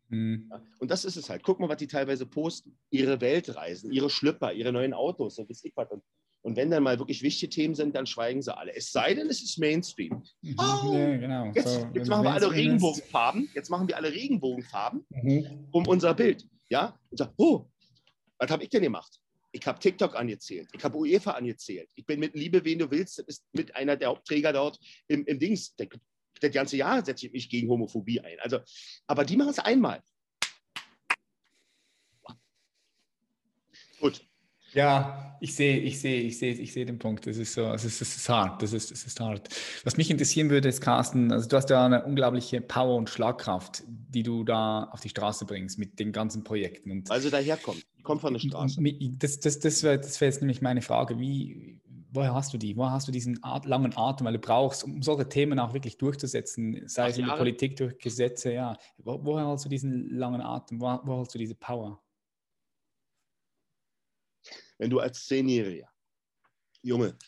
Mhm. 0.09 0.53
Und 0.79 0.91
das 0.91 1.05
ist 1.05 1.17
es 1.17 1.31
halt. 1.31 1.43
Guck 1.43 1.61
mal, 1.61 1.69
was 1.69 1.77
die 1.77 1.87
teilweise 1.87 2.27
posten. 2.27 2.79
Ihre 2.91 3.21
Weltreisen, 3.21 3.93
ihre 3.93 4.11
Schlüpper, 4.11 4.53
ihre 4.53 4.73
neuen 4.73 4.93
Autos, 4.93 5.37
so 5.37 5.49
weiß 5.49 5.65
ich 5.65 5.73
was. 5.77 5.91
Und 5.91 6.03
und 6.43 6.57
wenn 6.57 6.71
dann 6.71 6.83
mal 6.83 6.99
wirklich 6.99 7.23
wichtige 7.23 7.51
Themen 7.51 7.75
sind, 7.75 7.95
dann 7.95 8.07
schweigen 8.07 8.41
sie 8.41 8.57
alle. 8.57 8.75
Es 8.75 8.93
sei 8.93 9.15
denn, 9.15 9.29
es 9.29 9.43
ist 9.43 9.59
Mainstream. 9.59 10.23
Mhm. 10.41 10.57
Oh, 10.59 10.95
ja, 10.95 11.17
genau. 11.17 11.53
Jetzt, 11.55 11.75
so, 11.75 11.87
jetzt 11.93 12.09
machen 12.09 12.25
wir 12.25 12.33
alle 12.33 12.51
Regenbogenfarben. 12.51 13.51
Jetzt 13.55 13.69
machen 13.69 13.89
wir 13.89 13.97
alle 13.97 14.13
Regenbogenfarben 14.13 15.05
mhm. 15.11 15.69
um 15.71 15.87
unser 15.87 16.15
Bild. 16.15 16.49
Ja? 16.71 16.99
Und 17.11 17.19
sagen, 17.19 17.35
oh, 17.37 17.67
was 18.39 18.51
habe 18.51 18.63
ich 18.63 18.71
denn 18.71 18.83
gemacht? 18.83 19.21
Ich 19.53 19.67
habe 19.67 19.79
TikTok 19.79 20.17
angezählt. 20.17 20.69
Ich 20.73 20.83
habe 20.83 20.97
UEFA 20.97 21.33
angezählt. 21.33 21.91
Ich 21.95 22.07
bin 22.07 22.21
mit 22.21 22.35
Liebe, 22.35 22.65
wen 22.65 22.79
du 22.79 22.91
willst, 22.91 23.19
ist 23.19 23.45
mit 23.53 23.75
einer 23.77 23.97
der 23.97 24.09
Hauptträger 24.09 24.53
dort 24.53 24.79
im, 25.09 25.27
im 25.27 25.39
Dings. 25.39 25.75
Der, 25.77 25.89
das 26.41 26.53
ganze 26.53 26.77
Jahr 26.77 27.05
setze 27.05 27.27
ich 27.27 27.33
mich 27.33 27.51
gegen 27.51 27.69
Homophobie 27.69 28.21
ein. 28.21 28.39
Also, 28.41 28.61
aber 29.07 29.25
die 29.25 29.37
machen 29.37 29.51
es 29.51 29.59
einmal. 29.59 30.01
Gut. 34.01 34.25
Ja, 34.73 35.37
ich 35.41 35.55
sehe, 35.55 35.79
ich 35.79 36.01
sehe, 36.01 36.21
ich 36.21 36.39
sehe, 36.39 36.53
ich 36.55 36.73
sehe 36.73 36.85
den 36.85 36.99
Punkt. 36.99 37.27
Das 37.27 37.37
ist 37.37 37.55
so, 37.55 37.73
es 37.73 37.85
ist, 37.85 38.01
es 38.01 38.17
ist 38.17 38.29
hart. 38.29 38.63
Das 38.63 38.73
ist, 38.73 38.91
das 38.91 39.05
ist 39.05 39.19
hart. 39.21 39.49
Was 39.85 39.97
mich 39.97 40.11
interessieren 40.11 40.51
würde, 40.51 40.69
ist, 40.69 40.81
Carsten, 40.81 41.33
also 41.33 41.49
du 41.49 41.57
hast 41.57 41.71
ja 41.71 41.85
eine 41.85 42.05
unglaubliche 42.05 42.61
Power 42.61 42.97
und 42.97 43.09
Schlagkraft, 43.09 43.83
die 43.87 44.23
du 44.23 44.45
da 44.45 44.85
auf 44.85 45.01
die 45.01 45.09
Straße 45.09 45.47
bringst 45.47 45.79
mit 45.79 45.99
den 45.99 46.13
ganzen 46.13 46.45
Projekten. 46.45 46.91
Und 46.91 47.11
also 47.11 47.31
daherkommt, 47.31 47.85
kommt 48.03 48.21
von 48.21 48.35
der 48.35 48.41
Straße. 48.41 48.81
Das, 49.19 49.41
das, 49.41 49.59
das 49.59 49.83
wäre 49.83 49.99
das 49.99 50.21
wär 50.21 50.29
jetzt 50.29 50.41
nämlich 50.41 50.63
meine 50.63 50.83
Frage. 50.83 51.19
Wie, 51.19 51.81
woher 52.13 52.35
hast 52.35 52.53
du 52.53 52.59
die? 52.59 52.77
Woher 52.77 52.93
hast 52.93 53.09
du 53.09 53.13
diesen 53.13 53.43
Art, 53.43 53.65
langen 53.67 53.97
Atem, 53.97 54.27
weil 54.27 54.35
du 54.35 54.39
brauchst, 54.39 54.85
um 54.85 55.03
solche 55.03 55.29
Themen 55.29 55.59
auch 55.59 55.75
wirklich 55.75 55.97
durchzusetzen, 55.97 56.83
sei 56.87 57.09
es 57.09 57.19
in 57.19 57.27
der 57.27 57.35
Politik 57.35 57.77
durch 57.77 57.99
Gesetze, 57.99 58.53
ja. 58.53 58.77
Wo, 58.99 59.19
woher 59.25 59.47
hast 59.47 59.65
du 59.65 59.69
diesen 59.69 60.11
langen 60.11 60.43
Atem? 60.43 60.81
Woher, 60.81 61.01
woher 61.05 61.21
hast 61.21 61.35
du 61.35 61.39
diese 61.39 61.55
Power? 61.55 62.01
Wenn 64.81 64.89
du 64.89 64.99
als 64.99 65.27
Zehnjähriger, 65.27 65.93
Junge, 66.81 67.19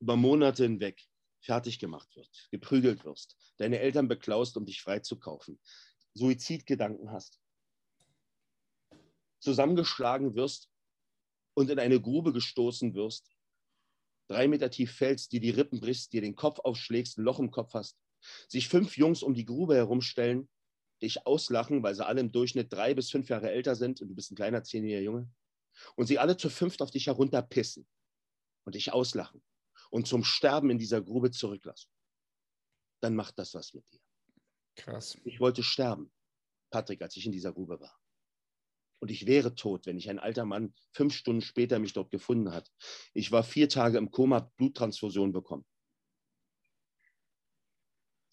über 0.00 0.16
Monate 0.16 0.62
hinweg 0.62 1.06
fertig 1.42 1.78
gemacht 1.78 2.08
wirst, 2.16 2.48
geprügelt 2.50 3.04
wirst, 3.04 3.36
deine 3.58 3.78
Eltern 3.78 4.08
beklaust, 4.08 4.56
um 4.56 4.64
dich 4.64 4.80
freizukaufen, 4.80 5.60
Suizidgedanken 6.14 7.10
hast, 7.12 7.42
zusammengeschlagen 9.40 10.34
wirst 10.34 10.70
und 11.52 11.68
in 11.68 11.78
eine 11.78 12.00
Grube 12.00 12.32
gestoßen 12.32 12.94
wirst, 12.94 13.36
drei 14.28 14.48
Meter 14.48 14.70
tief 14.70 14.94
fällst, 14.94 15.32
dir 15.32 15.40
die 15.40 15.50
Rippen 15.50 15.78
brichst, 15.78 16.14
dir 16.14 16.22
den 16.22 16.36
Kopf 16.36 16.58
aufschlägst, 16.60 17.18
ein 17.18 17.24
Loch 17.24 17.38
im 17.38 17.50
Kopf 17.50 17.74
hast, 17.74 18.00
sich 18.48 18.68
fünf 18.68 18.96
Jungs 18.96 19.22
um 19.22 19.34
die 19.34 19.44
Grube 19.44 19.74
herumstellen, 19.74 20.48
dich 21.02 21.26
auslachen, 21.26 21.82
weil 21.82 21.94
sie 21.94 22.06
alle 22.06 22.22
im 22.22 22.32
Durchschnitt 22.32 22.72
drei 22.72 22.94
bis 22.94 23.10
fünf 23.10 23.28
Jahre 23.28 23.50
älter 23.50 23.76
sind 23.76 24.00
und 24.00 24.08
du 24.08 24.14
bist 24.14 24.32
ein 24.32 24.36
kleiner 24.36 24.64
zehnjähriger 24.64 25.04
Junge, 25.04 25.30
und 25.96 26.06
sie 26.06 26.18
alle 26.18 26.36
zu 26.36 26.50
fünft 26.50 26.82
auf 26.82 26.90
dich 26.90 27.06
herunterpissen 27.06 27.86
und 28.64 28.74
dich 28.74 28.92
auslachen 28.92 29.42
und 29.90 30.06
zum 30.06 30.24
Sterben 30.24 30.70
in 30.70 30.78
dieser 30.78 31.02
Grube 31.02 31.30
zurücklassen, 31.30 31.90
dann 33.00 33.14
macht 33.14 33.38
das 33.38 33.54
was 33.54 33.74
mit 33.74 33.90
dir. 33.90 34.00
Krass. 34.76 35.18
Ich 35.24 35.40
wollte 35.40 35.62
sterben, 35.62 36.12
Patrick, 36.70 37.02
als 37.02 37.16
ich 37.16 37.26
in 37.26 37.32
dieser 37.32 37.52
Grube 37.52 37.80
war. 37.80 37.98
Und 39.00 39.10
ich 39.10 39.26
wäre 39.26 39.54
tot, 39.54 39.86
wenn 39.86 39.98
ich 39.98 40.08
ein 40.08 40.20
alter 40.20 40.44
Mann 40.44 40.74
fünf 40.92 41.14
Stunden 41.14 41.42
später 41.42 41.80
mich 41.80 41.92
dort 41.92 42.10
gefunden 42.10 42.52
hat. 42.52 42.70
Ich 43.12 43.32
war 43.32 43.42
vier 43.42 43.68
Tage 43.68 43.98
im 43.98 44.12
Koma, 44.12 44.52
Bluttransfusion 44.56 45.32
bekommen. 45.32 45.66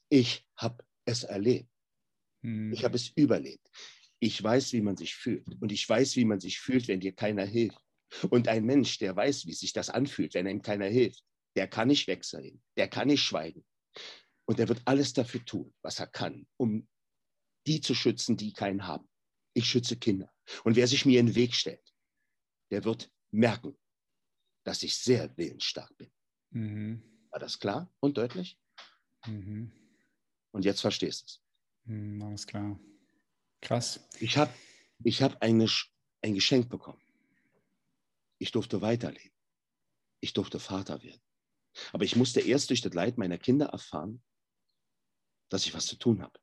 Ich 0.09 0.47
habe 0.55 0.85
es 1.05 1.23
erlebt. 1.23 1.71
Hm. 2.43 2.71
Ich 2.71 2.83
habe 2.83 2.95
es 2.95 3.09
überlebt. 3.09 3.67
Ich 4.19 4.41
weiß, 4.43 4.73
wie 4.73 4.81
man 4.81 4.97
sich 4.97 5.15
fühlt. 5.15 5.47
Und 5.61 5.71
ich 5.71 5.87
weiß, 5.87 6.15
wie 6.15 6.25
man 6.25 6.39
sich 6.39 6.59
fühlt, 6.59 6.87
wenn 6.87 6.99
dir 6.99 7.13
keiner 7.13 7.45
hilft. 7.45 7.79
Und 8.29 8.47
ein 8.47 8.65
Mensch, 8.65 8.97
der 8.97 9.15
weiß, 9.15 9.45
wie 9.45 9.53
sich 9.53 9.71
das 9.71 9.89
anfühlt, 9.89 10.33
wenn 10.33 10.47
ihm 10.47 10.61
keiner 10.61 10.87
hilft, 10.87 11.23
der 11.55 11.67
kann 11.67 11.87
nicht 11.87 12.07
wegsehen, 12.07 12.61
der 12.77 12.87
kann 12.87 13.07
nicht 13.07 13.21
schweigen. 13.21 13.63
Und 14.45 14.59
er 14.59 14.67
wird 14.67 14.81
alles 14.85 15.13
dafür 15.13 15.43
tun, 15.45 15.73
was 15.81 15.99
er 15.99 16.07
kann, 16.07 16.47
um 16.57 16.87
die 17.67 17.81
zu 17.81 17.93
schützen, 17.93 18.35
die 18.35 18.53
keinen 18.53 18.87
haben. 18.87 19.07
Ich 19.53 19.65
schütze 19.65 19.97
Kinder. 19.97 20.31
Und 20.63 20.75
wer 20.75 20.87
sich 20.87 21.05
mir 21.05 21.19
in 21.19 21.27
den 21.27 21.35
Weg 21.35 21.53
stellt, 21.53 21.93
der 22.71 22.83
wird 22.83 23.11
merken, 23.31 23.77
dass 24.63 24.83
ich 24.83 24.95
sehr 24.95 25.35
willensstark 25.37 25.95
bin. 25.97 26.11
Mhm. 26.51 27.03
War 27.29 27.39
das 27.39 27.59
klar 27.59 27.93
und 27.99 28.17
deutlich? 28.17 28.57
Mhm. 29.25 29.71
Und 30.51 30.65
jetzt 30.65 30.81
verstehst 30.81 31.21
du 31.21 31.25
es. 31.25 31.41
Mhm, 31.85 32.21
alles 32.23 32.47
klar. 32.47 32.79
Krass. 33.61 34.07
Ich 34.19 34.37
habe 34.37 34.53
ich 35.03 35.21
hab 35.21 35.41
ein 35.41 35.59
Geschenk 36.21 36.69
bekommen. 36.69 37.01
Ich 38.37 38.51
durfte 38.51 38.81
weiterleben. 38.81 39.31
Ich 40.21 40.33
durfte 40.33 40.59
Vater 40.59 41.01
werden. 41.03 41.21
Aber 41.93 42.03
ich 42.03 42.15
musste 42.15 42.41
erst 42.41 42.69
durch 42.69 42.81
das 42.81 42.93
Leid 42.93 43.17
meiner 43.17 43.37
Kinder 43.37 43.67
erfahren, 43.67 44.21
dass 45.49 45.65
ich 45.65 45.73
was 45.73 45.85
zu 45.85 45.97
tun 45.97 46.21
habe. 46.21 46.39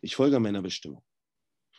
Ich 0.00 0.16
folge 0.16 0.38
meiner 0.40 0.62
Bestimmung. 0.62 1.02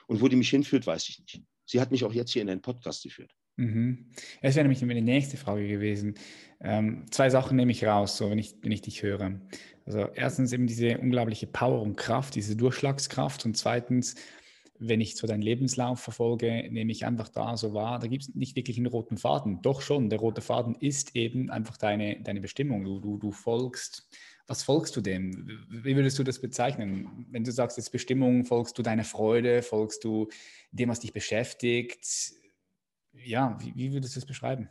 Und 0.07 0.21
wo 0.21 0.27
die 0.27 0.35
mich 0.35 0.49
hinführt, 0.49 0.85
weiß 0.85 1.09
ich 1.09 1.19
nicht. 1.19 1.43
Sie 1.65 1.79
hat 1.79 1.91
mich 1.91 2.03
auch 2.03 2.13
jetzt 2.13 2.31
hier 2.31 2.41
in 2.41 2.49
einen 2.49 2.61
Podcast 2.61 3.03
geführt. 3.03 3.33
Mhm. 3.55 4.11
Das 4.41 4.55
wäre 4.55 4.67
nämlich 4.67 4.79
die 4.79 5.01
nächste 5.01 5.37
Frage 5.37 5.67
gewesen. 5.67 6.15
Ähm, 6.59 7.05
zwei 7.11 7.29
Sachen 7.29 7.55
nehme 7.55 7.71
ich 7.71 7.85
raus, 7.85 8.17
so 8.17 8.29
wenn 8.29 8.39
ich, 8.39 8.55
wenn 8.61 8.71
ich 8.71 8.81
dich 8.81 9.03
höre. 9.03 9.39
Also 9.85 10.07
erstens 10.13 10.51
eben 10.51 10.67
diese 10.67 10.97
unglaubliche 10.97 11.47
Power 11.47 11.81
und 11.81 11.95
Kraft, 11.95 12.35
diese 12.35 12.55
Durchschlagskraft 12.55 13.45
und 13.45 13.55
zweitens 13.55 14.15
wenn 14.79 15.01
ich 15.01 15.15
so 15.15 15.27
deinen 15.27 15.41
Lebenslauf 15.41 15.99
verfolge, 15.99 16.67
nehme 16.69 16.91
ich 16.91 17.05
einfach 17.05 17.29
da 17.29 17.55
so 17.57 17.73
wahr, 17.73 17.99
da 17.99 18.07
gibt 18.07 18.23
es 18.23 18.35
nicht 18.35 18.55
wirklich 18.55 18.77
einen 18.77 18.87
roten 18.87 19.17
Faden. 19.17 19.61
Doch 19.61 19.81
schon, 19.81 20.09
der 20.09 20.19
rote 20.19 20.41
Faden 20.41 20.75
ist 20.75 21.15
eben 21.15 21.49
einfach 21.51 21.77
deine, 21.77 22.21
deine 22.21 22.41
Bestimmung. 22.41 22.83
Du, 22.83 22.99
du, 22.99 23.17
du 23.17 23.31
folgst, 23.31 24.09
was 24.47 24.63
folgst 24.63 24.95
du 24.95 25.01
dem? 25.01 25.47
Wie 25.69 25.95
würdest 25.95 26.17
du 26.17 26.23
das 26.23 26.39
bezeichnen? 26.39 27.27
Wenn 27.29 27.43
du 27.43 27.51
sagst, 27.51 27.77
jetzt 27.77 27.91
Bestimmung, 27.91 28.45
folgst 28.45 28.77
du 28.77 28.81
deiner 28.81 29.03
Freude, 29.03 29.61
folgst 29.61 30.03
du 30.03 30.29
dem, 30.71 30.89
was 30.89 30.99
dich 30.99 31.13
beschäftigt? 31.13 32.33
Ja, 33.13 33.57
wie, 33.61 33.73
wie 33.75 33.93
würdest 33.93 34.15
du 34.15 34.19
das 34.19 34.27
beschreiben? 34.27 34.69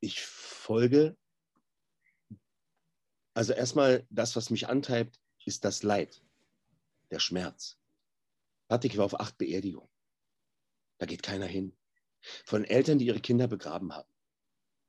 Ich 0.00 0.20
folge, 0.20 1.16
also 3.34 3.52
erstmal 3.52 4.04
das, 4.10 4.34
was 4.34 4.50
mich 4.50 4.68
antreibt, 4.68 5.20
ist 5.44 5.64
das 5.64 5.82
Leid 5.82 6.22
der 7.10 7.18
Schmerz. 7.18 7.78
Patrick 8.68 8.96
war 8.96 9.04
auf 9.04 9.18
acht 9.18 9.36
Beerdigungen. 9.38 9.90
Da 10.98 11.06
geht 11.06 11.22
keiner 11.22 11.46
hin. 11.46 11.76
Von 12.44 12.64
Eltern, 12.64 12.98
die 12.98 13.06
ihre 13.06 13.20
Kinder 13.20 13.48
begraben 13.48 13.92
haben. 13.92 14.08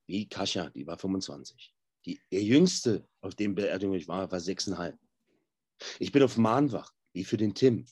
Wie 0.07 0.27
Kascha, 0.27 0.69
die 0.69 0.85
war 0.85 0.97
25. 0.97 1.73
Die, 2.05 2.21
der 2.31 2.43
jüngste, 2.43 3.07
auf 3.21 3.35
dem 3.35 3.55
Beerdigung 3.55 3.95
ich 3.95 4.07
war, 4.07 4.31
war 4.31 4.39
sechseinhalb. 4.39 4.99
Ich 5.99 6.11
bin 6.11 6.23
auf 6.23 6.37
Mahnwach, 6.37 6.93
wie 7.13 7.23
für 7.23 7.37
den 7.37 7.55
Tim. 7.55 7.85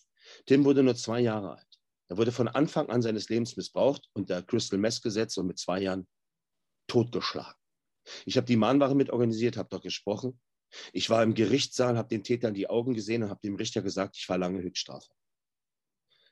Tim 0.46 0.66
wurde 0.66 0.84
nur 0.84 0.96
zwei 0.96 1.22
Jahre 1.22 1.58
alt. 1.58 1.80
Er 2.10 2.18
wurde 2.18 2.32
von 2.32 2.48
Anfang 2.48 2.90
an 2.90 3.02
seines 3.02 3.30
Lebens 3.30 3.56
missbraucht 3.56 4.10
unter 4.14 4.42
Crystal 4.42 4.80
Mess 4.80 5.02
Gesetz 5.02 5.38
und 5.38 5.48
mit 5.48 5.60
zwei 5.60 5.82
Jahren 5.82 6.08
totgeschlagen. 6.88 7.60
Ich 8.26 8.36
habe 8.38 8.48
die 8.48 8.56
Mahnwache 8.56 8.96
mit 8.96 9.12
organisiert, 9.12 9.58
habe 9.58 9.70
dort 9.70 9.84
gesprochen. 9.84 10.40
Ich 10.94 11.10
war 11.10 11.24
im 11.24 11.34
Gerichtssaal, 11.34 11.98
habe 11.98 12.10
den 12.10 12.24
Täter 12.24 12.50
in 12.50 12.54
die 12.54 12.70
Augen 12.70 12.94
gesehen 12.94 13.24
und 13.24 13.30
habe 13.30 13.42
dem 13.42 13.56
Richter 13.56 13.82
gesagt, 13.82 14.18
ich 14.18 14.26
verlange 14.26 14.62
Höchststrafe. 14.62 15.10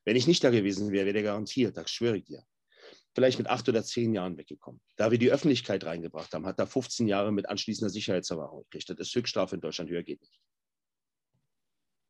Wenn 0.06 0.16
ich 0.16 0.28
nicht 0.28 0.44
da 0.44 0.52
gewesen 0.52 0.92
wäre, 0.92 1.06
wäre 1.06 1.14
der 1.14 1.24
garantiert, 1.24 1.76
das 1.76 1.92
schwöre 1.92 2.18
ich 2.18 2.26
dir. 2.26 2.44
Vielleicht 3.14 3.40
mit 3.40 3.48
acht 3.48 3.68
oder 3.68 3.84
zehn 3.84 4.14
Jahren 4.14 4.38
weggekommen. 4.38 4.80
Da 4.96 5.12
wir 5.12 5.18
die 5.18 5.32
Öffentlichkeit 5.32 5.84
reingebracht 5.84 6.34
haben, 6.34 6.46
hat 6.46 6.60
er 6.60 6.68
15 6.68 7.08
Jahre 7.08 7.32
mit 7.32 7.50
anschließender 7.50 7.90
Sicherheitsverwahrung 7.90 8.64
gekriegt. 8.70 8.90
Das 8.90 9.08
ist 9.08 9.16
Höchststrafe 9.16 9.56
in 9.56 9.62
Deutschland, 9.62 9.90
höher 9.90 10.04
geht 10.04 10.22
nicht. 10.22 10.40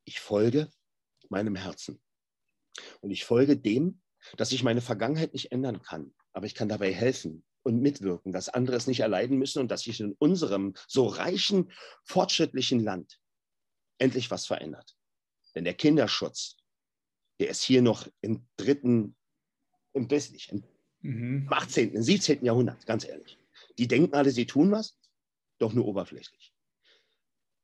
Ich 0.03 0.19
folge 0.19 0.69
meinem 1.29 1.55
Herzen. 1.55 2.01
Und 3.01 3.11
ich 3.11 3.25
folge 3.25 3.57
dem, 3.57 4.01
dass 4.35 4.51
ich 4.51 4.63
meine 4.63 4.81
Vergangenheit 4.81 5.33
nicht 5.33 5.51
ändern 5.51 5.81
kann. 5.81 6.13
Aber 6.33 6.45
ich 6.45 6.55
kann 6.55 6.69
dabei 6.69 6.93
helfen, 6.93 7.43
und 7.67 7.81
mitwirken, 7.81 8.31
dass 8.31 8.47
andere 8.47 8.77
es 8.77 8.87
nicht 8.87 9.01
erleiden 9.01 9.37
müssen 9.37 9.59
und 9.59 9.69
dass 9.69 9.81
sich 9.81 9.99
in 9.99 10.13
unserem 10.13 10.73
so 10.87 11.05
reichen, 11.05 11.69
fortschrittlichen 12.05 12.79
Land 12.79 13.19
endlich 13.97 14.31
was 14.31 14.45
verändert. 14.45 14.95
Denn 15.53 15.65
der 15.65 15.73
Kinderschutz, 15.73 16.55
der 17.41 17.49
ist 17.49 17.61
hier 17.61 17.81
noch 17.81 18.07
im 18.21 18.47
dritten, 18.55 19.17
im 19.91 20.07
im 20.07 20.63
mhm. 21.01 21.47
18., 21.51 21.93
im 21.93 22.01
17. 22.01 22.45
Jahrhundert, 22.45 22.85
ganz 22.85 23.05
ehrlich. 23.05 23.37
Die 23.77 23.87
denken 23.89 24.13
alle, 24.13 24.31
sie 24.31 24.45
tun 24.45 24.71
was, 24.71 24.97
doch 25.59 25.73
nur 25.73 25.87
oberflächlich. 25.87 26.53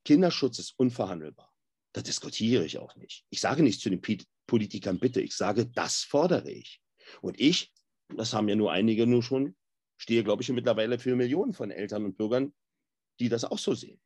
Kinderschutz 0.04 0.60
ist 0.60 0.74
unverhandelbar. 0.78 1.56
Da 1.94 2.02
diskutiere 2.02 2.66
ich 2.66 2.78
auch 2.78 2.98
nicht. 2.98 3.26
Ich 3.30 3.40
sage 3.40 3.64
nicht 3.64 3.80
zu 3.80 3.90
den 3.90 4.02
Politikern 4.48 5.00
bitte, 5.00 5.22
ich 5.22 5.34
sage, 5.34 5.66
das 5.66 6.04
fordere 6.04 6.52
ich. 6.52 6.82
Und 7.22 7.40
ich, 7.40 7.72
das 8.10 8.34
haben 8.34 8.50
ja 8.50 8.56
nur 8.56 8.74
einige 8.74 9.08
nur 9.08 9.24
schon 9.24 9.56
stehe, 10.04 10.24
glaube 10.24 10.44
ich, 10.44 10.50
mittlerweile 10.50 11.00
für 11.00 11.16
Millionen 11.16 11.54
von 11.54 11.72
Eltern 11.72 12.04
und 12.04 12.18
Bürgern, 12.18 12.54
die 13.20 13.30
das 13.30 13.46
auch 13.46 13.58
so 13.58 13.74
sehen. 13.74 14.00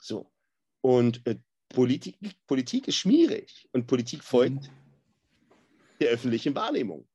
So. 0.00 0.32
Und 0.80 1.26
äh, 1.26 1.38
Politik, 1.68 2.16
Politik 2.46 2.88
ist 2.88 2.96
schmierig 2.96 3.68
und 3.72 3.86
Politik 3.86 4.24
folgt 4.24 4.62
mhm. 4.62 4.68
der 6.00 6.10
öffentlichen 6.10 6.54
Wahrnehmung. 6.54 7.06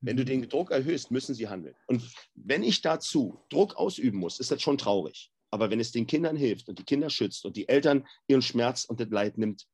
Wenn 0.00 0.16
du 0.16 0.24
mhm. 0.24 0.26
den 0.26 0.48
Druck 0.48 0.72
erhöhst, 0.72 1.12
müssen 1.12 1.36
sie 1.36 1.48
handeln. 1.48 1.76
Und 1.86 2.02
wenn 2.34 2.64
ich 2.64 2.82
dazu 2.82 3.38
Druck 3.48 3.76
ausüben 3.76 4.18
muss, 4.18 4.40
ist 4.40 4.50
das 4.50 4.60
schon 4.60 4.76
traurig. 4.76 5.30
Aber 5.50 5.70
wenn 5.70 5.78
es 5.78 5.92
den 5.92 6.08
Kindern 6.08 6.36
hilft 6.36 6.68
und 6.68 6.80
die 6.80 6.84
Kinder 6.84 7.10
schützt 7.10 7.44
und 7.44 7.56
die 7.56 7.68
Eltern 7.68 8.04
ihren 8.26 8.42
Schmerz 8.42 8.84
und 8.84 8.98
das 8.98 9.08
Leid 9.08 9.38
nimmt, 9.38 9.68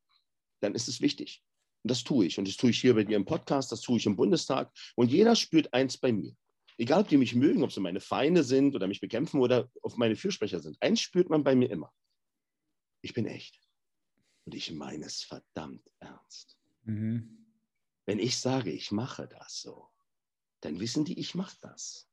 dann 0.61 0.75
ist 0.75 0.89
es 0.89 1.01
wichtig. 1.01 1.43
Und 1.83 1.91
das 1.91 2.05
tue 2.05 2.27
ich. 2.27 2.39
Und 2.39 2.47
das 2.47 2.59
tue 2.59 2.69
ich 2.69 2.81
hier 2.83 2.95
bei 2.95 3.05
dir 3.05 3.17
im 3.17 3.25
Podcast, 3.25 3.73
das 3.73 3.81
tue 3.81 3.97
ich 3.97 4.05
im 4.05 4.17
Bundestag. 4.17 4.71
Und 4.95 5.11
jeder 5.11 5.35
spürt 5.37 5.73
eins 5.73 5.97
bei 5.97 6.13
mir. 6.13 6.37
Egal, 6.81 7.03
ob 7.03 7.09
die 7.09 7.19
mich 7.19 7.35
mögen, 7.35 7.63
ob 7.63 7.73
sie 7.73 7.81
meine 7.81 8.01
Feinde 8.01 8.43
sind 8.43 8.75
oder 8.75 8.87
mich 8.87 9.03
bekämpfen 9.03 9.39
oder 9.39 9.71
auf 9.83 9.99
meine 9.99 10.17
Fürsprecher 10.17 10.61
sind. 10.61 10.81
Eins 10.81 11.03
spürt 11.03 11.29
man 11.29 11.45
bei 11.45 11.55
mir 11.55 11.71
immer. 11.71 11.93
Ich 13.03 13.13
bin 13.13 13.27
echt. 13.27 13.61
Und 14.47 14.55
ich 14.55 14.73
meine 14.73 15.05
es 15.05 15.23
verdammt 15.23 15.87
ernst. 15.99 16.57
Mhm. 16.85 17.45
Wenn 18.07 18.19
ich 18.19 18.39
sage, 18.39 18.73
ich 18.73 18.93
mache 18.93 19.29
das 19.29 19.61
so, 19.61 19.91
dann 20.63 20.81
wissen 20.81 21.05
die, 21.05 21.21
ich 21.21 21.35
mache 21.35 21.59
das. 21.61 22.09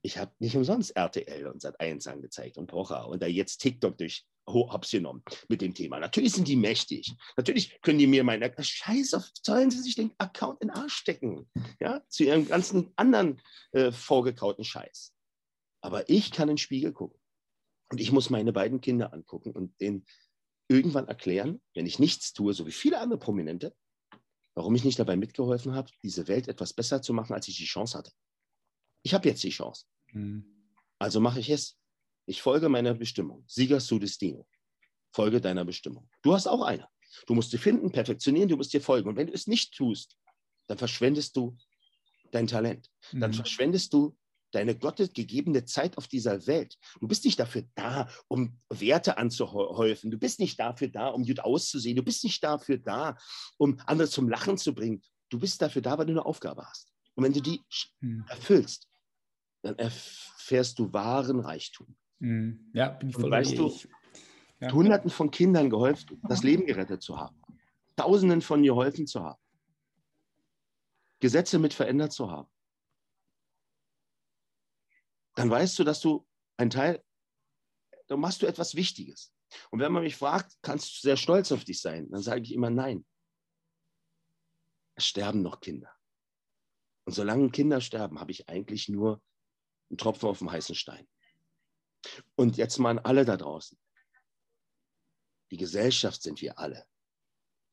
Ich 0.00 0.16
habe 0.16 0.34
nicht 0.38 0.56
umsonst 0.56 0.96
RTL 0.96 1.46
und 1.46 1.62
Sat1 1.62 2.08
angezeigt 2.08 2.56
und 2.56 2.68
Pocher 2.68 3.08
und 3.08 3.22
da 3.22 3.26
jetzt 3.26 3.58
TikTok 3.58 3.98
durch 3.98 4.26
Hops 4.46 4.90
genommen 4.90 5.22
mit 5.48 5.60
dem 5.60 5.74
Thema. 5.74 5.98
Natürlich 5.98 6.32
sind 6.32 6.48
die 6.48 6.56
mächtig. 6.56 7.14
Natürlich 7.36 7.80
können 7.80 7.98
die 7.98 8.06
mir 8.06 8.24
meinen 8.24 8.52
Scheiß 8.58 9.14
auf, 9.14 9.30
sollen 9.42 9.70
sie 9.70 9.80
sich 9.80 9.94
den 9.94 10.12
Account 10.18 10.60
in 10.60 10.68
den 10.68 10.76
Arsch 10.76 10.94
stecken. 10.94 11.50
Ja, 11.80 12.02
zu 12.08 12.24
ihrem 12.24 12.46
ganzen 12.46 12.92
anderen 12.96 13.40
äh, 13.72 13.90
vorgekauten 13.92 14.64
Scheiß. 14.64 15.14
Aber 15.80 16.08
ich 16.08 16.30
kann 16.30 16.48
in 16.48 16.54
den 16.54 16.58
Spiegel 16.58 16.92
gucken. 16.92 17.18
Und 17.90 18.00
ich 18.00 18.12
muss 18.12 18.30
meine 18.30 18.52
beiden 18.52 18.80
Kinder 18.80 19.12
angucken 19.12 19.52
und 19.52 19.78
denen 19.80 20.06
irgendwann 20.68 21.08
erklären, 21.08 21.60
wenn 21.74 21.86
ich 21.86 21.98
nichts 21.98 22.32
tue, 22.32 22.54
so 22.54 22.66
wie 22.66 22.72
viele 22.72 23.00
andere 23.00 23.18
Prominente, 23.18 23.74
warum 24.54 24.74
ich 24.74 24.84
nicht 24.84 24.98
dabei 24.98 25.16
mitgeholfen 25.16 25.74
habe, 25.74 25.90
diese 26.02 26.26
Welt 26.28 26.48
etwas 26.48 26.72
besser 26.72 27.02
zu 27.02 27.12
machen, 27.12 27.34
als 27.34 27.48
ich 27.48 27.56
die 27.56 27.64
Chance 27.64 27.98
hatte. 27.98 28.12
Ich 29.02 29.12
habe 29.14 29.28
jetzt 29.28 29.42
die 29.42 29.50
Chance. 29.50 29.84
Mhm. 30.12 30.72
Also 30.98 31.20
mache 31.20 31.40
ich 31.40 31.50
es. 31.50 31.78
Ich 32.26 32.42
folge 32.42 32.68
meiner 32.68 32.94
Bestimmung. 32.94 33.44
Sieger 33.46 33.80
su 33.80 33.98
destino. 33.98 34.46
Folge 35.12 35.40
deiner 35.40 35.64
Bestimmung. 35.64 36.08
Du 36.22 36.34
hast 36.34 36.46
auch 36.46 36.62
eine. 36.62 36.88
Du 37.26 37.34
musst 37.34 37.50
sie 37.50 37.58
finden, 37.58 37.92
perfektionieren, 37.92 38.48
du 38.48 38.56
musst 38.56 38.72
dir 38.72 38.80
folgen. 38.80 39.08
Und 39.08 39.16
wenn 39.16 39.28
du 39.28 39.32
es 39.32 39.46
nicht 39.46 39.74
tust, 39.74 40.16
dann 40.66 40.78
verschwendest 40.78 41.36
du 41.36 41.56
dein 42.32 42.46
Talent. 42.46 42.90
Dann 43.12 43.30
mhm. 43.30 43.34
verschwendest 43.34 43.92
du 43.92 44.16
deine 44.50 44.76
gottgegebene 44.76 45.64
Zeit 45.64 45.98
auf 45.98 46.08
dieser 46.08 46.46
Welt. 46.46 46.78
Du 47.00 47.08
bist 47.08 47.24
nicht 47.24 47.38
dafür 47.38 47.64
da, 47.74 48.08
um 48.28 48.60
Werte 48.68 49.18
anzuhäufen. 49.18 50.10
Du 50.10 50.18
bist 50.18 50.38
nicht 50.38 50.58
dafür 50.58 50.88
da, 50.88 51.08
um 51.08 51.24
gut 51.24 51.40
auszusehen. 51.40 51.96
Du 51.96 52.02
bist 52.02 52.24
nicht 52.24 52.42
dafür 52.42 52.78
da, 52.78 53.16
um 53.56 53.80
andere 53.86 54.08
zum 54.08 54.28
Lachen 54.28 54.56
zu 54.56 54.74
bringen. 54.74 55.02
Du 55.28 55.38
bist 55.38 55.60
dafür 55.60 55.82
da, 55.82 55.98
weil 55.98 56.06
du 56.06 56.12
eine 56.12 56.24
Aufgabe 56.24 56.64
hast. 56.64 56.92
Und 57.14 57.24
wenn 57.24 57.32
du 57.32 57.40
die 57.40 57.62
hm. 58.00 58.24
erfüllst, 58.28 58.88
dann 59.62 59.76
erfährst 59.78 60.78
du 60.78 60.92
wahren 60.92 61.40
Reichtum. 61.40 61.96
Hm. 62.24 62.70
Ja, 62.72 62.88
bin 62.88 63.10
ich 63.10 63.14
voll 63.14 63.24
Und 63.24 63.30
weißt 63.30 63.58
du, 63.58 63.72
ja. 64.60 64.72
Hunderten 64.72 65.10
von 65.10 65.30
Kindern 65.30 65.70
geholfen, 65.70 66.20
das 66.28 66.42
Leben 66.42 66.66
gerettet 66.66 67.02
zu 67.02 67.18
haben. 67.18 67.36
Tausenden 67.96 68.40
von 68.40 68.62
geholfen 68.62 69.06
zu 69.06 69.22
haben. 69.22 69.40
Gesetze 71.20 71.58
mit 71.58 71.74
verändert 71.74 72.12
zu 72.12 72.30
haben 72.30 72.48
dann 75.34 75.50
weißt 75.50 75.78
du, 75.78 75.84
dass 75.84 76.00
du 76.00 76.26
ein 76.56 76.70
Teil, 76.70 77.02
dann 78.06 78.20
machst 78.20 78.42
du 78.42 78.46
etwas 78.46 78.74
Wichtiges. 78.74 79.32
Und 79.70 79.80
wenn 79.80 79.92
man 79.92 80.02
mich 80.02 80.16
fragt, 80.16 80.56
kannst 80.62 80.96
du 80.96 81.00
sehr 81.00 81.16
stolz 81.16 81.52
auf 81.52 81.64
dich 81.64 81.80
sein, 81.80 82.10
dann 82.10 82.22
sage 82.22 82.42
ich 82.42 82.52
immer 82.52 82.70
nein. 82.70 83.04
Es 84.96 85.06
sterben 85.06 85.42
noch 85.42 85.60
Kinder. 85.60 85.92
Und 87.04 87.12
solange 87.12 87.50
Kinder 87.50 87.80
sterben, 87.80 88.20
habe 88.20 88.30
ich 88.30 88.48
eigentlich 88.48 88.88
nur 88.88 89.20
einen 89.90 89.98
Tropfen 89.98 90.28
auf 90.28 90.38
dem 90.38 90.50
heißen 90.50 90.74
Stein. 90.74 91.06
Und 92.34 92.56
jetzt 92.56 92.78
mal 92.78 92.90
an 92.90 92.98
alle 92.98 93.24
da 93.24 93.36
draußen. 93.36 93.78
Die 95.50 95.56
Gesellschaft 95.56 96.22
sind 96.22 96.40
wir 96.40 96.58
alle. 96.58 96.86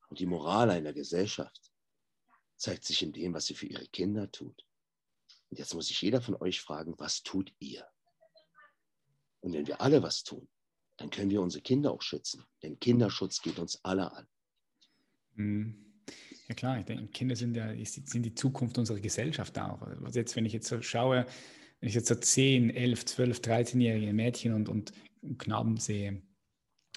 Und 0.09 0.19
die 0.19 0.25
Moral 0.25 0.69
einer 0.69 0.93
Gesellschaft 0.93 1.71
zeigt 2.57 2.83
sich 2.83 3.01
in 3.01 3.13
dem, 3.13 3.33
was 3.33 3.45
sie 3.45 3.55
für 3.55 3.65
ihre 3.65 3.87
Kinder 3.87 4.31
tut. 4.31 4.65
Und 5.49 5.57
jetzt 5.57 5.73
muss 5.73 5.87
sich 5.87 6.01
jeder 6.01 6.21
von 6.21 6.35
euch 6.35 6.61
fragen, 6.61 6.93
was 6.97 7.23
tut 7.23 7.53
ihr? 7.59 7.85
Und 9.39 9.53
wenn 9.53 9.67
wir 9.67 9.81
alle 9.81 10.03
was 10.03 10.23
tun, 10.23 10.47
dann 10.97 11.09
können 11.09 11.31
wir 11.31 11.41
unsere 11.41 11.61
Kinder 11.61 11.91
auch 11.91 12.01
schützen. 12.01 12.45
Denn 12.61 12.79
Kinderschutz 12.79 13.41
geht 13.41 13.57
uns 13.57 13.83
alle 13.83 14.11
an. 14.11 14.27
Mhm. 15.33 15.91
Ja 16.47 16.55
klar, 16.55 16.79
ich 16.79 16.85
denke, 16.85 17.07
Kinder 17.07 17.35
sind 17.35 17.55
ja 17.55 17.73
sind 17.85 18.23
die 18.23 18.35
Zukunft 18.35 18.77
unserer 18.77 18.99
Gesellschaft 18.99 19.57
auch. 19.57 19.81
Also 19.81 20.19
jetzt, 20.19 20.35
wenn 20.35 20.45
ich 20.45 20.53
jetzt 20.53 20.67
so 20.67 20.81
schaue, 20.81 21.25
wenn 21.81 21.89
ich 21.89 21.95
jetzt 21.95 22.07
so 22.07 22.15
10, 22.15 22.69
11, 22.69 23.05
12, 23.05 23.39
13-jährige 23.39 24.13
Mädchen 24.13 24.53
und, 24.53 24.69
und 24.69 24.93
Knaben 25.39 25.77
sehe, 25.77 26.21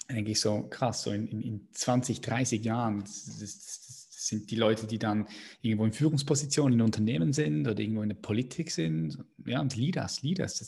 dann 0.07 0.17
denke 0.17 0.31
ich 0.31 0.39
so, 0.39 0.67
krass, 0.69 1.03
so 1.03 1.11
in, 1.11 1.27
in 1.41 1.67
20, 1.71 2.21
30 2.21 2.63
Jahren, 2.63 3.01
das, 3.01 3.39
das, 3.39 3.81
sind 4.25 4.49
die 4.49 4.55
Leute, 4.55 4.87
die 4.87 4.97
dann 4.97 5.27
irgendwo 5.61 5.85
in 5.85 5.93
Führungspositionen 5.93 6.79
in 6.79 6.81
Unternehmen 6.83 7.31
sind 7.31 7.67
oder 7.67 7.79
irgendwo 7.79 8.01
in 8.01 8.09
der 8.09 8.15
Politik 8.15 8.71
sind. 8.71 9.23
Ja, 9.45 9.61
und 9.61 9.75
Leaders, 9.75 10.23
Leaders. 10.23 10.67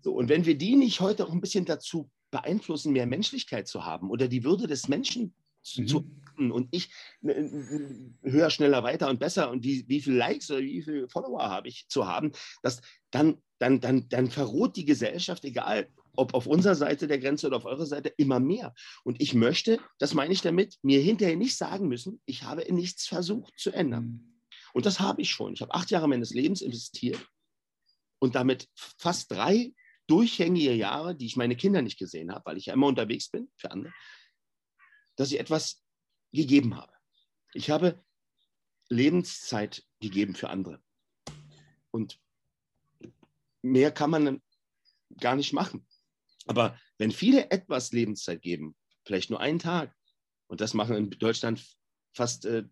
so, 0.00 0.14
und 0.14 0.28
wenn 0.28 0.46
wir 0.46 0.56
die 0.56 0.76
nicht 0.76 1.00
heute 1.00 1.26
auch 1.26 1.32
ein 1.32 1.40
bisschen 1.40 1.64
dazu 1.64 2.08
beeinflussen, 2.30 2.92
mehr 2.92 3.06
Menschlichkeit 3.06 3.66
zu 3.66 3.84
haben 3.84 4.10
oder 4.10 4.28
die 4.28 4.44
Würde 4.44 4.68
des 4.68 4.86
Menschen 4.86 5.34
mhm. 5.76 5.88
zu 5.88 6.10
und 6.38 6.68
ich 6.70 6.90
höher, 7.22 8.50
schneller, 8.50 8.82
weiter 8.82 9.08
und 9.08 9.20
besser 9.20 9.50
und 9.50 9.64
wie, 9.64 9.84
wie 9.88 10.00
viele 10.00 10.16
Likes 10.16 10.50
oder 10.50 10.60
wie 10.60 10.82
viele 10.82 11.08
Follower 11.08 11.48
habe 11.48 11.68
ich 11.68 11.86
zu 11.88 12.06
haben, 12.06 12.32
dass 12.62 12.80
dann, 13.10 13.42
dann, 13.58 13.80
dann, 13.80 14.08
dann 14.08 14.30
verroht 14.30 14.76
die 14.76 14.84
Gesellschaft, 14.84 15.44
egal 15.44 15.88
ob 16.16 16.34
auf 16.34 16.46
unserer 16.46 16.74
Seite 16.74 17.06
der 17.06 17.20
Grenze 17.20 17.46
oder 17.46 17.58
auf 17.58 17.64
eurer 17.64 17.86
Seite, 17.86 18.08
immer 18.16 18.40
mehr. 18.40 18.74
Und 19.04 19.22
ich 19.22 19.34
möchte, 19.34 19.78
das 19.98 20.14
meine 20.14 20.32
ich 20.32 20.40
damit, 20.40 20.76
mir 20.82 21.00
hinterher 21.00 21.36
nicht 21.36 21.56
sagen 21.56 21.86
müssen, 21.86 22.20
ich 22.26 22.42
habe 22.42 22.70
nichts 22.72 23.06
versucht 23.06 23.54
zu 23.56 23.70
ändern. 23.70 24.04
Mhm. 24.04 24.40
Und 24.74 24.84
das 24.84 25.00
habe 25.00 25.22
ich 25.22 25.30
schon. 25.30 25.54
Ich 25.54 25.60
habe 25.62 25.74
acht 25.74 25.90
Jahre 25.90 26.08
meines 26.08 26.34
Lebens 26.34 26.60
investiert 26.60 27.24
und 28.18 28.34
damit 28.34 28.68
fast 28.74 29.30
drei 29.30 29.72
durchhängige 30.08 30.74
Jahre, 30.74 31.14
die 31.14 31.26
ich 31.26 31.36
meine 31.36 31.56
Kinder 31.56 31.82
nicht 31.82 31.98
gesehen 31.98 32.32
habe, 32.32 32.44
weil 32.46 32.56
ich 32.56 32.66
ja 32.66 32.74
immer 32.74 32.86
unterwegs 32.86 33.28
bin 33.28 33.48
für 33.56 33.70
andere, 33.70 33.92
dass 35.16 35.30
ich 35.30 35.38
etwas 35.38 35.84
gegeben 36.32 36.76
habe. 36.76 36.92
Ich 37.54 37.70
habe 37.70 38.02
Lebenszeit 38.88 39.84
gegeben 40.00 40.34
für 40.34 40.50
andere. 40.50 40.82
Und 41.90 42.20
mehr 43.62 43.90
kann 43.90 44.10
man 44.10 44.42
gar 45.20 45.36
nicht 45.36 45.52
machen. 45.52 45.86
Aber 46.46 46.78
wenn 46.98 47.10
viele 47.10 47.50
etwas 47.50 47.92
Lebenszeit 47.92 48.42
geben, 48.42 48.76
vielleicht 49.04 49.30
nur 49.30 49.40
einen 49.40 49.58
Tag, 49.58 49.94
und 50.46 50.60
das 50.60 50.74
machen 50.74 50.96
in 50.96 51.10
Deutschland 51.10 51.62
fast 52.14 52.46
äh, 52.46 52.64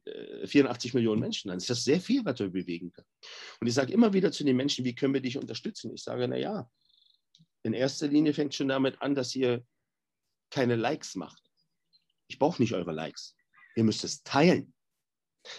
84 0.46 0.94
Millionen 0.94 1.20
Menschen, 1.20 1.48
dann 1.48 1.58
ist 1.58 1.70
das 1.70 1.84
sehr 1.84 2.00
viel, 2.00 2.24
was 2.24 2.38
wir 2.38 2.48
bewegen 2.48 2.90
können. 2.92 3.08
Und 3.60 3.66
ich 3.66 3.74
sage 3.74 3.92
immer 3.92 4.12
wieder 4.12 4.32
zu 4.32 4.44
den 4.44 4.56
Menschen, 4.56 4.84
wie 4.84 4.94
können 4.94 5.14
wir 5.14 5.20
dich 5.20 5.36
unterstützen? 5.36 5.92
Ich 5.94 6.02
sage, 6.02 6.26
naja, 6.26 6.70
in 7.62 7.74
erster 7.74 8.08
Linie 8.08 8.32
fängt 8.32 8.54
schon 8.54 8.68
damit 8.68 9.00
an, 9.02 9.14
dass 9.14 9.34
ihr 9.34 9.64
keine 10.50 10.76
Likes 10.76 11.16
macht. 11.16 11.42
Ich 12.28 12.38
brauche 12.38 12.62
nicht 12.62 12.72
eure 12.72 12.92
Likes. 12.92 13.35
Ihr 13.76 13.84
müsst 13.84 14.02
es 14.04 14.22
teilen. 14.22 14.72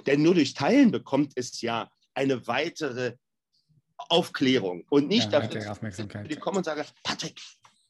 Denn 0.05 0.21
nur 0.21 0.35
durch 0.35 0.53
Teilen 0.53 0.91
bekommt 0.91 1.31
es 1.35 1.61
ja 1.61 1.89
eine 2.13 2.45
weitere 2.47 3.15
Aufklärung 4.09 4.83
und 4.89 5.07
nicht 5.07 5.31
ja, 5.31 5.39
dafür, 5.39 5.61
dass 5.61 5.99
ich 6.27 6.39
komme 6.39 6.57
und 6.57 6.65
sage, 6.65 6.85
Patrick, 7.03 7.39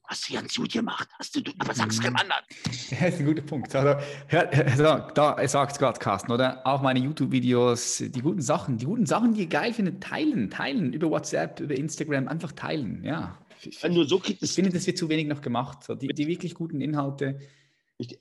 hast 0.04 0.30
du 0.30 0.34
ganz 0.34 0.56
gut 0.56 0.72
gemacht, 0.72 1.10
hast 1.20 1.36
du, 1.36 1.42
aber 1.60 1.74
sag's 1.74 2.00
keinem 2.00 2.16
anderen. 2.16 2.44
Ja, 2.92 2.98
das 3.02 3.14
ist 3.16 3.20
ein 3.20 3.26
guter 3.26 3.42
Punkt. 3.42 3.76
Also, 3.76 4.02
hör, 4.28 5.12
da 5.14 5.48
sagt 5.48 5.74
es 5.74 5.80
gerade 5.80 6.00
Carsten, 6.00 6.32
oder? 6.32 6.66
Auch 6.66 6.82
meine 6.82 7.00
YouTube-Videos, 7.00 8.04
die 8.08 8.22
guten 8.22 8.42
Sachen, 8.42 8.78
die 8.78 8.86
guten 8.86 9.06
Sachen, 9.06 9.34
die 9.34 9.42
ihr 9.42 9.48
geil 9.48 9.74
findet, 9.74 10.02
teilen, 10.02 10.50
teilen, 10.50 10.94
über 10.94 11.10
WhatsApp, 11.10 11.60
über 11.60 11.76
Instagram, 11.76 12.28
einfach 12.28 12.52
teilen, 12.54 13.04
ja. 13.04 13.38
Ich, 13.62 13.84
nur 13.84 14.08
so 14.08 14.20
kriegt 14.20 14.42
es. 14.44 14.52
Ich 14.52 14.56
finde, 14.56 14.72
das 14.72 14.86
wird 14.86 14.98
zu 14.98 15.10
wenig 15.10 15.28
noch 15.28 15.42
gemacht. 15.42 15.80
Die, 16.02 16.08
die 16.08 16.28
wirklich 16.28 16.54
guten 16.54 16.80
Inhalte 16.80 17.40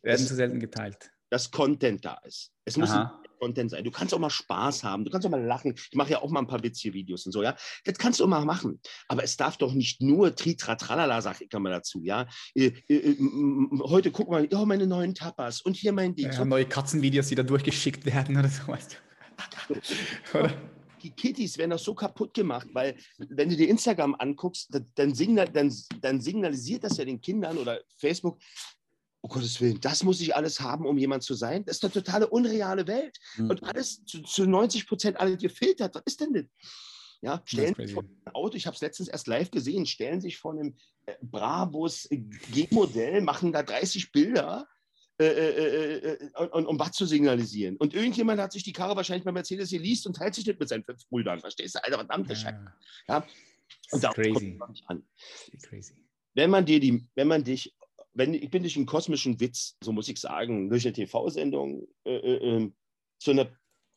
werden 0.03 0.27
zu 0.27 0.35
selten 0.35 0.61
geteilt. 0.61 1.13
Dass 1.37 1.51
Content 1.51 2.03
da 2.03 2.19
ist. 2.25 2.51
Es 2.65 2.79
muss. 2.79 2.91
Content 3.39 3.71
sein. 3.71 3.85
Du 3.85 3.91
kannst 3.91 4.15
auch 4.15 4.19
mal 4.19 4.31
Spaß 4.31 4.85
haben, 4.85 5.05
du 5.05 5.11
kannst 5.11 5.27
auch 5.27 5.31
mal 5.31 5.45
lachen. 5.45 5.75
Ich 5.77 5.95
mache 5.95 6.13
ja 6.13 6.23
auch 6.23 6.31
mal 6.31 6.41
ein 6.41 6.47
paar 6.47 6.63
witzige 6.63 6.95
Videos 6.95 7.27
und 7.27 7.33
so, 7.33 7.43
ja. 7.43 7.55
Das 7.85 7.99
kannst 7.99 8.19
du 8.19 8.25
auch 8.25 8.29
mal 8.29 8.43
machen. 8.47 8.81
Aber 9.09 9.23
es 9.23 9.37
darf 9.37 9.59
doch 9.59 9.75
nicht 9.75 10.01
nur 10.01 10.35
Tritratralala, 10.35 11.21
sag 11.21 11.43
ich 11.43 11.53
mal 11.53 11.69
dazu, 11.69 12.03
ja. 12.03 12.27
Äh, 12.55 12.73
äh, 12.89 12.95
äh 12.95 13.17
heute 13.81 14.11
guck 14.11 14.31
mal, 14.31 14.49
oh, 14.55 14.65
meine 14.65 14.87
neuen 14.87 15.15
Tapas 15.15 15.61
und 15.61 15.77
hier 15.77 15.93
mein 15.93 16.15
Ding. 16.15 16.33
Ja, 16.33 16.47
neue 16.47 16.65
Katzenvideos, 16.65 17.29
die 17.29 17.35
da 17.35 17.43
durchgeschickt 17.43 18.07
werden 18.07 18.39
oder 18.39 18.49
so, 18.49 18.67
weißt 18.69 18.97
du. 19.69 19.75
oder? 20.39 20.55
die 21.03 21.11
Kittys 21.15 21.57
werden 21.57 21.71
doch 21.71 21.79
so 21.79 21.95
kaputt 21.95 22.35
gemacht, 22.35 22.67
weil 22.73 22.97
wenn 23.19 23.49
du 23.49 23.57
dir 23.57 23.69
Instagram 23.69 24.17
anguckst, 24.19 24.77
dann, 24.95 25.15
signal, 25.15 25.49
dann, 25.49 25.73
dann 26.01 26.21
signalisiert 26.21 26.83
das 26.83 26.97
ja 26.97 27.05
den 27.05 27.21
Kindern 27.21 27.59
oder 27.59 27.81
Facebook, 27.97 28.41
um 29.27 29.29
Gottes 29.29 29.61
Willen, 29.61 29.81
das 29.81 30.05
muss 30.05 30.21
ich 30.21 30.37
alles 30.37 30.61
haben, 30.61 30.87
um 30.87 30.97
jemand 30.97 31.25
zu 31.25 31.35
sein. 31.35 31.65
Das 31.65 31.77
ist 31.77 31.85
eine 31.85 31.93
totale 31.93 32.29
unreale 32.29 32.87
Welt. 32.87 33.19
Mhm. 33.37 33.51
Und 33.51 33.63
alles 33.65 34.05
zu, 34.05 34.23
zu 34.23 34.47
90 34.47 34.87
Prozent 34.87 35.21
alle 35.21 35.37
gefiltert. 35.37 35.95
Was 35.95 36.03
ist 36.07 36.21
denn 36.21 36.33
das? 36.33 36.45
Ja, 37.23 37.43
stellen 37.45 37.75
sich 37.75 37.93
vor 37.93 38.05
einem 38.05 38.35
Auto, 38.35 38.57
ich 38.57 38.67
habe 38.67 38.77
es 38.77 38.83
letztens 38.83 39.09
erst 39.09 39.27
live 39.27 39.51
gesehen, 39.51 39.87
stellen 39.87 40.21
sich 40.21 40.37
vor 40.37 40.53
einem 40.53 40.77
äh, 41.07 41.15
Brabus 41.23 42.07
G-Modell, 42.11 43.23
machen 43.23 43.53
da 43.53 43.63
30 43.63 44.13
Bilder 44.13 44.69
äh, 45.19 45.27
äh, 45.27 46.13
äh 46.13 46.31
um, 46.53 46.67
um 46.67 46.79
was 46.79 46.93
zu 46.93 47.07
signalisieren. 47.07 47.77
Und 47.79 47.95
irgendjemand 47.95 48.41
hat 48.41 48.53
sich 48.53 48.63
die 48.63 48.75
Karre 48.75 48.95
wahrscheinlich 48.95 49.25
bei 49.25 49.33
Mercedes 49.33 49.71
geleast 49.71 50.07
und 50.07 50.15
teilt 50.15 50.35
sich 50.35 50.47
nicht 50.47 50.61
mit 50.61 50.69
seinen 50.69 50.85
fünf 50.85 51.09
Brüdern. 51.09 51.41
Verstehst 51.41 51.75
du? 51.75 51.83
Alter, 51.83 51.97
verdammte 51.97 52.35
ja. 52.35 52.39
Scheiße. 52.39 52.73
Ja? 53.09 53.27
Und 53.91 54.05
da 54.05 54.13
kommt 54.13 54.83
an. 54.87 55.03
crazy. 55.63 55.95
Wenn 56.35 56.51
man 56.51 56.67
dir 56.67 56.79
die, 56.79 57.09
wenn 57.15 57.29
man 57.29 57.43
dich, 57.43 57.75
wenn 58.17 58.35
ich 58.35 58.51
bin 58.51 58.63
durch 58.63 58.77
einen 58.77 58.87
kosmischen 58.87 59.39
Witz, 59.41 59.77
so 59.83 59.93
muss 59.93 60.09
ich 60.09 60.19
sagen, 60.19 60.71
durch 60.71 60.87
eine 60.87 60.95
TV-Sendung 60.95 61.87
äh, 62.05 62.17
äh, 62.17 62.57
ähm, 62.57 62.75
zu 63.19 63.31
einer 63.31 63.49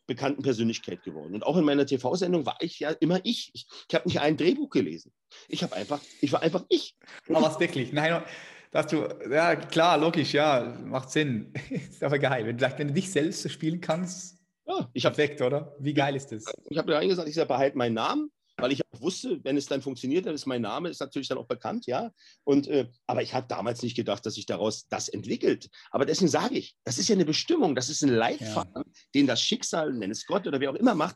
bekannten 0.08 0.42
Persönlichkeit 0.42 1.04
geworden. 1.04 1.36
Und 1.36 1.44
auch 1.44 1.56
in 1.56 1.64
meiner 1.64 1.86
TV-Sendung 1.86 2.46
war 2.46 2.58
ich 2.60 2.80
ja 2.80 2.90
immer 2.92 3.20
ich. 3.24 3.52
Ich, 3.54 3.68
ich 3.88 3.96
habe 3.96 4.08
nicht 4.08 4.20
ein 4.20 4.38
Drehbuch 4.38 4.70
gelesen. 4.70 5.14
Ich 5.48 5.64
habe 5.64 5.76
einfach, 5.76 6.02
ich 6.20 6.34
war 6.34 6.42
einfach 6.42 6.66
ich. 6.68 6.96
Aber 7.30 7.44
was 7.44 7.60
wirklich? 7.60 7.94
Nein, 7.94 8.24
dass 8.72 8.88
du, 8.88 9.08
ja 9.30 9.56
klar, 9.56 9.98
logisch, 9.98 10.34
ja, 10.34 10.78
macht 10.84 11.12
Sinn. 11.12 11.54
ist 11.70 12.04
aber 12.04 12.20
geil. 12.20 12.46
Wenn, 12.46 12.60
wenn 12.60 12.88
du 12.90 12.94
dich 12.94 13.12
selbst 13.12 13.50
spielen 13.50 13.80
kannst, 13.80 14.38
ja, 14.68 14.90
ich 14.94 15.06
hab, 15.06 15.16
perfekt, 15.16 15.42
oder? 15.42 15.76
Wie 15.80 15.94
geil 15.94 16.16
ist 16.16 16.32
das? 16.32 16.46
Ich 16.70 16.78
habe 16.78 16.92
da 16.92 17.00
gesagt, 17.02 17.30
ich 17.30 17.36
sage, 17.36 17.48
behalte 17.48 17.78
meinen 17.78 17.96
Namen, 17.96 18.32
weil 18.62 18.72
ich 18.72 18.82
auch 18.86 19.02
wusste, 19.02 19.44
wenn 19.44 19.58
es 19.58 19.68
dann 19.68 19.82
funktioniert, 19.82 20.26
dann 20.26 20.36
ist 20.36 20.46
mein 20.46 20.62
Name, 20.62 20.90
ist 20.90 21.00
natürlich 21.00 21.28
dann 21.28 21.38
auch 21.38 21.48
bekannt, 21.48 21.86
ja. 21.86 22.12
Und, 22.44 22.68
äh, 22.68 22.88
aber 23.08 23.22
ich 23.22 23.34
habe 23.34 23.48
damals 23.48 23.82
nicht 23.82 23.96
gedacht, 23.96 24.26
dass 24.26 24.36
sich 24.36 24.46
daraus 24.46 24.88
das 24.88 25.10
entwickelt. 25.10 25.70
Aber 25.92 26.06
deswegen 26.06 26.30
sage 26.30 26.58
ich, 26.58 26.76
das 26.84 26.98
ist 26.98 27.10
ja 27.10 27.16
eine 27.16 27.26
Bestimmung, 27.26 27.76
das 27.76 27.90
ist 27.90 28.04
ein 28.04 28.10
Leitfaden, 28.10 28.84
ja. 28.86 28.94
den 29.16 29.28
das 29.28 29.42
Schicksal, 29.42 29.94
nenn 29.94 30.12
es 30.12 30.26
Gott 30.26 30.48
oder 30.48 30.60
wer 30.60 30.72
auch 30.72 30.76
immer 30.76 30.96
macht, 30.96 31.16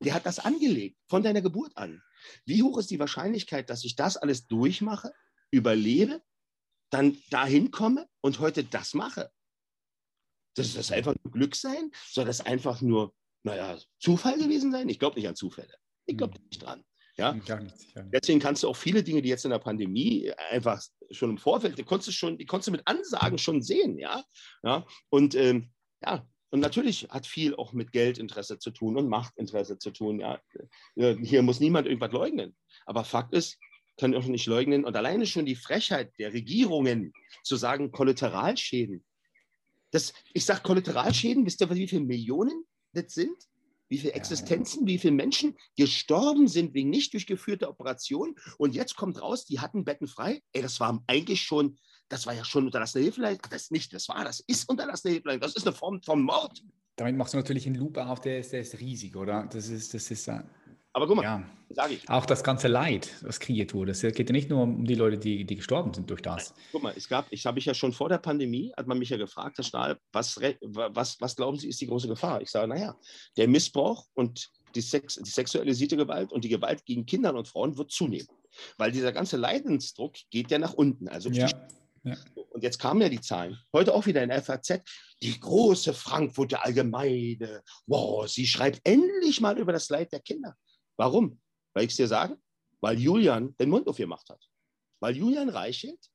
der 0.00 0.14
hat 0.14 0.26
das 0.26 0.38
angelegt, 0.38 0.98
von 1.08 1.22
deiner 1.22 1.42
Geburt 1.42 1.76
an. 1.76 2.02
Wie 2.46 2.62
hoch 2.62 2.78
ist 2.78 2.90
die 2.90 2.98
Wahrscheinlichkeit, 2.98 3.70
dass 3.70 3.84
ich 3.84 3.96
das 3.96 4.16
alles 4.16 4.46
durchmache, 4.46 5.12
überlebe, 5.50 6.22
dann 6.90 7.18
dahin 7.30 7.70
komme 7.70 8.08
und 8.20 8.38
heute 8.38 8.64
das 8.64 8.94
mache? 8.94 9.30
Soll 10.56 10.66
das 10.74 10.92
einfach 10.92 11.14
nur 11.22 11.32
Glück 11.32 11.56
sein? 11.56 11.90
Soll 12.10 12.24
das 12.24 12.40
einfach 12.40 12.80
nur, 12.80 13.14
naja, 13.42 13.78
Zufall 13.98 14.38
gewesen 14.38 14.70
sein? 14.70 14.88
Ich 14.88 14.98
glaube 14.98 15.16
nicht 15.16 15.28
an 15.28 15.36
Zufälle. 15.36 15.74
Ich 16.06 16.16
glaube 16.16 16.34
hm. 16.34 16.44
nicht 16.50 16.62
dran. 16.62 16.84
Ja? 17.16 17.32
Gar 17.32 17.60
nicht, 17.60 17.94
gar 17.94 18.02
nicht. 18.02 18.12
Deswegen 18.12 18.40
kannst 18.40 18.62
du 18.62 18.68
auch 18.68 18.76
viele 18.76 19.02
Dinge, 19.02 19.22
die 19.22 19.28
jetzt 19.28 19.44
in 19.44 19.52
der 19.52 19.58
Pandemie 19.58 20.32
einfach 20.50 20.82
schon 21.10 21.30
im 21.30 21.38
Vorfeld, 21.38 21.78
die 21.78 21.84
konntest 21.84 22.08
du 22.08 22.12
schon, 22.12 22.38
die 22.38 22.46
konntest 22.46 22.68
du 22.68 22.72
mit 22.72 22.82
Ansagen 22.86 23.38
schon 23.38 23.62
sehen, 23.62 23.98
ja. 23.98 24.24
ja? 24.62 24.84
Und 25.10 25.34
ähm, 25.36 25.70
ja, 26.04 26.26
und 26.54 26.60
natürlich 26.60 27.08
hat 27.10 27.26
viel 27.26 27.56
auch 27.56 27.72
mit 27.72 27.90
Geldinteresse 27.90 28.60
zu 28.60 28.70
tun 28.70 28.96
und 28.96 29.08
Machtinteresse 29.08 29.76
zu 29.76 29.90
tun. 29.90 30.20
Ja. 30.20 30.40
Hier 30.94 31.42
muss 31.42 31.58
niemand 31.58 31.88
irgendwas 31.88 32.12
leugnen. 32.12 32.56
Aber 32.86 33.02
Fakt 33.02 33.34
ist, 33.34 33.58
kann 33.96 34.14
auch 34.14 34.24
nicht 34.26 34.46
leugnen. 34.46 34.84
Und 34.84 34.96
alleine 34.96 35.26
schon 35.26 35.46
die 35.46 35.56
Frechheit 35.56 36.12
der 36.16 36.32
Regierungen 36.32 37.12
zu 37.42 37.56
sagen, 37.56 37.90
Kollateralschäden. 37.90 39.04
Das, 39.90 40.12
ich 40.32 40.44
sage 40.44 40.62
Kollateralschäden, 40.62 41.44
wisst 41.44 41.60
ihr, 41.60 41.70
wie 41.70 41.88
viele 41.88 42.04
Millionen 42.04 42.64
das 42.92 43.14
sind? 43.14 43.36
Wie 43.94 43.98
viele 43.98 44.14
Existenzen, 44.14 44.88
wie 44.88 44.98
viele 44.98 45.12
Menschen 45.12 45.56
gestorben 45.76 46.48
sind 46.48 46.74
wegen 46.74 46.90
nicht 46.90 47.12
durchgeführter 47.12 47.68
Operationen. 47.68 48.34
Und 48.58 48.74
jetzt 48.74 48.96
kommt 48.96 49.22
raus, 49.22 49.44
die 49.44 49.60
hatten 49.60 49.84
Betten 49.84 50.08
frei. 50.08 50.42
Ey, 50.52 50.62
das 50.62 50.80
war 50.80 51.00
eigentlich 51.06 51.42
schon, 51.42 51.76
das 52.08 52.26
war 52.26 52.34
ja 52.34 52.44
schon 52.44 52.64
unterlassene 52.64 53.04
Hilfeleistung. 53.04 53.48
Das 53.50 53.70
nicht, 53.70 53.92
das 53.92 54.08
war, 54.08 54.24
das 54.24 54.40
ist 54.40 54.68
unterlassene 54.68 55.12
Hilfeleistung. 55.12 55.42
Das 55.42 55.54
ist 55.54 55.64
eine 55.64 55.76
Form 55.76 56.02
von 56.02 56.22
Mord. 56.22 56.64
Damit 56.96 57.16
machst 57.16 57.34
du 57.34 57.38
natürlich 57.38 57.66
einen 57.66 57.76
Loop 57.76 57.96
auf, 57.98 58.20
der 58.20 58.40
ist, 58.40 58.52
der 58.52 58.60
ist 58.60 58.80
riesig, 58.80 59.14
oder? 59.14 59.48
Das 59.52 59.68
ist, 59.68 59.94
das 59.94 60.10
ist, 60.10 60.28
aber 60.94 61.08
guck 61.08 61.16
mal, 61.16 61.22
ja. 61.24 61.42
sage 61.70 61.94
ich. 61.94 62.08
Auch 62.08 62.24
das 62.24 62.44
ganze 62.44 62.68
Leid, 62.68 63.10
was 63.22 63.40
kreiert 63.40 63.74
wurde. 63.74 63.90
Es 63.90 64.00
geht 64.00 64.28
ja 64.28 64.32
nicht 64.32 64.48
nur 64.48 64.62
um 64.62 64.84
die 64.84 64.94
Leute, 64.94 65.18
die, 65.18 65.44
die 65.44 65.56
gestorben 65.56 65.92
sind 65.92 66.08
durch 66.08 66.22
das. 66.22 66.54
Guck 66.70 66.84
mal, 66.84 66.94
es 66.96 67.08
gab, 67.08 67.26
ich 67.30 67.44
habe 67.46 67.58
ich 67.58 67.64
ja 67.64 67.74
schon 67.74 67.92
vor 67.92 68.08
der 68.08 68.18
Pandemie, 68.18 68.72
hat 68.76 68.86
man 68.86 68.98
mich 68.98 69.10
ja 69.10 69.16
gefragt, 69.16 69.58
Herr 69.58 69.64
Stahl, 69.64 69.98
was, 70.12 70.40
was, 70.40 71.20
was 71.20 71.36
glauben 71.36 71.58
Sie 71.58 71.68
ist 71.68 71.80
die 71.80 71.88
große 71.88 72.06
Gefahr? 72.06 72.40
Ich 72.42 72.50
sage, 72.50 72.68
naja, 72.68 72.96
der 73.36 73.48
Missbrauch 73.48 74.06
und 74.14 74.50
die, 74.76 74.80
Sex, 74.80 75.16
die 75.16 75.30
sexualisierte 75.30 75.96
Gewalt 75.96 76.32
und 76.32 76.44
die 76.44 76.48
Gewalt 76.48 76.84
gegen 76.84 77.06
Kinder 77.06 77.34
und 77.34 77.48
Frauen 77.48 77.76
wird 77.76 77.90
zunehmen. 77.90 78.28
Weil 78.78 78.92
dieser 78.92 79.10
ganze 79.10 79.36
Leidensdruck 79.36 80.14
geht 80.30 80.52
ja 80.52 80.60
nach 80.60 80.74
unten. 80.74 81.08
Also 81.08 81.28
ja. 81.30 81.48
Ja. 82.04 82.16
Und 82.50 82.62
jetzt 82.62 82.78
kamen 82.78 83.00
ja 83.00 83.08
die 83.08 83.20
Zahlen. 83.20 83.58
Heute 83.72 83.94
auch 83.94 84.06
wieder 84.06 84.22
in 84.22 84.28
der 84.28 84.42
FAZ. 84.42 84.80
Die 85.22 85.40
große 85.40 85.94
Frankfurter 85.94 86.62
Allgemeine. 86.62 87.62
Wow, 87.86 88.28
sie 88.28 88.46
schreibt 88.46 88.86
endlich 88.86 89.40
mal 89.40 89.58
über 89.58 89.72
das 89.72 89.88
Leid 89.88 90.12
der 90.12 90.20
Kinder. 90.20 90.54
Warum? 90.96 91.40
Weil 91.74 91.84
ich 91.84 91.90
es 91.90 91.96
dir 91.96 92.08
sage? 92.08 92.38
Weil 92.80 92.98
Julian 92.98 93.56
den 93.56 93.70
Mund 93.70 93.86
aufgemacht 93.88 94.28
hat. 94.28 94.48
Weil 95.00 95.16
Julian 95.16 95.48
Reichelt 95.48 96.10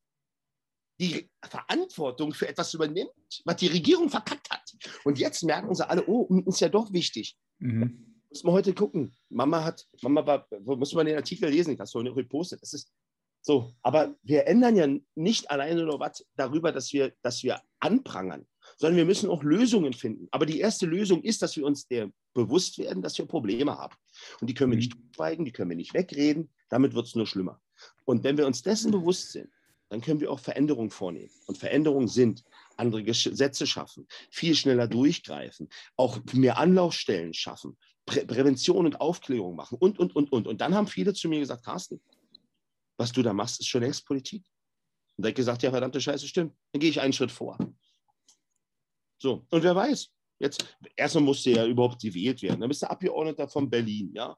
die 1.00 1.30
Verantwortung 1.44 2.34
für 2.34 2.48
etwas 2.48 2.74
übernimmt, 2.74 3.42
was 3.46 3.56
die 3.56 3.68
Regierung 3.68 4.10
verkackt 4.10 4.50
hat. 4.52 4.76
Und 5.06 5.18
jetzt 5.18 5.44
merken 5.44 5.74
sie 5.74 5.88
alle, 5.88 6.06
oh, 6.08 6.28
ist 6.46 6.60
ja 6.60 6.70
doch 6.70 6.92
wichtig. 6.92 7.38
Mhm. 7.60 8.22
Muss 8.30 8.44
man 8.44 8.54
heute 8.54 8.74
gucken. 8.74 9.16
Mama 9.30 9.64
hat, 9.64 9.88
Mama 10.02 10.26
war, 10.26 10.48
muss 10.60 10.94
man 10.94 11.06
den 11.06 11.16
Artikel 11.16 11.50
lesen, 11.50 11.72
ich 11.72 11.80
habe 11.80 11.86
es 11.86 11.92
vorhin 11.92 12.14
gepostet. 12.14 12.62
Das 12.62 12.74
ist 12.74 12.92
so, 13.42 13.74
aber 13.82 14.16
wir 14.24 14.48
ändern 14.48 14.76
ja 14.76 14.88
nicht 15.16 15.50
alleine 15.50 15.84
nur 15.84 16.00
was 16.00 16.26
darüber, 16.36 16.72
dass 16.72 16.92
wir, 16.92 17.14
dass 17.22 17.42
wir 17.44 17.62
anprangern, 17.80 18.46
sondern 18.78 18.98
wir 18.98 19.06
müssen 19.06 19.30
auch 19.30 19.44
Lösungen 19.44 19.94
finden. 19.94 20.28
Aber 20.32 20.46
die 20.46 20.60
erste 20.60 20.86
Lösung 20.86 21.24
ist, 21.24 21.42
dass 21.42 21.56
wir 21.56 21.66
uns 21.66 21.88
der 21.88 22.12
bewusst 22.46 22.78
werden, 22.78 23.02
dass 23.02 23.18
wir 23.18 23.26
Probleme 23.26 23.78
haben. 23.78 23.96
Und 24.42 24.50
die 24.50 24.54
können 24.54 24.72
wir 24.72 24.78
nicht 24.78 24.96
mhm. 24.96 25.10
schweigen, 25.16 25.46
die 25.46 25.52
können 25.52 25.70
wir 25.70 25.78
nicht 25.78 25.94
wegreden. 25.94 26.50
Damit 26.70 26.94
wird 26.94 27.08
es 27.08 27.16
nur 27.16 27.28
schlimmer. 27.28 27.62
Und 28.06 28.24
wenn 28.24 28.38
wir 28.38 28.48
uns 28.48 28.62
dessen 28.62 28.92
bewusst 28.92 29.32
sind, 29.32 29.50
dann 29.90 30.02
können 30.02 30.20
wir 30.20 30.32
auch 30.32 30.40
Veränderungen 30.40 30.92
vornehmen. 30.92 31.32
Und 31.48 31.58
Veränderungen 31.58 32.08
sind 32.08 32.44
andere 32.78 33.04
Gesetze 33.04 33.66
schaffen, 33.66 34.08
viel 34.30 34.56
schneller 34.56 34.88
durchgreifen, 34.88 35.70
auch 35.96 36.20
mehr 36.34 36.58
Anlaufstellen 36.58 37.34
schaffen, 37.34 37.78
Prä 38.06 38.26
Prävention 38.26 38.86
und 38.86 39.02
Aufklärung 39.02 39.56
machen 39.56 39.78
und, 39.80 40.00
und, 40.00 40.16
und, 40.16 40.32
und. 40.32 40.48
Und 40.48 40.62
dann 40.62 40.76
haben 40.76 40.88
viele 40.88 41.14
zu 41.14 41.28
mir 41.28 41.40
gesagt, 41.40 41.66
Carsten, 41.66 42.02
was 42.98 43.12
du 43.12 43.24
da 43.24 43.34
machst, 43.34 43.60
ist 43.60 43.68
schon 43.68 43.82
längst 43.82 44.06
Politik. 44.06 44.44
Und 45.18 45.24
da 45.24 45.28
habe 45.28 45.30
ich 45.30 45.36
gesagt, 45.36 45.64
ja, 45.64 45.72
verdammte 45.72 46.00
Scheiße, 46.00 46.28
stimmt. 46.28 46.56
Dann 46.72 46.80
gehe 46.80 46.90
ich 46.90 47.02
einen 47.02 47.14
Schritt 47.14 47.32
vor. 47.32 47.58
So, 49.18 49.46
und 49.50 49.64
wer 49.64 49.76
weiß, 49.76 50.10
jetzt, 50.40 50.78
erstmal 50.96 51.24
musste 51.24 51.52
ja 51.52 51.66
überhaupt 51.66 52.02
gewählt 52.02 52.42
werden. 52.42 52.60
Dann 52.60 52.70
bist 52.70 52.82
du 52.82 52.90
Abgeordneter 52.90 53.48
von 53.48 53.70
Berlin, 53.70 54.12
ja. 54.14 54.36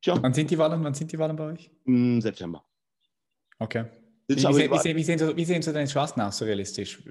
Tja. 0.00 0.18
Wann 0.20 0.34
sind 0.34 0.50
die 0.50 0.58
Wahlen, 0.58 0.82
wann 0.82 0.94
sind 0.94 1.12
die 1.12 1.18
Wahlen 1.18 1.36
bei 1.36 1.52
euch? 1.52 1.70
Im 1.84 2.20
September. 2.20 2.64
Okay. 3.58 3.84
Wie, 4.28 4.36
wie, 4.36 4.70
wie, 4.70 4.96
wie, 4.96 5.02
sehen 5.02 5.18
so, 5.18 5.36
wie, 5.36 5.44
sehen 5.44 5.62
so, 5.62 5.72
deine 5.72 5.88
Chancen 5.88 6.20
aus, 6.20 6.38
so 6.38 6.44
realistisch? 6.44 7.02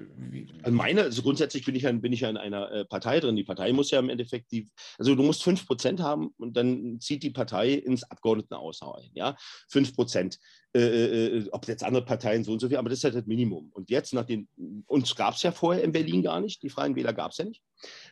Also 0.62 0.76
meine, 0.76 1.02
also 1.02 1.22
grundsätzlich 1.22 1.64
bin 1.64 1.74
ich, 1.74 1.82
ja, 1.82 1.92
bin 1.92 2.12
ich 2.12 2.20
ja 2.20 2.30
in 2.30 2.36
einer 2.36 2.70
äh, 2.70 2.84
Partei 2.84 3.20
drin. 3.20 3.36
Die 3.36 3.44
Partei 3.44 3.72
muss 3.72 3.90
ja 3.90 3.98
im 3.98 4.08
Endeffekt 4.08 4.50
die, 4.50 4.68
also 4.98 5.14
du 5.14 5.22
musst 5.22 5.42
5% 5.42 6.00
haben 6.00 6.34
und 6.38 6.56
dann 6.56 6.98
zieht 7.00 7.22
die 7.22 7.30
Partei 7.30 7.74
ins 7.74 8.02
Abgeordnetenhaus 8.04 8.82
ein. 8.82 9.10
Ja? 9.14 9.36
5%. 9.70 10.38
Äh, 10.74 10.80
äh, 10.80 11.26
äh, 11.38 11.48
ob 11.52 11.68
jetzt 11.68 11.84
andere 11.84 12.04
Parteien 12.04 12.44
so 12.44 12.52
und 12.52 12.60
so 12.60 12.68
viel, 12.68 12.78
aber 12.78 12.88
das 12.88 12.98
ist 12.98 13.04
halt 13.04 13.14
das 13.14 13.26
Minimum. 13.26 13.70
Und 13.72 13.90
jetzt, 13.90 14.14
nach 14.14 14.24
den, 14.24 14.48
uns 14.86 15.14
gab 15.14 15.34
es 15.34 15.42
ja 15.42 15.52
vorher 15.52 15.84
in 15.84 15.92
Berlin 15.92 16.22
gar 16.22 16.40
nicht, 16.40 16.62
die 16.62 16.70
Freien 16.70 16.96
Wähler 16.96 17.12
gab 17.12 17.32
es 17.32 17.38
ja 17.38 17.44
nicht. 17.44 17.62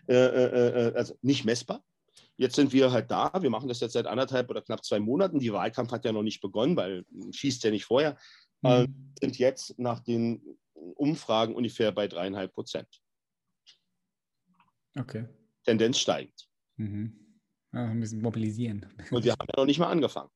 Äh, 0.08 0.14
äh, 0.14 0.92
also 0.94 1.16
nicht 1.22 1.44
messbar. 1.44 1.84
Jetzt 2.36 2.56
sind 2.56 2.72
wir 2.72 2.90
halt 2.90 3.10
da. 3.10 3.30
Wir 3.40 3.50
machen 3.50 3.68
das 3.68 3.80
jetzt 3.80 3.92
seit 3.92 4.06
anderthalb 4.06 4.48
oder 4.50 4.62
knapp 4.62 4.84
zwei 4.84 4.98
Monaten. 4.98 5.38
Die 5.38 5.52
Wahlkampf 5.52 5.92
hat 5.92 6.04
ja 6.04 6.12
noch 6.12 6.22
nicht 6.22 6.40
begonnen, 6.40 6.76
weil 6.76 7.04
schießt 7.32 7.62
ja 7.64 7.70
nicht 7.70 7.84
vorher. 7.84 8.16
Mhm. 8.62 9.12
sind 9.20 9.38
jetzt 9.38 9.78
nach 9.78 10.00
den 10.00 10.58
Umfragen 10.74 11.54
ungefähr 11.54 11.92
bei 11.92 12.08
dreieinhalb 12.08 12.52
Prozent. 12.52 12.88
Okay. 14.98 15.28
Tendenz 15.64 15.98
steigt. 15.98 16.48
Mhm. 16.76 17.38
Ja, 17.72 17.86
wir 17.86 17.94
müssen 17.94 18.20
mobilisieren. 18.20 18.86
Und 19.10 19.24
wir 19.24 19.32
haben 19.32 19.46
ja 19.48 19.60
noch 19.60 19.66
nicht 19.66 19.78
mal 19.78 19.90
angefangen. 19.90 20.30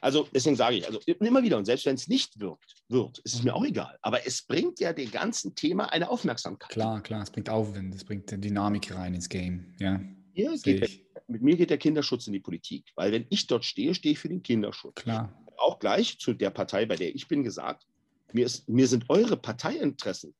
Also 0.00 0.28
deswegen 0.34 0.56
sage 0.56 0.76
ich, 0.76 0.86
also 0.86 1.00
immer 1.20 1.42
wieder, 1.42 1.56
und 1.56 1.64
selbst 1.64 1.86
wenn 1.86 1.94
es 1.94 2.08
nicht 2.08 2.38
wirkt, 2.40 2.74
wird, 2.88 3.18
ist 3.20 3.34
es 3.34 3.42
mir 3.42 3.54
auch 3.54 3.64
egal. 3.64 3.98
Aber 4.02 4.26
es 4.26 4.42
bringt 4.42 4.80
ja 4.80 4.92
dem 4.92 5.10
ganzen 5.10 5.54
Thema 5.54 5.92
eine 5.92 6.10
Aufmerksamkeit. 6.10 6.70
Klar, 6.70 7.02
klar, 7.02 7.22
es 7.22 7.30
bringt 7.30 7.48
Aufwind, 7.48 7.94
es 7.94 8.04
bringt 8.04 8.30
Dynamik 8.30 8.94
rein 8.94 9.14
ins 9.14 9.28
Game. 9.28 9.74
Ja, 9.78 10.00
mir 10.34 10.58
der, 10.58 10.88
mit 11.28 11.42
mir 11.42 11.56
geht 11.56 11.70
der 11.70 11.78
Kinderschutz 11.78 12.26
in 12.26 12.32
die 12.32 12.40
Politik, 12.40 12.92
weil 12.94 13.12
wenn 13.12 13.26
ich 13.30 13.46
dort 13.46 13.64
stehe, 13.64 13.94
stehe 13.94 14.12
ich 14.12 14.18
für 14.18 14.28
den 14.28 14.42
Kinderschutz. 14.42 14.96
Klar. 14.96 15.32
Auch 15.56 15.78
gleich 15.78 16.18
zu 16.18 16.34
der 16.34 16.50
Partei, 16.50 16.86
bei 16.86 16.96
der 16.96 17.14
ich 17.14 17.26
bin, 17.26 17.42
gesagt, 17.42 17.86
mir, 18.32 18.46
ist, 18.46 18.68
mir 18.68 18.86
sind 18.86 19.06
eure 19.08 19.36
Parteiinteressen 19.36 20.34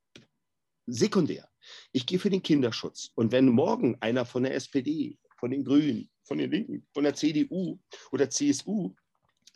sekundär. 0.87 1.49
Ich 1.93 2.07
gehe 2.07 2.19
für 2.19 2.31
den 2.31 2.43
Kinderschutz. 2.43 3.11
Und 3.15 3.33
wenn 3.33 3.49
morgen 3.49 3.97
einer 4.01 4.25
von 4.25 4.45
der 4.45 4.55
SPD, 4.55 5.19
von 5.37 5.51
den 5.51 5.65
Grünen, 5.65 6.09
von 6.23 6.39
den 6.39 6.51
Linken, 6.51 6.87
von 6.93 7.05
der 7.05 7.15
CDU 7.15 7.79
oder 8.13 8.31
CSU 8.31 8.95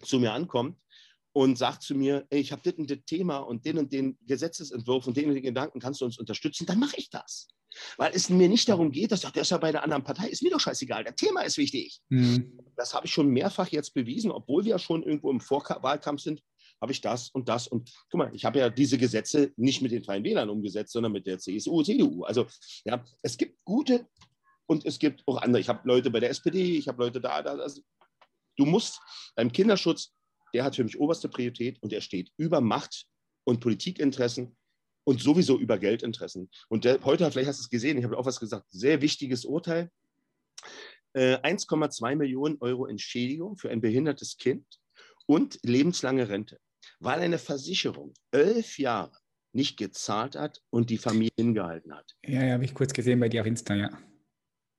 zu 0.03 0.19
mir 0.19 0.33
ankommt 0.33 0.77
und 1.33 1.57
sagt 1.57 1.83
zu 1.83 1.95
mir, 1.95 2.27
ey, 2.31 2.41
ich 2.41 2.53
habe 2.53 2.63
das 2.65 2.75
und 2.75 2.91
das 2.91 2.99
Thema 3.07 3.39
und 3.39 3.65
den 3.65 3.79
und 3.79 3.93
den 3.93 4.19
Gesetzesentwurf 4.27 5.07
und 5.07 5.17
den 5.17 5.29
und 5.29 5.35
den 5.35 5.43
Gedanken, 5.43 5.81
kannst 5.81 6.01
du 6.01 6.05
uns 6.05 6.19
unterstützen, 6.19 6.67
dann 6.67 6.79
mache 6.79 6.97
ich 6.97 7.11
das. 7.11 7.49
Weil 7.97 8.13
es 8.15 8.29
mir 8.29 8.49
nicht 8.49 8.69
darum 8.69 8.91
geht, 8.91 9.13
dass 9.13 9.21
der 9.21 9.43
ist 9.43 9.51
ja 9.51 9.59
bei 9.59 9.71
der 9.71 9.85
anderen 9.85 10.03
Partei, 10.03 10.29
ist 10.29 10.43
mir 10.43 10.51
doch 10.51 10.59
scheißegal, 10.59 11.05
das 11.05 11.15
Thema 11.15 11.43
ist 11.43 11.57
wichtig. 11.57 12.01
Mhm. 12.09 12.59
Das 12.77 12.95
habe 12.95 13.07
ich 13.07 13.13
schon 13.13 13.29
mehrfach 13.29 13.69
jetzt 13.69 13.95
bewiesen, 13.95 14.33
obwohl 14.33 14.65
wir 14.65 14.79
schon 14.79 15.05
irgendwo 15.05 15.31
im 15.31 15.41
Vorwahlkampf 15.41 16.21
sind. 16.21 16.43
habe 16.81 16.93
ich 16.93 17.01
das 17.01 17.29
und 17.29 17.49
das. 17.49 17.69
Und 17.69 17.93
guck 18.11 18.19
mal, 18.19 18.35
ich 18.35 18.45
habe 18.45 18.59
ja 18.59 18.71
diese 18.71 18.99
Gesetze 18.99 19.53
nicht 19.57 19.83
mit 19.83 19.93
den 19.93 20.03
Freien 20.03 20.25
Wählern 20.25 20.51
umgesetzt, 20.51 20.93
sondern 20.93 21.13
mit 21.13 21.27
der 21.27 21.39
CSU, 21.39 21.83
CDU. 21.83 22.25
Also 22.25 22.47
ja, 22.85 23.05
es 23.23 23.37
gibt 23.37 23.63
gute 23.65 24.09
und 24.67 24.85
es 24.85 24.99
gibt 24.99 25.23
auch 25.27 25.37
andere. 25.43 25.61
Ich 25.61 25.69
habe 25.69 25.87
Leute 25.87 26.11
bei 26.11 26.21
der 26.21 26.31
SPD, 26.31 26.77
ich 26.77 26.89
habe 26.89 27.05
Leute 27.05 27.21
da, 27.21 27.43
da. 27.43 27.53
Also, 27.53 27.83
du 28.57 28.67
musst 28.67 29.01
beim 29.35 29.53
Kinderschutz, 29.53 30.13
der 30.55 30.65
hat 30.65 30.77
für 30.77 30.85
mich 30.85 30.99
oberste 30.99 31.29
Priorität 31.29 31.83
und 31.83 31.93
der 31.93 32.01
steht 32.01 32.33
über 32.37 32.61
Macht 32.61 33.07
und 33.45 33.61
Politikinteressen 33.61 34.57
und 35.05 35.21
sowieso 35.21 35.59
über 35.59 35.79
Geldinteressen. 35.79 36.51
Und 36.69 36.85
der, 36.85 37.03
heute, 37.05 37.31
vielleicht 37.31 37.49
hast 37.49 37.61
du 37.61 37.65
es 37.65 37.71
gesehen, 37.71 37.99
ich 37.99 38.05
habe 38.05 38.19
auch 38.19 38.27
was 38.27 38.41
gesagt, 38.41 38.67
sehr 38.71 39.01
wichtiges 39.01 39.45
Urteil. 39.45 39.91
Äh, 41.15 41.37
1,2 41.39 42.17
Millionen 42.17 42.59
Euro 42.61 42.87
Entschädigung 42.87 43.57
für 43.57 43.71
ein 43.71 43.81
behindertes 43.81 44.37
Kind 44.37 44.67
und 45.27 45.59
lebenslange 45.65 46.29
Rente, 46.29 46.59
weil 47.01 47.21
eine 47.21 47.39
Versicherung 47.39 48.15
elf 48.31 48.79
Jahre 48.79 49.17
nicht 49.53 49.77
gezahlt 49.77 50.37
hat 50.37 50.61
und 50.71 50.91
die 50.91 50.99
Familie 50.99 51.33
hingehalten 51.37 51.95
hat. 51.95 52.15
Ja, 52.25 52.45
ja, 52.45 52.55
habe 52.55 52.65
ich 52.65 52.75
kurz 52.75 52.93
gesehen 52.93 53.19
bei 53.19 53.29
dir 53.29 53.41
auf 53.41 53.47
Insta, 53.47 53.75
ja. 53.75 53.91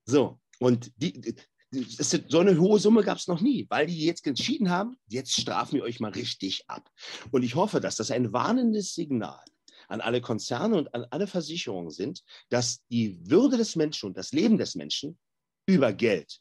So, 0.05 0.39
und 0.59 0.91
die, 0.95 1.35
ist, 1.71 2.23
so 2.27 2.39
eine 2.39 2.59
hohe 2.59 2.79
Summe 2.79 3.03
gab 3.03 3.17
es 3.17 3.27
noch 3.27 3.41
nie, 3.41 3.65
weil 3.69 3.87
die 3.87 4.05
jetzt 4.05 4.25
entschieden 4.27 4.69
haben, 4.69 4.97
jetzt 5.07 5.39
strafen 5.39 5.75
wir 5.75 5.83
euch 5.83 5.99
mal 5.99 6.11
richtig 6.11 6.63
ab. 6.67 6.89
Und 7.31 7.43
ich 7.43 7.55
hoffe, 7.55 7.79
dass 7.79 7.95
das 7.95 8.11
ein 8.11 8.33
warnendes 8.33 8.93
Signal 8.93 9.43
an 9.87 10.01
alle 10.01 10.21
Konzerne 10.21 10.77
und 10.77 10.93
an 10.93 11.05
alle 11.09 11.27
Versicherungen 11.27 11.91
sind, 11.91 12.23
dass 12.49 12.85
die 12.87 13.19
Würde 13.29 13.57
des 13.57 13.75
Menschen 13.75 14.07
und 14.07 14.17
das 14.17 14.31
Leben 14.31 14.57
des 14.57 14.75
Menschen 14.75 15.17
über 15.65 15.93
Geld 15.93 16.39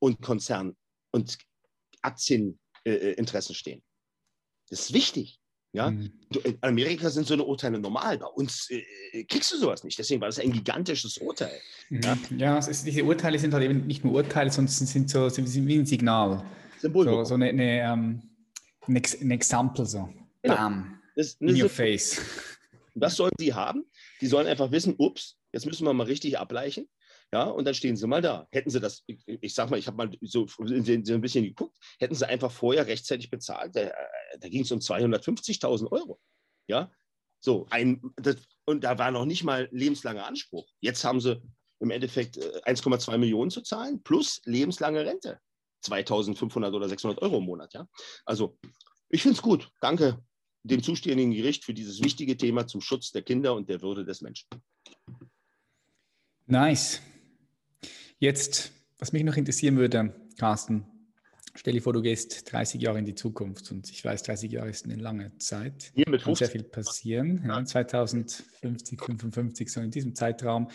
und 0.00 0.20
Konzern 0.20 0.76
und 1.12 1.38
Aktieninteressen 2.02 3.54
stehen. 3.54 3.82
Das 4.68 4.80
ist 4.80 4.92
wichtig. 4.92 5.37
Ja? 5.72 5.90
Mhm. 5.90 6.12
In 6.44 6.58
Amerika 6.62 7.10
sind 7.10 7.26
so 7.26 7.34
eine 7.34 7.44
Urteile 7.44 7.78
normal. 7.78 8.18
Bei 8.18 8.26
uns 8.26 8.68
äh, 8.70 9.24
kriegst 9.24 9.52
du 9.52 9.58
sowas 9.58 9.84
nicht. 9.84 9.98
Deswegen 9.98 10.20
war 10.20 10.28
das 10.28 10.38
ein 10.38 10.52
gigantisches 10.52 11.18
Urteil. 11.18 11.60
Mhm. 11.90 12.00
Ja, 12.02 12.18
ja 12.36 12.58
ist, 12.58 12.86
diese 12.86 13.04
Urteile 13.04 13.38
sind 13.38 13.52
halt 13.54 13.64
eben 13.64 13.86
nicht 13.86 14.04
nur 14.04 14.14
Urteile, 14.14 14.50
sondern 14.50 14.72
sind 14.72 15.10
so 15.10 15.28
sind 15.28 15.52
wie 15.66 15.78
ein 15.78 15.86
Signal. 15.86 16.44
Symbol. 16.78 17.04
So, 17.04 17.24
so 17.24 17.34
eine, 17.34 17.46
eine, 17.48 17.92
um, 17.92 18.22
ein, 18.86 19.02
ein 19.20 19.30
Example 19.30 19.84
so. 19.84 20.08
Genau. 20.42 20.54
Bam. 20.54 21.00
Das, 21.16 21.34
In 21.40 21.60
your 21.60 21.68
face. 21.68 22.20
Das 23.00 23.14
sollen 23.14 23.32
sie 23.38 23.54
haben. 23.54 23.84
Die 24.20 24.26
sollen 24.26 24.48
einfach 24.48 24.72
wissen, 24.72 24.96
ups, 24.98 25.36
jetzt 25.52 25.66
müssen 25.66 25.84
wir 25.84 25.92
mal 25.92 26.08
richtig 26.08 26.36
ableichen. 26.36 26.88
Ja, 27.32 27.44
und 27.44 27.66
dann 27.66 27.74
stehen 27.74 27.96
sie 27.96 28.06
mal 28.06 28.22
da. 28.22 28.48
Hätten 28.50 28.70
sie 28.70 28.80
das, 28.80 29.04
ich, 29.06 29.22
ich 29.26 29.54
sag 29.54 29.70
mal, 29.70 29.78
ich 29.78 29.86
habe 29.86 29.96
mal 29.98 30.10
so, 30.22 30.46
so, 30.46 30.62
ein 30.64 31.20
bisschen 31.20 31.44
geguckt, 31.44 31.76
hätten 31.98 32.14
sie 32.14 32.26
einfach 32.26 32.50
vorher 32.50 32.86
rechtzeitig 32.86 33.30
bezahlt, 33.30 33.76
da, 34.40 34.48
ging 34.48 34.62
es 34.62 34.72
um 34.72 34.78
250.000 34.78 35.90
Euro. 35.90 36.20
Ja, 36.68 36.90
so, 37.40 37.66
ein, 37.70 38.02
das, 38.16 38.36
und 38.64 38.84
da 38.84 38.98
war 38.98 39.10
noch 39.10 39.24
nicht 39.24 39.44
mal 39.44 39.68
lebenslanger 39.70 40.26
Anspruch. 40.26 40.68
Jetzt 40.80 41.04
haben 41.04 41.20
sie 41.20 41.40
im 41.80 41.90
Endeffekt 41.90 42.36
1,2 42.36 43.12
äh, 43.12 43.18
Millionen 43.18 43.50
zu 43.50 43.62
zahlen 43.62 44.02
plus 44.02 44.40
lebenslange 44.44 45.04
Rente. 45.04 45.40
2500 45.82 46.74
oder 46.74 46.88
600 46.88 47.22
Euro 47.22 47.38
im 47.38 47.44
Monat. 47.44 47.72
Ja? 47.72 47.88
Also, 48.24 48.58
ich 49.08 49.22
finde 49.22 49.36
es 49.36 49.42
gut. 49.42 49.70
Danke 49.80 50.20
dem 50.62 50.82
zuständigen 50.82 51.32
Gericht 51.32 51.64
für 51.64 51.74
dieses 51.74 52.02
wichtige 52.02 52.36
Thema 52.36 52.66
zum 52.66 52.80
Schutz 52.80 53.10
der 53.10 53.22
Kinder 53.22 53.54
und 53.54 53.68
der 53.68 53.80
Würde 53.80 54.04
des 54.04 54.20
Menschen. 54.20 54.48
Nice. 56.46 57.00
Jetzt, 58.18 58.72
was 58.98 59.12
mich 59.12 59.24
noch 59.24 59.36
interessieren 59.36 59.76
würde, 59.76 60.14
Carsten, 60.36 60.86
stell 61.58 61.72
dir 61.72 61.82
vor, 61.82 61.92
du 61.92 62.00
gehst 62.00 62.50
30 62.50 62.80
Jahre 62.80 62.98
in 62.98 63.04
die 63.04 63.14
Zukunft 63.14 63.70
und 63.70 63.90
ich 63.90 64.04
weiß, 64.04 64.22
30 64.22 64.52
Jahre 64.52 64.70
ist 64.70 64.84
eine 64.84 64.96
lange 64.96 65.36
Zeit. 65.38 65.90
Hier 65.94 66.08
mit 66.08 66.22
Kann 66.22 66.34
sehr 66.34 66.48
viel 66.48 66.62
passieren. 66.62 67.44
Ja, 67.46 67.64
2050, 67.64 69.00
55, 69.00 69.70
so 69.70 69.80
in 69.80 69.90
diesem 69.90 70.14
Zeitraum. 70.14 70.70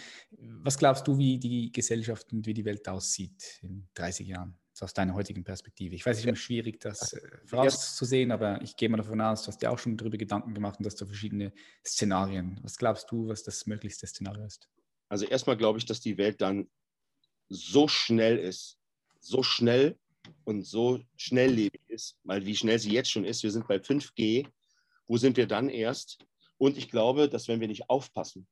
Was 0.64 0.78
glaubst 0.78 1.08
du, 1.08 1.18
wie 1.18 1.38
die 1.40 1.72
Gesellschaft 1.72 2.32
und 2.34 2.46
wie 2.46 2.54
die 2.54 2.66
Welt 2.66 2.88
aussieht 2.88 3.60
in 3.62 3.88
30 3.96 4.28
Jahren? 4.28 4.58
aus 4.82 4.94
deiner 4.94 5.14
heutigen 5.14 5.44
Perspektive? 5.44 5.96
Ich 5.96 6.06
weiß, 6.06 6.18
es 6.18 6.24
ist 6.24 6.28
immer 6.28 6.36
schwierig, 6.36 6.80
das 6.82 7.14
äh, 7.14 7.22
vorauszusehen, 7.46 8.32
aber 8.32 8.62
ich 8.62 8.76
gehe 8.76 8.90
mal 8.90 8.98
davon 8.98 9.22
aus, 9.22 9.44
du 9.44 9.48
hast 9.48 9.62
dir 9.62 9.72
auch 9.72 9.80
schon 9.80 9.96
darüber 9.96 10.18
Gedanken 10.18 10.54
gemacht 10.54 10.80
und 10.80 10.86
hast 10.86 11.00
da 11.00 11.06
verschiedene 11.06 11.54
Szenarien. 11.86 12.60
Was 12.64 12.78
glaubst 12.78 13.10
du, 13.12 13.28
was 13.28 13.44
das 13.44 13.66
möglichste 13.66 14.08
Szenario 14.08 14.44
ist? 14.46 14.68
Also 15.10 15.26
erstmal 15.26 15.58
glaube 15.58 15.80
ich, 15.80 15.86
dass 15.86 16.02
die 16.02 16.18
Welt 16.18 16.42
dann 16.42 16.68
so 17.48 17.88
schnell 17.88 18.38
ist, 18.38 18.78
so 19.20 19.44
schnell 19.44 19.98
und 20.46 20.64
so 20.64 21.00
schnelllebig 21.16 21.82
ist, 21.88 22.18
weil 22.24 22.46
wie 22.46 22.56
schnell 22.56 22.80
sie 22.80 22.92
jetzt 22.92 23.12
schon 23.12 23.26
ist, 23.26 23.44
wir 23.44 23.52
sind 23.52 23.68
bei 23.68 23.78
5G, 23.78 24.48
wo 25.08 25.18
sind 25.18 25.38
wir 25.38 25.48
dann 25.48 25.70
erst? 25.70 26.26
Und 26.58 26.78
ich 26.78 26.90
glaube, 26.90 27.30
dass 27.30 27.48
wenn 27.48 27.60
wir 27.60 27.68
nicht 27.68 27.90
aufpassen 27.90 28.48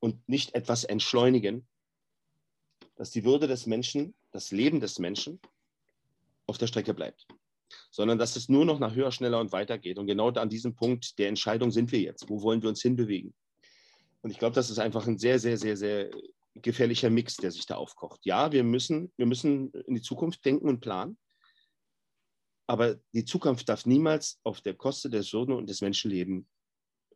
und 0.00 0.28
nicht 0.28 0.54
etwas 0.54 0.84
entschleunigen, 0.84 1.66
dass 2.96 3.10
die 3.10 3.24
Würde 3.24 3.46
des 3.46 3.66
Menschen, 3.66 4.14
das 4.32 4.50
Leben 4.50 4.80
des 4.80 4.98
Menschen 4.98 5.40
auf 6.46 6.58
der 6.58 6.66
Strecke 6.66 6.94
bleibt, 6.94 7.26
sondern 7.90 8.18
dass 8.18 8.36
es 8.36 8.48
nur 8.48 8.64
noch 8.64 8.78
nach 8.78 8.94
höher, 8.94 9.12
schneller 9.12 9.40
und 9.40 9.52
weiter 9.52 9.78
geht. 9.78 9.98
Und 9.98 10.06
genau 10.06 10.30
an 10.30 10.48
diesem 10.48 10.74
Punkt 10.74 11.18
der 11.18 11.28
Entscheidung 11.28 11.70
sind 11.70 11.92
wir 11.92 12.00
jetzt. 12.00 12.28
Wo 12.28 12.42
wollen 12.42 12.62
wir 12.62 12.68
uns 12.68 12.82
hinbewegen? 12.82 13.34
Und 14.22 14.30
ich 14.30 14.38
glaube, 14.38 14.54
das 14.54 14.70
ist 14.70 14.78
einfach 14.78 15.06
ein 15.06 15.18
sehr, 15.18 15.38
sehr, 15.38 15.56
sehr, 15.56 15.76
sehr 15.76 16.10
gefährlicher 16.62 17.10
Mix, 17.10 17.36
der 17.36 17.50
sich 17.50 17.66
da 17.66 17.76
aufkocht. 17.76 18.24
Ja, 18.24 18.52
wir 18.52 18.64
müssen, 18.64 19.12
wir 19.16 19.26
müssen 19.26 19.72
in 19.72 19.94
die 19.94 20.02
Zukunft 20.02 20.44
denken 20.44 20.68
und 20.68 20.80
planen, 20.80 21.18
aber 22.66 22.96
die 23.14 23.24
Zukunft 23.24 23.68
darf 23.68 23.86
niemals 23.86 24.38
auf 24.44 24.60
der 24.60 24.74
Kosten 24.74 25.10
des 25.10 25.32
Würde 25.32 25.56
und 25.56 25.68
des 25.68 25.80
Menschenlebens 25.80 26.46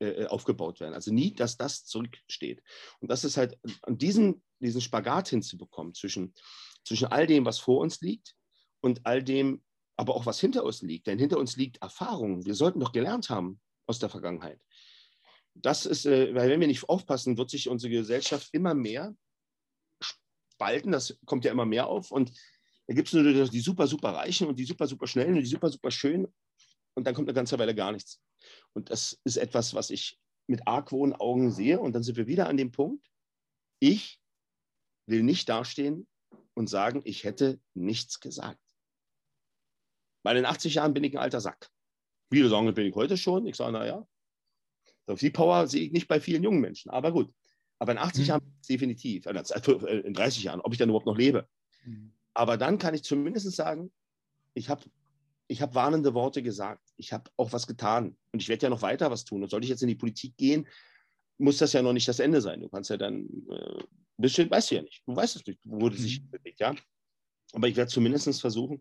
äh, 0.01 0.27
aufgebaut 0.27 0.81
werden. 0.81 0.95
Also 0.95 1.13
nie, 1.13 1.35
dass 1.35 1.57
das 1.57 1.85
zurücksteht. 1.85 2.63
Und 3.01 3.11
das 3.11 3.23
ist 3.23 3.37
halt 3.37 3.59
an 3.83 3.99
diesen, 3.99 4.43
diesen 4.61 4.81
Spagat 4.81 5.29
hinzubekommen 5.29 5.95
zwischen, 5.95 6.35
zwischen 6.85 7.07
all 7.07 7.27
dem, 7.27 7.45
was 7.45 7.59
vor 7.59 7.81
uns 7.81 8.01
liegt 8.01 8.35
und 8.81 9.05
all 9.05 9.23
dem, 9.23 9.63
aber 9.97 10.15
auch 10.17 10.27
was 10.27 10.41
hinter 10.41 10.65
uns 10.65 10.83
liegt. 10.83 11.07
Denn 11.07 11.19
hinter 11.19 11.39
uns 11.39 11.57
liegt 11.57 11.83
Erfahrung. 11.83 12.45
Wir 12.47 12.55
sollten 12.55 12.81
doch 12.81 12.93
gelernt 12.93 13.31
haben 13.31 13.61
aus 13.87 13.99
der 13.99 14.09
Vergangenheit. 14.09 14.61
Das 15.55 15.85
ist, 15.85 16.07
äh, 16.07 16.35
weil 16.35 16.49
wenn 16.51 16.61
wir 16.61 16.67
nicht 16.67 16.89
aufpassen, 16.89 17.37
wird 17.37 17.51
sich 17.51 17.69
unsere 17.69 17.93
Gesellschaft 17.93 18.49
immer 18.53 18.75
mehr 18.75 19.15
spalten. 20.63 20.93
Das 20.93 21.19
kommt 21.27 21.45
ja 21.45 21.53
immer 21.53 21.67
mehr 21.67 21.87
auf. 21.87 22.11
Und 22.11 22.33
da 22.87 22.95
gibt 22.95 23.09
es 23.09 23.15
nur 23.15 23.25
die 23.25 23.61
super, 23.61 23.87
super 23.87 24.11
Reichen 24.11 24.47
und 24.49 24.59
die 24.59 24.65
super, 24.65 24.87
super 24.87 25.07
Schnellen 25.07 25.35
und 25.35 25.41
die 25.41 25.47
super, 25.47 25.69
super 25.69 25.91
Schönen. 25.91 26.33
Und 26.95 27.07
dann 27.07 27.15
kommt 27.15 27.29
eine 27.29 27.35
ganze 27.35 27.59
Weile 27.59 27.75
gar 27.75 27.93
nichts. 27.93 28.21
Und 28.75 28.91
das 28.91 29.21
ist 29.25 29.37
etwas, 29.37 29.75
was 29.75 29.91
ich 29.91 30.19
mit 30.47 30.67
argwohn 30.67 31.15
Augen 31.15 31.51
sehe. 31.51 31.81
Und 31.81 31.95
dann 31.95 32.03
sind 32.03 32.17
wir 32.17 32.27
wieder 32.27 32.49
an 32.49 32.57
dem 32.57 32.71
Punkt, 32.71 33.07
ich 33.81 34.21
will 35.07 35.23
nicht 35.23 35.49
dastehen 35.49 36.07
und 36.55 36.69
sagen, 36.69 37.01
ich 37.05 37.25
hätte 37.25 37.61
nichts 37.75 38.21
gesagt. 38.21 38.61
Weil 40.25 40.37
in 40.37 40.47
80 40.47 40.75
Jahren 40.75 40.95
bin 40.95 41.03
ich 41.03 41.15
ein 41.15 41.23
alter 41.23 41.41
Sack. 41.41 41.71
Viele 42.31 42.49
sagen, 42.49 42.73
bin 42.73 42.87
ich 42.87 42.95
heute 42.95 43.17
schon. 43.17 43.47
Ich 43.47 43.57
sage, 43.57 43.73
naja, 43.73 44.07
die 45.09 45.31
Power 45.31 45.67
sehe 45.67 45.87
ich 45.87 45.93
nicht 45.93 46.07
bei 46.07 46.21
vielen 46.21 46.45
jungen 46.45 46.61
Menschen. 46.61 46.91
Aber 46.91 47.11
gut. 47.11 47.35
Aber 47.83 47.91
in 47.91 47.99
80 47.99 48.23
mhm. 48.23 48.29
Jahren 48.29 48.59
definitiv. 48.69 49.27
Äh, 49.27 49.33
äh, 49.33 50.01
in 50.07 50.15
30 50.15 50.45
Jahren, 50.45 50.61
ob 50.61 50.73
ich 50.73 50.79
dann 50.79 50.89
überhaupt 50.89 51.07
noch 51.07 51.19
lebe. 51.19 51.49
Mhm. 51.85 52.13
Aber 52.33 52.57
dann 52.57 52.79
kann 52.79 52.95
ich 52.95 53.03
zumindest 53.03 53.51
sagen, 53.57 53.91
ich 54.55 54.69
habe 54.69 54.85
ich 55.49 55.61
hab 55.61 55.75
warnende 55.75 56.15
Worte 56.15 56.45
gesagt. 56.45 56.89
Ich 56.97 57.13
habe 57.13 57.29
auch 57.37 57.53
was 57.53 57.67
getan. 57.67 58.17
Und 58.31 58.41
ich 58.41 58.49
werde 58.49 58.67
ja 58.67 58.71
noch 58.71 58.83
weiter 58.83 59.11
was 59.11 59.25
tun. 59.25 59.43
Und 59.43 59.49
sollte 59.49 59.65
ich 59.65 59.71
jetzt 59.71 59.83
in 59.83 59.89
die 59.89 59.97
Politik 59.97 60.37
gehen, 60.37 60.69
muss 61.39 61.59
das 61.59 61.73
ja 61.73 61.83
noch 61.83 61.93
nicht 61.93 62.07
das 62.07 62.21
Ende 62.21 62.41
sein. 62.41 62.61
Du 62.61 62.69
kannst 62.69 62.89
ja 62.89 62.97
dann, 62.97 63.29
äh, 63.51 63.83
bisschen, 64.17 64.49
weißt 64.49 64.71
du 64.71 64.77
ja 64.77 64.83
nicht. 64.83 65.03
Du 65.05 65.17
weißt 65.17 65.35
es 65.35 65.45
nicht, 65.45 65.59
wo 65.65 65.91
sich 65.91 66.23
mhm. 66.23 66.31
bewegt, 66.31 66.61
ja. 66.61 66.77
Aber 67.53 67.67
ich 67.67 67.75
werde 67.75 67.91
zumindest 67.91 68.41
versuchen, 68.41 68.81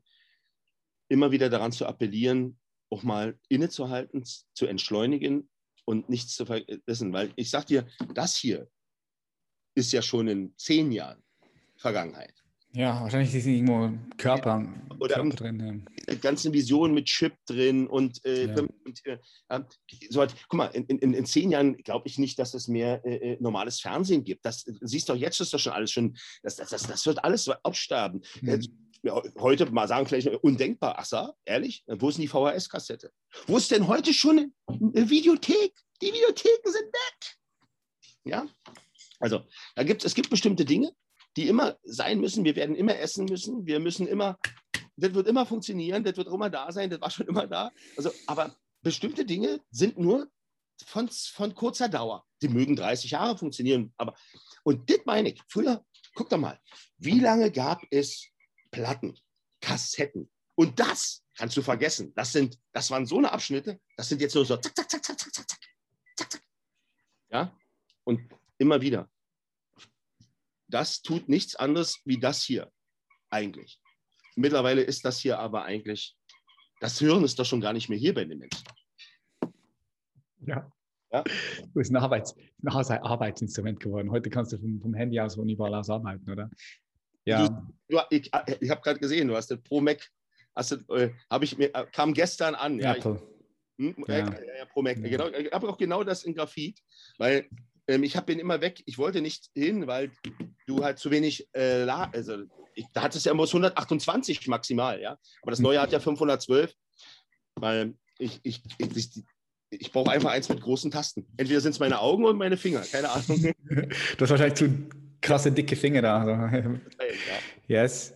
immer 1.10 1.32
wieder 1.32 1.50
daran 1.50 1.72
zu 1.72 1.88
appellieren, 1.88 2.60
auch 2.92 3.02
mal 3.02 3.40
innezuhalten, 3.50 4.24
zu 4.54 4.68
entschleunigen 4.68 5.50
und 5.86 6.08
nichts 6.08 6.36
zu 6.36 6.46
vergessen. 6.46 7.14
Weil 7.14 7.34
ich 7.36 7.50
sage 7.50 7.66
dir, 7.66 7.88
das 8.14 8.36
hier 8.36 8.70
ist 9.76 9.92
ja 9.92 10.02
schon 10.02 10.28
in 10.28 10.54
zehn 10.58 10.92
Jahren 10.92 11.22
Vergangenheit. 11.78 12.42
Ja, 12.74 13.02
wahrscheinlich 13.02 13.36
ist 13.36 13.46
irgendwo 13.46 13.92
Körper, 14.18 14.66
Oder 15.00 15.16
Körper 15.16 15.36
drin. 15.36 15.86
Ja. 16.08 16.16
Ganze 16.16 16.54
Vision 16.54 16.94
mit 16.94 17.06
Chip 17.06 17.34
drin 17.46 17.86
und, 17.88 18.24
äh, 18.24 18.48
ja. 18.48 18.56
und 18.60 19.06
äh, 19.06 19.18
so 20.10 20.22
halt, 20.22 20.34
guck 20.48 20.58
mal, 20.58 20.68
in, 20.68 20.86
in, 20.86 21.14
in 21.14 21.26
zehn 21.26 21.52
Jahren 21.52 21.76
glaube 21.78 22.08
ich 22.08 22.18
nicht, 22.18 22.40
dass 22.40 22.54
es 22.54 22.70
mehr 22.70 23.04
äh, 23.06 23.34
äh, 23.34 23.38
normales 23.42 23.82
Fernsehen 23.82 24.24
gibt. 24.24 24.46
Das 24.46 24.64
siehst 24.82 25.10
du 25.10 25.16
jetzt 25.16 25.42
ist 25.42 25.54
das 25.54 25.62
schon 25.62 25.74
alles 25.74 25.92
schon, 25.92 26.16
das, 26.44 26.56
das, 26.56 26.70
das, 26.70 26.84
das 26.84 27.06
wird 27.06 27.24
alles 27.24 27.50
absterben. 27.50 28.22
Mhm. 28.42 28.62
Ja, 29.04 29.22
heute 29.40 29.70
mal 29.72 29.88
sagen 29.88 30.06
vielleicht 30.06 30.28
undenkbar. 30.28 31.04
So, 31.04 31.34
ehrlich? 31.44 31.84
Wo 31.88 32.10
ist 32.10 32.20
denn 32.20 32.22
die 32.22 32.28
VHS-Kassette? 32.28 33.12
Wo 33.48 33.58
ist 33.58 33.72
denn 33.72 33.88
heute 33.88 34.14
schon 34.14 34.54
eine 34.68 35.10
Videothek? 35.10 35.74
Die 36.02 36.08
Videotheken 36.08 36.72
sind 36.72 36.86
weg. 36.86 37.38
Ja, 38.24 38.46
also 39.22 39.46
da 39.76 39.84
gibt, 39.84 40.04
es 40.04 40.14
gibt 40.14 40.30
bestimmte 40.30 40.66
Dinge, 40.66 40.92
die 41.38 41.48
immer 41.48 41.78
sein 41.84 42.20
müssen. 42.20 42.44
Wir 42.44 42.56
werden 42.56 42.76
immer 42.76 42.98
essen 42.98 43.26
müssen. 43.26 43.66
Wir 43.66 43.80
müssen 43.80 44.08
immer, 44.08 44.38
das 44.98 45.14
wird 45.14 45.28
immer 45.28 45.46
funktionieren, 45.46 46.04
das 46.04 46.18
wird 46.18 46.28
immer 46.28 46.50
da 46.50 46.72
sein, 46.72 46.90
das 46.90 47.02
war 47.02 47.10
schon 47.10 47.28
immer 47.28 47.48
da. 47.48 47.72
Also, 47.96 48.12
aber 48.28 48.56
bestimmte 48.82 49.26
Dinge 49.26 49.62
sind 49.72 49.98
nur 49.98 50.30
von, 50.86 51.10
von 51.10 51.54
kurzer 51.56 51.88
Dauer. 51.88 52.26
Die 52.42 52.50
mögen 52.50 52.76
30 52.76 53.12
Jahre 53.12 53.38
funktionieren, 53.38 53.94
aber 53.98 54.16
und 54.64 54.90
das 54.90 55.00
meine 55.06 55.30
ich. 55.30 55.42
Früher, 55.48 55.86
guck 56.16 56.30
doch 56.30 56.38
mal, 56.38 56.60
wie 56.98 57.20
lange 57.20 57.52
gab 57.52 57.82
es 57.92 58.28
Platten, 58.72 59.18
Kassetten? 59.62 60.30
Und 60.56 60.80
das 60.80 61.24
kannst 61.36 61.56
du 61.58 61.62
vergessen. 61.62 62.14
Das 62.16 62.32
sind, 62.32 62.60
das 62.74 62.92
waren 62.92 63.06
so 63.06 63.18
eine 63.18 63.32
Abschnitte, 63.32 63.80
das 63.96 64.10
sind 64.10 64.22
jetzt 64.22 64.36
nur 64.36 64.46
so 64.46 64.58
zack, 64.58 64.76
zack, 64.76 64.90
zack, 64.90 65.04
zack, 65.04 65.20
zack, 65.20 65.34
zack, 65.34 65.48
zack, 66.16 66.32
zack. 66.32 66.42
Ja? 67.30 67.58
Und 68.04 68.22
immer 68.62 68.80
wieder. 68.80 69.10
Das 70.68 71.02
tut 71.02 71.28
nichts 71.28 71.56
anderes 71.56 72.00
wie 72.06 72.20
das 72.20 72.44
hier 72.44 72.72
eigentlich. 73.30 73.80
Mittlerweile 74.36 74.82
ist 74.82 75.04
das 75.04 75.20
hier 75.20 75.40
aber 75.40 75.64
eigentlich, 75.64 76.16
das 76.80 77.00
Hirn 77.00 77.24
ist 77.24 77.38
doch 77.40 77.46
schon 77.46 77.60
gar 77.60 77.74
nicht 77.74 77.90
mehr 77.90 77.98
hier 77.98 78.14
bei 78.14 78.24
den 78.24 78.38
Menschen. 78.38 78.64
Ja. 80.46 80.72
ja? 81.12 81.24
Du 81.24 81.74
bist 81.74 81.92
ein, 81.92 81.98
Arbeits, 81.98 82.36
ein 82.64 82.70
Arbeitsinstrument 82.70 83.80
geworden. 83.80 84.12
Heute 84.12 84.30
kannst 84.30 84.54
du 84.54 84.60
vom, 84.60 84.80
vom 84.80 84.94
Handy 84.94 85.20
aus 85.20 85.36
von 85.36 85.50
überall 85.50 85.74
aus 85.74 85.90
arbeiten, 85.90 86.30
oder? 86.32 86.50
Ja. 87.26 87.48
Du, 87.48 87.74
du, 87.90 88.00
ich 88.10 88.32
ich 88.60 88.70
habe 88.70 88.82
gerade 88.82 89.00
gesehen, 89.00 89.28
du 89.28 89.36
hast 89.36 89.52
das 89.52 89.62
Pro 89.62 89.82
Mac, 89.82 90.10
hast 90.56 90.72
äh, 90.72 91.12
ich 91.42 91.58
mir, 91.58 91.74
äh, 91.76 91.86
kam 91.92 92.14
gestern 92.14 92.56
an. 92.56 92.80
Ja, 92.80 92.96
Apple. 92.96 93.22
Ich, 93.78 93.96
hm, 93.96 94.06
ja. 94.08 94.16
Äh, 94.16 94.58
ja, 94.60 94.66
Pro 94.66 94.82
Mac. 94.82 94.98
Ja. 95.00 95.10
Genau, 95.10 95.28
ich 95.28 95.52
habe 95.52 95.70
auch 95.70 95.78
genau 95.78 96.04
das 96.04 96.24
in 96.24 96.34
Graphit, 96.34 96.80
weil 97.18 97.50
ähm, 97.88 98.04
ich 98.04 98.16
habe 98.16 98.28
den 98.28 98.40
immer 98.40 98.62
weg. 98.62 98.82
Ich 98.86 98.98
wollte 98.98 99.22
nicht 99.22 99.50
hin, 99.56 99.88
weil 99.88 100.12
du 100.68 100.84
halt 100.84 101.00
zu 101.00 101.12
wenig, 101.12 101.48
äh, 101.54 101.88
also 101.88 102.38
ich, 102.76 102.86
da 102.94 103.04
hat 103.04 103.16
es 103.16 103.26
ja 103.26 103.32
immer 103.32 103.46
128 103.46 104.48
maximal, 104.48 105.02
ja. 105.02 105.18
Aber 105.42 105.52
das 105.52 105.60
neue 105.60 105.82
hat 105.82 105.92
ja 105.92 106.00
512, 106.00 106.74
weil 107.56 107.94
ich, 108.18 108.40
ich, 108.44 108.62
ich, 108.78 109.24
ich 109.70 109.92
brauche 109.92 110.12
einfach 110.12 110.32
eins 110.32 110.50
mit 110.50 110.62
großen 110.62 110.92
Tasten. 110.92 111.26
Entweder 111.38 111.62
sind 111.62 111.72
es 111.72 111.80
meine 111.80 112.00
Augen 112.00 112.24
oder 112.24 112.34
meine 112.34 112.58
Finger, 112.58 112.82
keine 112.82 113.10
Ahnung. 113.10 113.42
du 113.70 113.88
hast 114.20 114.30
wahrscheinlich 114.30 114.56
zu 114.56 114.90
krasse, 115.22 115.52
dicke 115.52 115.76
Finger 115.76 116.02
da. 116.02 116.22
Also. 116.22 116.80
Yes. 117.68 118.14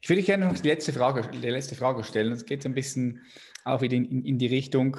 Ich 0.00 0.08
würde 0.08 0.22
gerne 0.22 0.46
noch 0.46 0.58
die 0.58 0.68
letzte 0.68 0.92
Frage, 0.92 1.28
die 1.30 1.48
letzte 1.48 1.74
Frage 1.74 2.04
stellen. 2.04 2.32
Es 2.32 2.44
geht 2.44 2.64
ein 2.66 2.74
bisschen 2.74 3.22
auch 3.64 3.80
wieder 3.80 3.96
in, 3.96 4.24
in 4.24 4.38
die 4.38 4.46
Richtung, 4.46 4.98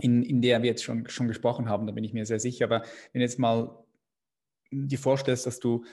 in, 0.00 0.22
in 0.22 0.42
der 0.42 0.62
wir 0.62 0.70
jetzt 0.70 0.84
schon, 0.84 1.08
schon 1.08 1.28
gesprochen 1.28 1.68
haben, 1.68 1.86
da 1.86 1.92
bin 1.92 2.04
ich 2.04 2.12
mir 2.12 2.26
sehr 2.26 2.40
sicher. 2.40 2.64
Aber 2.64 2.82
wenn 3.12 3.20
du 3.20 3.20
jetzt 3.20 3.38
mal 3.38 3.84
dir 4.70 4.98
vorstellst, 4.98 5.46
dass 5.46 5.60
du 5.60 5.84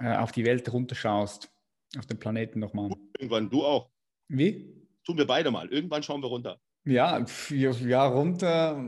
äh, 0.00 0.16
auf 0.16 0.32
die 0.32 0.44
Welt 0.44 0.72
runterschaust, 0.72 1.50
auf 1.98 2.06
den 2.06 2.18
Planeten 2.18 2.60
nochmal. 2.60 2.90
Irgendwann, 3.18 3.50
du 3.50 3.64
auch. 3.64 3.90
Wie? 4.28 4.74
Tun 5.04 5.18
wir 5.18 5.26
beide 5.26 5.50
mal. 5.50 5.68
Irgendwann 5.68 6.02
schauen 6.02 6.22
wir 6.22 6.28
runter. 6.28 6.60
Ja, 6.84 7.24
ja, 7.50 8.06
runter. 8.06 8.82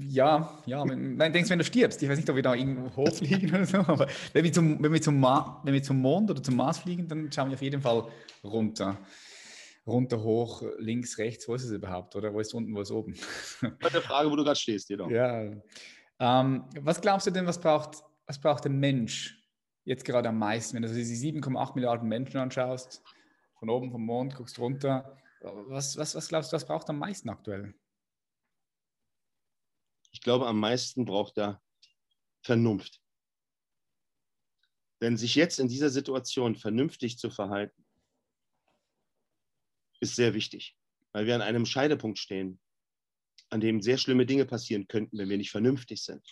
Ja, 0.00 0.58
ja. 0.66 0.88
Wenn, 0.88 1.18
denkst 1.18 1.48
wenn 1.48 1.58
du 1.58 1.64
stirbst, 1.64 2.02
ich 2.02 2.08
weiß 2.08 2.16
nicht, 2.16 2.28
ob 2.28 2.36
wir 2.36 2.42
da 2.42 2.54
irgendwo 2.54 2.96
hochfliegen 2.96 3.50
oder 3.50 3.64
so, 3.64 3.78
aber 3.78 4.08
wenn 4.32 4.44
wir, 4.44 4.52
zum, 4.52 4.82
wenn, 4.82 4.92
wir 4.92 5.00
zum 5.00 5.22
wenn 5.22 5.72
wir 5.72 5.82
zum 5.82 6.00
Mond 6.00 6.30
oder 6.30 6.42
zum 6.42 6.56
Mars 6.56 6.78
fliegen, 6.78 7.06
dann 7.06 7.30
schauen 7.30 7.48
wir 7.48 7.54
auf 7.54 7.62
jeden 7.62 7.80
Fall 7.80 8.08
runter. 8.42 8.98
Runter, 9.90 10.22
hoch, 10.22 10.62
links, 10.78 11.18
rechts, 11.18 11.48
wo 11.48 11.54
ist 11.54 11.64
es 11.64 11.70
überhaupt? 11.70 12.16
Oder 12.16 12.32
wo 12.32 12.40
ist 12.40 12.54
unten, 12.54 12.74
wo 12.74 12.80
ist 12.80 12.90
oben? 12.90 13.14
Das 13.80 13.94
ist 13.94 14.04
Frage, 14.04 14.30
wo 14.30 14.36
du 14.36 14.44
gerade 14.44 14.58
stehst, 14.58 14.88
genau. 14.88 15.08
Ja. 15.10 15.50
Ähm, 16.18 16.64
was 16.80 17.00
glaubst 17.00 17.26
du 17.26 17.30
denn, 17.30 17.46
was 17.46 17.60
braucht, 17.60 18.02
was 18.26 18.40
braucht 18.40 18.64
der 18.64 18.70
Mensch 18.70 19.42
jetzt 19.84 20.04
gerade 20.04 20.28
am 20.28 20.38
meisten? 20.38 20.76
Wenn 20.76 20.82
du 20.82 20.92
die 20.92 21.04
7,8 21.04 21.74
Milliarden 21.74 22.08
Menschen 22.08 22.38
anschaust, 22.38 23.02
von 23.58 23.68
oben 23.68 23.90
vom 23.90 24.04
Mond 24.04 24.34
guckst 24.34 24.58
runter, 24.58 25.16
was, 25.40 25.96
was, 25.96 26.14
was 26.14 26.28
glaubst 26.28 26.52
du, 26.52 26.56
was 26.56 26.66
braucht 26.66 26.88
am 26.90 26.98
meisten 26.98 27.28
aktuell? 27.28 27.74
Ich 30.12 30.20
glaube, 30.20 30.46
am 30.46 30.60
meisten 30.60 31.04
braucht 31.04 31.38
er 31.38 31.62
Vernunft. 32.42 33.00
Denn 35.00 35.16
sich 35.16 35.34
jetzt 35.34 35.58
in 35.58 35.68
dieser 35.68 35.88
Situation 35.88 36.56
vernünftig 36.56 37.18
zu 37.18 37.30
verhalten, 37.30 37.86
ist 40.00 40.16
sehr 40.16 40.34
wichtig, 40.34 40.76
weil 41.12 41.26
wir 41.26 41.34
an 41.34 41.42
einem 41.42 41.66
Scheidepunkt 41.66 42.18
stehen, 42.18 42.60
an 43.50 43.60
dem 43.60 43.80
sehr 43.82 43.98
schlimme 43.98 44.26
Dinge 44.26 44.46
passieren 44.46 44.86
könnten, 44.86 45.18
wenn 45.18 45.28
wir 45.28 45.36
nicht 45.36 45.50
vernünftig 45.50 46.02
sind. 46.02 46.22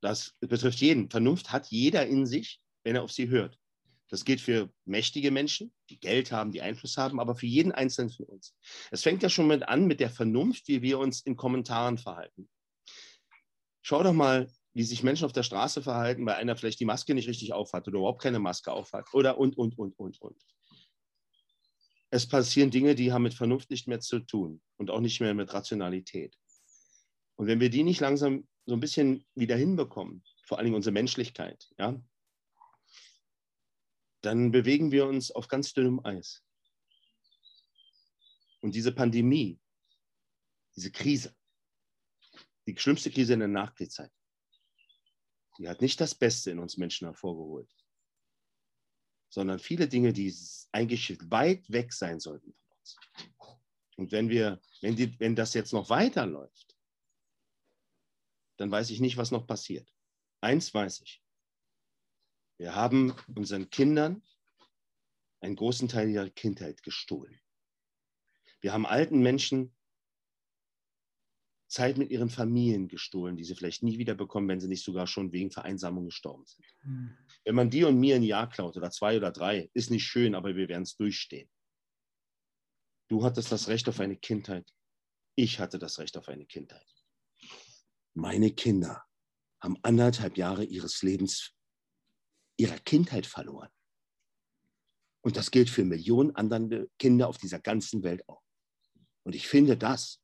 Das 0.00 0.34
betrifft 0.40 0.78
jeden. 0.80 1.10
Vernunft 1.10 1.52
hat 1.52 1.66
jeder 1.68 2.06
in 2.06 2.26
sich, 2.26 2.60
wenn 2.84 2.96
er 2.96 3.02
auf 3.02 3.12
sie 3.12 3.28
hört. 3.28 3.58
Das 4.10 4.24
gilt 4.24 4.40
für 4.40 4.72
mächtige 4.84 5.30
Menschen, 5.30 5.72
die 5.90 6.00
Geld 6.00 6.32
haben, 6.32 6.52
die 6.52 6.62
Einfluss 6.62 6.96
haben, 6.96 7.20
aber 7.20 7.34
für 7.34 7.46
jeden 7.46 7.72
Einzelnen 7.72 8.10
von 8.10 8.24
uns. 8.26 8.56
Es 8.90 9.02
fängt 9.02 9.22
ja 9.22 9.28
schon 9.28 9.48
mit 9.48 9.64
an 9.64 9.86
mit 9.86 10.00
der 10.00 10.10
Vernunft, 10.10 10.68
wie 10.68 10.80
wir 10.80 10.98
uns 10.98 11.20
in 11.20 11.36
Kommentaren 11.36 11.98
verhalten. 11.98 12.48
Schau 13.82 14.02
doch 14.02 14.14
mal, 14.14 14.50
wie 14.72 14.82
sich 14.84 15.02
Menschen 15.02 15.24
auf 15.24 15.32
der 15.32 15.42
Straße 15.42 15.82
verhalten, 15.82 16.24
weil 16.24 16.36
einer 16.36 16.56
vielleicht 16.56 16.80
die 16.80 16.84
Maske 16.84 17.14
nicht 17.14 17.28
richtig 17.28 17.52
aufhat 17.52 17.86
oder 17.88 17.98
überhaupt 17.98 18.22
keine 18.22 18.38
Maske 18.38 18.72
aufhat 18.72 19.06
oder 19.12 19.36
und, 19.38 19.58
und, 19.58 19.76
und, 19.78 19.98
und, 19.98 20.20
und. 20.20 20.42
Es 22.10 22.26
passieren 22.26 22.70
Dinge, 22.70 22.94
die 22.94 23.12
haben 23.12 23.22
mit 23.22 23.34
Vernunft 23.34 23.70
nicht 23.70 23.86
mehr 23.86 24.00
zu 24.00 24.20
tun 24.20 24.62
und 24.76 24.90
auch 24.90 25.00
nicht 25.00 25.20
mehr 25.20 25.34
mit 25.34 25.52
Rationalität. 25.52 26.36
Und 27.36 27.46
wenn 27.46 27.60
wir 27.60 27.70
die 27.70 27.84
nicht 27.84 28.00
langsam 28.00 28.48
so 28.66 28.74
ein 28.74 28.80
bisschen 28.80 29.26
wieder 29.34 29.56
hinbekommen, 29.56 30.24
vor 30.44 30.58
allen 30.58 30.66
Dingen 30.66 30.76
unsere 30.76 30.92
Menschlichkeit, 30.92 31.68
ja, 31.78 32.00
dann 34.22 34.50
bewegen 34.50 34.90
wir 34.90 35.06
uns 35.06 35.30
auf 35.30 35.48
ganz 35.48 35.72
dünnem 35.72 36.04
Eis. 36.04 36.42
Und 38.60 38.74
diese 38.74 38.92
Pandemie, 38.92 39.60
diese 40.74 40.90
Krise, 40.90 41.36
die 42.66 42.76
schlimmste 42.76 43.10
Krise 43.10 43.34
in 43.34 43.40
der 43.40 43.48
Nachkriegszeit, 43.48 44.12
die 45.58 45.68
hat 45.68 45.80
nicht 45.80 46.00
das 46.00 46.14
Beste 46.14 46.50
in 46.50 46.58
uns 46.58 46.76
Menschen 46.76 47.06
hervorgeholt, 47.06 47.70
sondern 49.28 49.58
viele 49.58 49.88
Dinge, 49.88 50.12
die 50.12 50.34
eigentlich 50.72 51.18
weit 51.30 51.70
weg 51.70 51.92
sein 51.92 52.20
sollten 52.20 52.52
von 52.52 52.78
uns. 52.78 52.96
Und 53.96 54.12
wenn 54.12 54.28
wir, 54.28 54.60
wenn, 54.80 54.96
die, 54.96 55.18
wenn 55.18 55.34
das 55.34 55.54
jetzt 55.54 55.72
noch 55.72 55.90
weiterläuft, 55.90 56.76
dann 58.56 58.70
weiß 58.70 58.90
ich 58.90 59.00
nicht, 59.00 59.16
was 59.16 59.30
noch 59.30 59.46
passiert. 59.46 59.92
Eins 60.40 60.72
weiß 60.72 61.00
ich. 61.00 61.22
Wir 62.58 62.74
haben 62.74 63.14
unseren 63.34 63.70
Kindern 63.70 64.22
einen 65.40 65.56
großen 65.56 65.88
Teil 65.88 66.10
ihrer 66.10 66.30
Kindheit 66.30 66.82
gestohlen. 66.82 67.40
Wir 68.60 68.72
haben 68.72 68.86
alten 68.86 69.20
Menschen 69.20 69.76
Zeit 71.68 71.98
mit 71.98 72.10
ihren 72.10 72.30
Familien 72.30 72.88
gestohlen, 72.88 73.36
die 73.36 73.44
sie 73.44 73.54
vielleicht 73.54 73.82
nie 73.82 73.98
wieder 73.98 74.14
bekommen, 74.14 74.48
wenn 74.48 74.60
sie 74.60 74.68
nicht 74.68 74.84
sogar 74.84 75.06
schon 75.06 75.32
wegen 75.32 75.50
Vereinsamung 75.50 76.06
gestorben 76.06 76.44
sind. 76.46 76.64
Mhm. 76.82 77.16
Wenn 77.44 77.54
man 77.54 77.70
dir 77.70 77.88
und 77.88 77.98
mir 77.98 78.16
ein 78.16 78.22
Jahr 78.22 78.48
klaut 78.48 78.76
oder 78.76 78.90
zwei 78.90 79.16
oder 79.16 79.30
drei, 79.30 79.70
ist 79.74 79.90
nicht 79.90 80.04
schön, 80.04 80.34
aber 80.34 80.56
wir 80.56 80.68
werden 80.68 80.82
es 80.82 80.96
durchstehen. 80.96 81.48
Du 83.08 83.22
hattest 83.24 83.52
das 83.52 83.68
Recht 83.68 83.88
auf 83.88 84.00
eine 84.00 84.16
Kindheit. 84.16 84.70
Ich 85.34 85.60
hatte 85.60 85.78
das 85.78 85.98
Recht 85.98 86.16
auf 86.16 86.28
eine 86.28 86.46
Kindheit. 86.46 86.86
Meine 88.14 88.50
Kinder 88.50 89.04
haben 89.60 89.76
anderthalb 89.82 90.36
Jahre 90.36 90.64
ihres 90.64 91.02
Lebens 91.02 91.54
ihrer 92.56 92.78
Kindheit 92.80 93.26
verloren. 93.26 93.70
Und 95.20 95.36
das 95.36 95.50
gilt 95.50 95.70
für 95.70 95.84
Millionen 95.84 96.34
andere 96.34 96.88
Kinder 96.98 97.28
auf 97.28 97.38
dieser 97.38 97.60
ganzen 97.60 98.02
Welt 98.02 98.28
auch. 98.28 98.42
Und 99.24 99.34
ich 99.34 99.46
finde, 99.46 99.76
das 99.76 100.20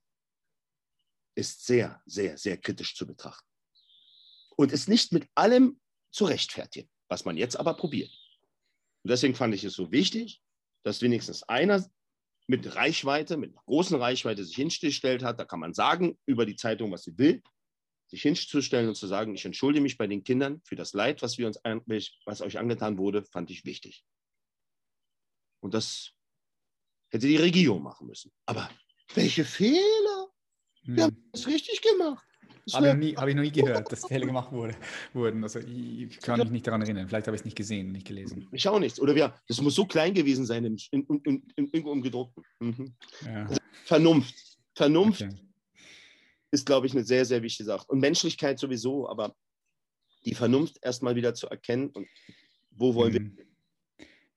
ist 1.35 1.67
sehr, 1.67 2.01
sehr, 2.07 2.39
sehr 2.39 2.57
kritisch 2.57 2.95
zu 2.95 3.07
betrachten. 3.07 3.47
Und 4.57 4.73
ist 4.73 4.89
nicht 4.89 5.13
mit 5.13 5.29
allem 5.35 5.81
zu 6.11 6.25
rechtfertigen, 6.27 6.89
was 7.09 7.25
man 7.25 7.37
jetzt 7.37 7.57
aber 7.57 7.75
probiert. 7.75 8.11
Und 9.03 9.11
deswegen 9.11 9.35
fand 9.35 9.55
ich 9.55 9.65
es 9.65 9.75
so 9.75 9.91
wichtig, 9.91 10.41
dass 10.85 11.03
wenigstens 11.03 11.43
einer 11.45 11.85
mit 12.47 12.77
Reichweite, 12.77 13.37
mit 13.37 13.55
großen 13.55 13.99
Reichweite 13.99 14.45
sich 14.45 14.55
hingestellt 14.55 15.23
hat. 15.23 15.41
Da 15.41 15.45
kann 15.45 15.61
man 15.61 15.75
sagen 15.75 16.19
über 16.27 16.47
die 16.47 16.57
Zeitung, 16.57 16.93
was 16.93 17.05
sie 17.05 17.19
will 17.19 17.43
sich 18.15 18.23
hinzustellen 18.23 18.89
und 18.89 18.95
zu 18.95 19.07
sagen, 19.07 19.35
ich 19.35 19.45
entschuldige 19.45 19.83
mich 19.83 19.99
bei 19.99 20.07
den 20.07 20.23
Kindern 20.25 20.61
für 20.65 20.77
das 20.77 20.93
Leid, 20.93 21.23
was, 21.23 21.39
wir 21.39 21.47
uns, 21.47 21.59
was 22.25 22.41
euch 22.43 22.59
angetan 22.59 22.99
wurde, 22.99 23.25
fand 23.25 23.51
ich 23.51 23.65
wichtig. 23.65 24.05
Und 25.61 25.75
das 25.75 26.13
hätte 27.11 27.27
die 27.27 27.37
Regierung 27.37 27.83
machen 27.83 28.07
müssen. 28.07 28.31
Aber 28.47 28.71
welche 29.15 29.45
Fehler? 29.45 30.14
Wir 30.85 30.97
hm. 30.97 31.03
haben 31.03 31.31
das 31.33 31.47
richtig 31.47 31.83
gemacht. 31.83 32.25
Habe 32.73 32.89
ich, 32.89 32.95
nie, 32.95 33.15
hab 33.15 33.29
ich 33.29 33.35
noch 33.35 33.43
nie 33.43 33.53
gehört, 33.53 33.93
dass 33.93 34.07
Fehler 34.07 34.25
gemacht 34.25 34.51
wurde, 34.51 34.75
wurden. 35.13 35.43
Also 35.43 35.59
ich 35.59 36.19
kann 36.21 36.41
mich 36.41 36.49
nicht 36.49 36.67
daran 36.67 36.81
erinnern. 36.81 37.07
Vielleicht 37.07 37.27
habe 37.27 37.37
ich 37.37 37.43
es 37.43 37.45
nicht 37.45 37.59
gesehen, 37.59 37.93
nicht 37.93 38.07
gelesen. 38.07 38.49
Ich 38.53 38.67
auch 38.67 38.79
nichts. 38.79 38.99
Oder 38.99 39.15
wir, 39.15 39.35
das 39.49 39.61
muss 39.61 39.75
so 39.75 39.85
klein 39.85 40.15
gewesen 40.15 40.47
sein 40.47 40.65
im, 40.65 40.79
in, 40.91 41.21
in, 41.25 41.43
in, 41.57 41.69
irgendwo 41.73 41.93
im 41.93 42.01
gedruckten. 42.01 42.43
Mhm. 42.61 42.95
Ja. 43.27 43.45
Also 43.45 43.61
Vernunft. 43.85 44.35
Vernunft 44.75 45.23
okay 45.23 45.45
ist, 46.55 46.65
glaube 46.65 46.87
ich, 46.87 46.95
eine 46.95 47.05
sehr, 47.05 47.25
sehr 47.27 47.43
wichtige 47.43 47.67
Sache. 47.67 47.85
Und 47.89 47.99
Menschlichkeit 47.99 48.59
sowieso, 48.59 49.09
aber 49.09 49.35
die 50.25 50.35
Vernunft 50.35 50.79
erstmal 50.81 51.17
wieder 51.17 51.35
zu 51.35 51.49
erkennen 51.49 51.91
und 51.91 52.09
wo 52.71 52.95
wollen 52.95 53.13
mhm. 53.13 53.37
wir. 53.37 53.45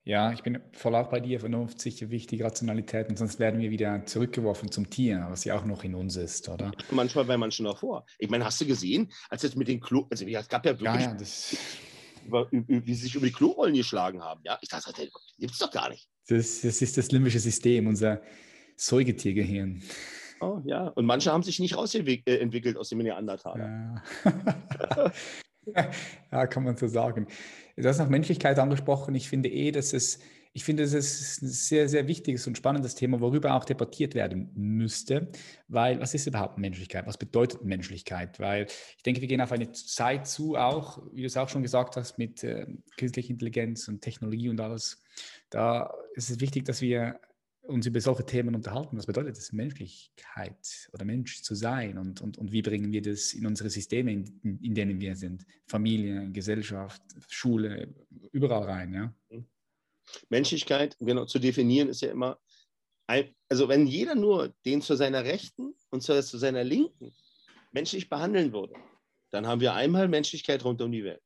Ja, 0.08 0.32
ich 0.32 0.42
bin 0.42 0.58
voll 0.72 0.94
auch 0.94 1.10
bei 1.10 1.20
dir, 1.20 1.38
Vernunft 1.38 1.82
sicher 1.82 2.08
wichtig, 2.08 2.42
Rationalität, 2.42 3.10
und 3.10 3.18
sonst 3.18 3.38
werden 3.38 3.60
wir 3.60 3.70
wieder 3.70 4.06
zurückgeworfen 4.06 4.70
zum 4.70 4.88
Tier, 4.88 5.26
was 5.28 5.44
ja 5.44 5.54
auch 5.54 5.66
noch 5.66 5.84
in 5.84 5.94
uns 5.94 6.16
ist, 6.16 6.48
oder? 6.48 6.72
Manchmal 6.90 7.26
bei 7.26 7.36
manchen 7.36 7.64
noch 7.64 7.80
vor. 7.80 8.06
Ich 8.18 8.30
meine, 8.30 8.46
hast 8.46 8.58
du 8.58 8.64
gesehen, 8.64 9.12
als 9.28 9.42
jetzt 9.42 9.54
mit 9.54 9.68
den 9.68 9.80
Klo, 9.80 10.06
also 10.10 10.24
es 10.24 10.48
gab 10.48 10.64
ja 10.64 10.72
wirklich, 10.80 11.04
ja, 11.04 11.10
ja, 11.10 11.14
das... 11.14 11.54
über, 12.26 12.48
wie 12.50 12.94
sie 12.94 13.02
sich 13.02 13.16
über 13.16 13.26
die 13.26 13.32
Klorollen 13.32 13.74
geschlagen 13.74 14.22
haben, 14.22 14.40
ja? 14.44 14.56
Ich 14.62 14.70
dachte, 14.70 14.90
das 14.96 15.36
gibt 15.38 15.52
es 15.52 15.58
doch 15.58 15.70
gar 15.70 15.90
nicht. 15.90 16.08
Das, 16.26 16.62
das 16.62 16.80
ist 16.80 16.96
das 16.96 17.12
limbische 17.12 17.38
System, 17.38 17.86
unser 17.86 18.22
Säugetiergehirn. 18.78 19.82
Oh 20.40 20.62
ja, 20.64 20.88
und 20.88 21.04
manche 21.04 21.30
haben 21.30 21.42
sich 21.42 21.58
nicht 21.58 21.76
rausentwickelt 21.76 22.76
äh, 22.76 22.78
aus 22.78 22.88
dem 22.88 22.98
Neandertaler. 23.00 24.02
Ja. 24.24 25.12
ja, 26.32 26.46
kann 26.46 26.64
man 26.64 26.78
so 26.78 26.86
sagen. 26.86 27.26
Du 27.80 27.88
hast 27.88 27.98
noch 27.98 28.08
Menschlichkeit 28.08 28.58
angesprochen. 28.58 29.14
Ich 29.14 29.28
finde 29.28 29.48
eh, 29.48 29.70
dass 29.70 29.92
es, 29.92 30.18
ich 30.52 30.64
finde, 30.64 30.82
es 30.82 30.94
ist 30.94 31.42
ein 31.42 31.48
sehr, 31.48 31.88
sehr 31.88 32.08
wichtiges 32.08 32.46
und 32.48 32.56
spannendes 32.56 32.96
Thema, 32.96 33.20
worüber 33.20 33.54
auch 33.54 33.64
debattiert 33.64 34.16
werden 34.16 34.50
müsste. 34.54 35.28
Weil, 35.68 36.00
was 36.00 36.12
ist 36.12 36.26
überhaupt 36.26 36.58
Menschlichkeit? 36.58 37.06
Was 37.06 37.18
bedeutet 37.18 37.64
Menschlichkeit? 37.64 38.40
Weil 38.40 38.66
ich 38.96 39.02
denke, 39.04 39.20
wir 39.20 39.28
gehen 39.28 39.40
auf 39.40 39.52
eine 39.52 39.70
Zeit 39.70 40.26
zu, 40.26 40.56
auch, 40.56 41.02
wie 41.12 41.20
du 41.20 41.26
es 41.28 41.36
auch 41.36 41.48
schon 41.48 41.62
gesagt 41.62 41.96
hast, 41.96 42.18
mit 42.18 42.42
äh, 42.42 42.66
künstlicher 42.96 43.30
Intelligenz 43.30 43.86
und 43.86 44.02
Technologie 44.02 44.48
und 44.48 44.60
alles. 44.60 45.00
Da 45.50 45.94
ist 46.14 46.30
es 46.30 46.40
wichtig, 46.40 46.64
dass 46.64 46.80
wir 46.80 47.20
uns 47.68 47.86
über 47.86 48.00
solche 48.00 48.24
Themen 48.24 48.54
unterhalten. 48.54 48.96
Was 48.96 49.06
bedeutet 49.06 49.36
das, 49.36 49.52
Menschlichkeit 49.52 50.88
oder 50.92 51.04
Mensch 51.04 51.42
zu 51.42 51.54
sein? 51.54 51.98
Und, 51.98 52.20
und, 52.20 52.38
und 52.38 52.50
wie 52.50 52.62
bringen 52.62 52.92
wir 52.92 53.02
das 53.02 53.34
in 53.34 53.46
unsere 53.46 53.68
Systeme, 53.68 54.12
in, 54.12 54.58
in 54.62 54.74
denen 54.74 55.00
wir 55.00 55.14
sind? 55.14 55.44
Familie, 55.66 56.30
Gesellschaft, 56.30 57.02
Schule, 57.28 57.94
überall 58.32 58.64
rein, 58.64 58.94
ja? 58.94 59.14
Menschlichkeit, 60.30 60.96
genau, 61.00 61.26
zu 61.26 61.38
definieren 61.38 61.90
ist 61.90 62.00
ja 62.00 62.10
immer, 62.10 62.40
also 63.06 63.68
wenn 63.68 63.86
jeder 63.86 64.14
nur 64.14 64.54
den 64.64 64.80
zu 64.80 64.96
seiner 64.96 65.24
Rechten 65.24 65.74
und 65.90 66.02
zu, 66.02 66.22
zu 66.22 66.38
seiner 66.38 66.64
Linken 66.64 67.14
menschlich 67.72 68.08
behandeln 68.08 68.52
würde, 68.52 68.74
dann 69.30 69.46
haben 69.46 69.60
wir 69.60 69.74
einmal 69.74 70.08
Menschlichkeit 70.08 70.64
rund 70.64 70.80
um 70.80 70.90
die 70.90 71.04
Welt. 71.04 71.22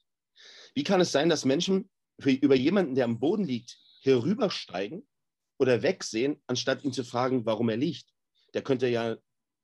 Wie 0.74 0.82
kann 0.82 1.00
es 1.00 1.12
sein, 1.12 1.28
dass 1.28 1.44
Menschen 1.44 1.88
für, 2.18 2.30
über 2.30 2.56
jemanden, 2.56 2.96
der 2.96 3.04
am 3.04 3.20
Boden 3.20 3.44
liegt, 3.44 3.78
herübersteigen 4.00 5.06
oder 5.62 5.82
wegsehen, 5.82 6.42
anstatt 6.48 6.82
ihn 6.84 6.92
zu 6.92 7.04
fragen, 7.04 7.46
warum 7.46 7.68
er 7.68 7.76
liegt. 7.76 8.06
Der 8.52 8.62
könnte 8.62 8.88
ja 8.88 9.16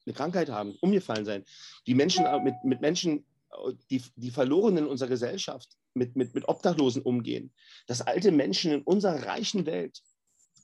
eine 0.07 0.15
Krankheit 0.15 0.49
haben, 0.49 0.77
umgefallen 0.81 1.25
sein. 1.25 1.45
Die 1.89 1.95
Menschen 1.95 2.25
äh, 2.25 2.41
mit, 2.41 2.55
mit 2.63 2.81
Menschen, 2.81 3.27
äh, 3.51 3.73
die, 3.91 4.01
die 4.15 4.31
verloren 4.31 4.77
in 4.77 4.87
unserer 4.87 5.09
Gesellschaft, 5.09 5.77
mit, 5.95 6.15
mit, 6.15 6.37
mit 6.37 6.49
Obdachlosen 6.49 7.03
umgehen. 7.03 7.53
Dass 7.89 8.01
alte 8.01 8.31
Menschen 8.31 8.71
in 8.71 8.83
unserer 8.83 9.27
reichen 9.27 9.67
Welt 9.67 10.01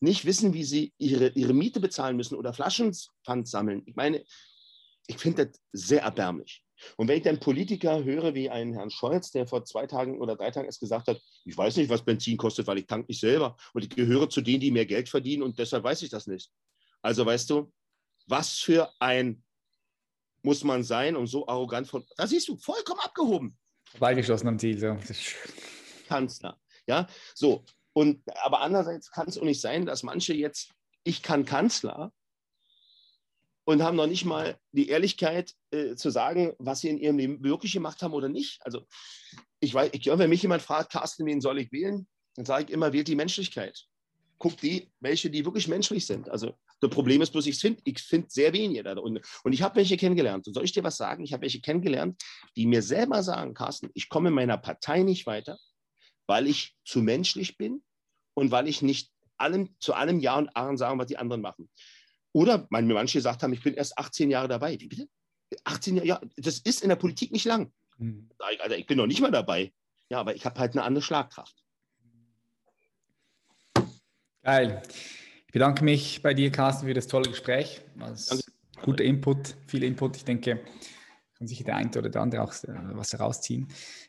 nicht 0.00 0.24
wissen, 0.24 0.54
wie 0.54 0.64
sie 0.64 0.92
ihre, 0.98 1.30
ihre 1.30 1.52
Miete 1.52 1.80
bezahlen 1.80 2.16
müssen 2.16 2.36
oder 2.36 2.52
Flaschenpfand 2.52 3.48
sammeln. 3.48 3.82
Ich 3.86 3.96
meine, 3.96 4.24
ich 5.08 5.18
finde 5.18 5.46
das 5.46 5.60
sehr 5.72 6.02
erbärmlich. 6.02 6.63
Und 6.96 7.08
wenn 7.08 7.18
ich 7.18 7.22
dann 7.22 7.40
Politiker 7.40 8.04
höre, 8.04 8.34
wie 8.34 8.50
einen 8.50 8.74
Herrn 8.74 8.90
Scholz, 8.90 9.30
der 9.30 9.46
vor 9.46 9.64
zwei 9.64 9.86
Tagen 9.86 10.20
oder 10.20 10.36
drei 10.36 10.50
Tagen 10.50 10.66
erst 10.66 10.80
gesagt 10.80 11.08
hat, 11.08 11.20
ich 11.44 11.56
weiß 11.56 11.76
nicht, 11.76 11.88
was 11.88 12.04
Benzin 12.04 12.36
kostet, 12.36 12.66
weil 12.66 12.78
ich 12.78 12.86
tank 12.86 13.08
nicht 13.08 13.20
selber 13.20 13.56
und 13.72 13.84
ich 13.84 13.90
gehöre 13.90 14.28
zu 14.28 14.40
denen, 14.40 14.60
die 14.60 14.70
mehr 14.70 14.86
Geld 14.86 15.08
verdienen 15.08 15.42
und 15.42 15.58
deshalb 15.58 15.84
weiß 15.84 16.02
ich 16.02 16.10
das 16.10 16.26
nicht. 16.26 16.50
Also 17.02 17.24
weißt 17.26 17.50
du, 17.50 17.72
was 18.26 18.58
für 18.58 18.90
ein 19.00 19.42
muss 20.44 20.62
man 20.62 20.82
sein, 20.82 21.16
um 21.16 21.26
so 21.26 21.48
arrogant 21.48 21.88
von, 21.88 22.04
da 22.16 22.26
siehst 22.26 22.48
du, 22.48 22.56
vollkommen 22.56 23.00
abgehoben. 23.00 23.56
Beigeschlossen 23.98 24.48
am 24.48 24.58
Ziel, 24.58 24.78
so. 24.78 24.98
Kanzler, 26.06 26.60
ja, 26.86 27.06
so. 27.34 27.64
Und, 27.94 28.22
aber 28.42 28.60
andererseits 28.60 29.10
kann 29.10 29.28
es 29.28 29.38
auch 29.38 29.44
nicht 29.44 29.60
sein, 29.60 29.86
dass 29.86 30.02
manche 30.02 30.34
jetzt, 30.34 30.72
ich 31.04 31.22
kann 31.22 31.44
Kanzler, 31.44 32.12
und 33.64 33.82
haben 33.82 33.96
noch 33.96 34.06
nicht 34.06 34.24
mal 34.24 34.58
die 34.72 34.88
Ehrlichkeit 34.88 35.54
äh, 35.70 35.94
zu 35.94 36.10
sagen, 36.10 36.52
was 36.58 36.80
sie 36.80 36.88
in 36.88 36.98
ihrem 36.98 37.18
Leben 37.18 37.42
wirklich 37.42 37.72
gemacht 37.72 38.02
haben 38.02 38.12
oder 38.12 38.28
nicht. 38.28 38.60
Also 38.64 38.86
ich 39.60 39.72
weiß, 39.72 39.90
ich, 39.92 40.06
wenn 40.06 40.30
mich 40.30 40.42
jemand 40.42 40.62
fragt, 40.62 40.92
Carsten, 40.92 41.26
wen 41.26 41.40
soll 41.40 41.58
ich 41.58 41.72
wählen, 41.72 42.06
dann 42.36 42.44
sage 42.44 42.64
ich 42.64 42.70
immer, 42.70 42.92
wählt 42.92 43.08
die 43.08 43.14
Menschlichkeit. 43.14 43.86
Guck 44.38 44.56
die, 44.58 44.90
welche, 45.00 45.30
die 45.30 45.44
wirklich 45.44 45.68
menschlich 45.68 46.06
sind. 46.06 46.28
Also 46.28 46.54
das 46.80 46.90
Problem 46.90 47.22
ist 47.22 47.30
bloß, 47.30 47.46
ich 47.46 47.58
finde 47.58 47.80
ich 47.84 48.02
find 48.02 48.30
sehr 48.30 48.52
wenige 48.52 48.82
da. 48.82 48.98
Und, 48.98 49.20
und 49.42 49.52
ich 49.52 49.62
habe 49.62 49.76
welche 49.76 49.96
kennengelernt. 49.96 50.46
Und 50.46 50.54
soll 50.54 50.64
ich 50.64 50.72
dir 50.72 50.84
was 50.84 50.96
sagen? 50.96 51.24
Ich 51.24 51.32
habe 51.32 51.42
welche 51.42 51.60
kennengelernt, 51.60 52.20
die 52.56 52.66
mir 52.66 52.82
selber 52.82 53.22
sagen, 53.22 53.54
Carsten, 53.54 53.90
ich 53.94 54.08
komme 54.08 54.28
in 54.28 54.34
meiner 54.34 54.58
Partei 54.58 55.02
nicht 55.02 55.26
weiter, 55.26 55.58
weil 56.26 56.46
ich 56.46 56.76
zu 56.84 57.00
menschlich 57.00 57.56
bin 57.56 57.82
und 58.34 58.50
weil 58.50 58.68
ich 58.68 58.82
nicht 58.82 59.10
allem, 59.38 59.74
zu 59.78 59.94
allem 59.94 60.20
Ja 60.20 60.36
und 60.36 60.54
Ahren 60.54 60.76
sagen, 60.76 60.98
was 60.98 61.06
die 61.06 61.16
anderen 61.16 61.40
machen. 61.40 61.70
Oder 62.34 62.66
mir 62.68 62.82
manche 62.82 63.18
gesagt 63.18 63.42
haben, 63.42 63.52
ich 63.52 63.62
bin 63.62 63.74
erst 63.74 63.96
18 63.96 64.28
Jahre 64.28 64.48
dabei. 64.48 64.78
Wie 64.80 64.88
bitte? 64.88 65.08
18 65.62 65.96
Jahre, 65.96 66.06
ja, 66.06 66.20
das 66.36 66.58
ist 66.58 66.82
in 66.82 66.88
der 66.88 66.96
Politik 66.96 67.30
nicht 67.30 67.44
lang. 67.44 67.72
Mhm. 67.96 68.28
Also 68.58 68.74
ich 68.74 68.86
bin 68.86 68.98
noch 68.98 69.06
nicht 69.06 69.20
mal 69.20 69.30
dabei. 69.30 69.72
Ja, 70.10 70.18
aber 70.18 70.34
ich 70.34 70.44
habe 70.44 70.58
halt 70.58 70.72
eine 70.72 70.82
andere 70.82 71.02
Schlagkraft. 71.02 71.54
Geil. 74.42 74.82
Ich 75.46 75.52
bedanke 75.52 75.84
mich 75.84 76.22
bei 76.22 76.34
dir, 76.34 76.50
Carsten, 76.50 76.86
für 76.86 76.94
das 76.94 77.06
tolle 77.06 77.30
Gespräch. 77.30 77.82
Das 77.96 78.44
guter 78.82 79.04
Input, 79.04 79.54
viel 79.68 79.84
Input. 79.84 80.16
Ich 80.16 80.24
denke, 80.24 80.60
kann 81.38 81.46
sich 81.46 81.62
der 81.62 81.76
eine 81.76 81.90
oder 81.90 82.10
der 82.10 82.20
andere 82.20 82.42
auch 82.42 82.52
äh, 82.64 82.96
was 82.96 83.12
herausziehen. 83.12 83.68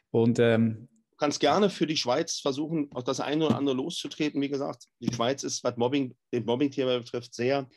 Und 0.09 0.39
ähm, 0.39 0.89
Du 1.11 1.17
kannst 1.17 1.39
gerne 1.39 1.69
für 1.69 1.88
die 1.88 1.95
Schweiz 1.95 2.39
versuchen, 2.39 2.89
auch 2.93 3.03
das 3.03 3.21
eine 3.21 3.45
oder 3.45 3.57
andere 3.57 3.76
loszutreten. 3.76 4.41
Wie 4.41 4.49
gesagt, 4.49 4.88
die 4.99 5.13
Schweiz 5.13 5.43
ist, 5.43 5.63
was 5.63 5.78
Mobbing, 5.78 6.13
den 6.34 6.43
Mobbing-Thema 6.43 6.97
betrifft, 6.97 7.34
sehr 7.34 7.69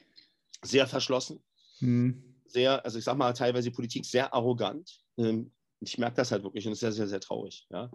sehr 0.65 0.87
verschlossen, 0.87 1.43
mhm. 1.81 2.23
sehr, 2.47 2.85
also 2.85 2.99
ich 2.99 3.05
sag 3.05 3.17
mal 3.17 3.33
teilweise 3.33 3.71
Politik 3.71 4.05
sehr 4.05 4.33
arrogant. 4.33 5.01
Ähm, 5.17 5.53
ich 5.81 5.99
merke 5.99 6.17
das 6.17 6.33
halt 6.33 6.43
wirklich 6.43 6.67
und 6.67 6.73
es 6.73 6.79
ist 6.79 6.81
sehr, 6.81 6.93
sehr, 6.93 7.09
sehr 7.09 7.21
traurig. 7.21 7.67
Ja. 7.71 7.91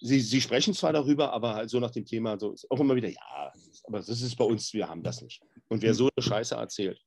Sie, 0.00 0.20
sie 0.20 0.40
sprechen 0.40 0.74
zwar 0.74 0.92
darüber, 0.92 1.32
aber 1.32 1.54
halt 1.54 1.70
so 1.70 1.80
nach 1.80 1.90
dem 1.90 2.04
Thema, 2.04 2.38
so 2.38 2.52
ist 2.52 2.70
auch 2.70 2.80
immer 2.80 2.96
wieder, 2.96 3.08
ja, 3.08 3.52
aber 3.84 3.98
das 3.98 4.08
ist 4.08 4.36
bei 4.36 4.44
uns, 4.44 4.72
wir 4.72 4.88
haben 4.88 5.02
das 5.02 5.22
nicht. 5.22 5.42
Und 5.68 5.82
wer 5.82 5.94
so 5.94 6.10
eine 6.14 6.22
Scheiße 6.22 6.54
erzählt, 6.54 7.00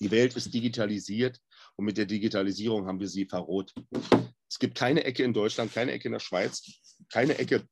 die 0.00 0.10
Welt 0.10 0.36
ist 0.36 0.52
digitalisiert 0.52 1.40
und 1.76 1.84
mit 1.84 1.96
der 1.96 2.06
Digitalisierung 2.06 2.86
haben 2.86 3.00
wir 3.00 3.08
sie 3.08 3.26
verroht. 3.26 3.74
Es 4.48 4.58
gibt 4.58 4.76
keine 4.76 5.04
Ecke 5.04 5.24
in 5.24 5.32
Deutschland, 5.32 5.72
keine 5.72 5.92
Ecke 5.92 6.08
in 6.08 6.12
der 6.12 6.20
Schweiz, 6.20 6.62
keine 7.10 7.38
Ecke 7.38 7.66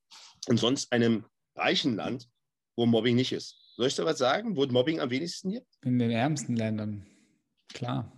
in 0.49 0.57
sonst 0.57 0.93
einem 0.93 1.25
reichen 1.55 1.97
Land, 1.97 2.29
wo 2.77 2.87
Mobbing 2.87 3.17
nicht 3.17 3.33
ist. 3.33 3.66
Soll 3.77 3.89
ich 3.89 3.95
da 3.95 4.07
was 4.07 4.17
sagen, 4.17 4.57
wo 4.57 4.65
Mobbing 4.65 5.01
am 5.01 5.11
wenigsten 5.11 5.51
gibt? 5.51 5.67
In 5.85 5.99
den 5.99 6.11
ärmsten 6.11 6.57
Ländern. 6.57 7.07
Klar. 7.75 8.11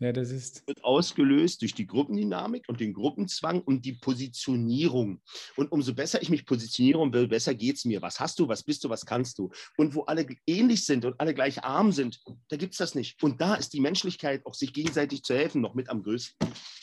Ja, 0.00 0.12
das 0.12 0.30
ist. 0.30 0.66
Wird 0.66 0.82
ausgelöst 0.82 1.62
durch 1.62 1.74
die 1.74 1.86
Gruppendynamik 1.86 2.64
und 2.68 2.80
den 2.80 2.92
Gruppenzwang 2.92 3.62
und 3.62 3.84
die 3.84 3.92
Positionierung. 3.92 5.22
Und 5.54 5.70
umso 5.70 5.94
besser 5.94 6.20
ich 6.20 6.28
mich 6.28 6.44
positionieren 6.44 7.12
will, 7.12 7.28
besser 7.28 7.54
geht 7.54 7.76
es 7.76 7.84
mir. 7.84 8.02
Was 8.02 8.18
hast 8.18 8.40
du, 8.40 8.48
was 8.48 8.64
bist 8.64 8.82
du, 8.82 8.90
was 8.90 9.06
kannst 9.06 9.38
du? 9.38 9.50
Und 9.76 9.94
wo 9.94 10.02
alle 10.02 10.26
ähnlich 10.44 10.84
sind 10.84 11.04
und 11.04 11.18
alle 11.20 11.34
gleich 11.34 11.62
arm 11.62 11.92
sind, 11.92 12.20
da 12.48 12.56
gibt 12.56 12.72
es 12.72 12.78
das 12.78 12.96
nicht. 12.96 13.22
Und 13.22 13.40
da 13.40 13.54
ist 13.54 13.72
die 13.74 13.80
Menschlichkeit, 13.80 14.44
auch 14.44 14.54
sich 14.54 14.72
gegenseitig 14.72 15.22
zu 15.22 15.34
helfen, 15.34 15.60
noch 15.62 15.74
mit 15.74 15.88
am 15.88 16.02
größten. 16.02 16.36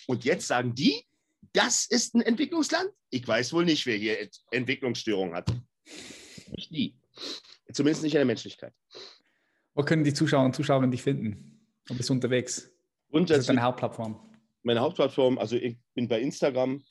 Und 0.08 0.24
jetzt 0.24 0.48
sagen 0.48 0.74
die, 0.74 1.06
das 1.52 1.86
ist 1.86 2.16
ein 2.16 2.22
Entwicklungsland? 2.22 2.90
Ich 3.10 3.28
weiß 3.28 3.52
wohl 3.52 3.66
nicht, 3.66 3.86
wer 3.86 3.98
hier 3.98 4.30
Entwicklungsstörungen 4.50 5.36
hat. 5.36 5.54
Nicht 6.56 6.72
die. 6.72 6.96
Zumindest 7.74 8.04
nicht 8.04 8.14
in 8.14 8.20
der 8.20 8.26
Menschlichkeit. 8.26 8.74
Wo 9.74 9.84
können 9.84 10.04
die 10.04 10.14
Zuschauer 10.14 10.46
und 10.46 10.56
Zuschauerinnen 10.56 10.92
dich 10.92 11.02
finden? 11.02 11.60
Du 11.86 11.96
bist 11.96 12.10
unterwegs. 12.12 12.72
Grundsätzlich, 13.10 13.38
das 13.38 13.44
ist 13.44 13.50
deine 13.50 13.64
Hauptplattform? 13.64 14.20
Meine 14.62 14.80
Hauptplattform, 14.80 15.38
also 15.38 15.56
ich 15.56 15.78
bin 15.94 16.08
bei 16.08 16.22
Instagram, 16.22 16.82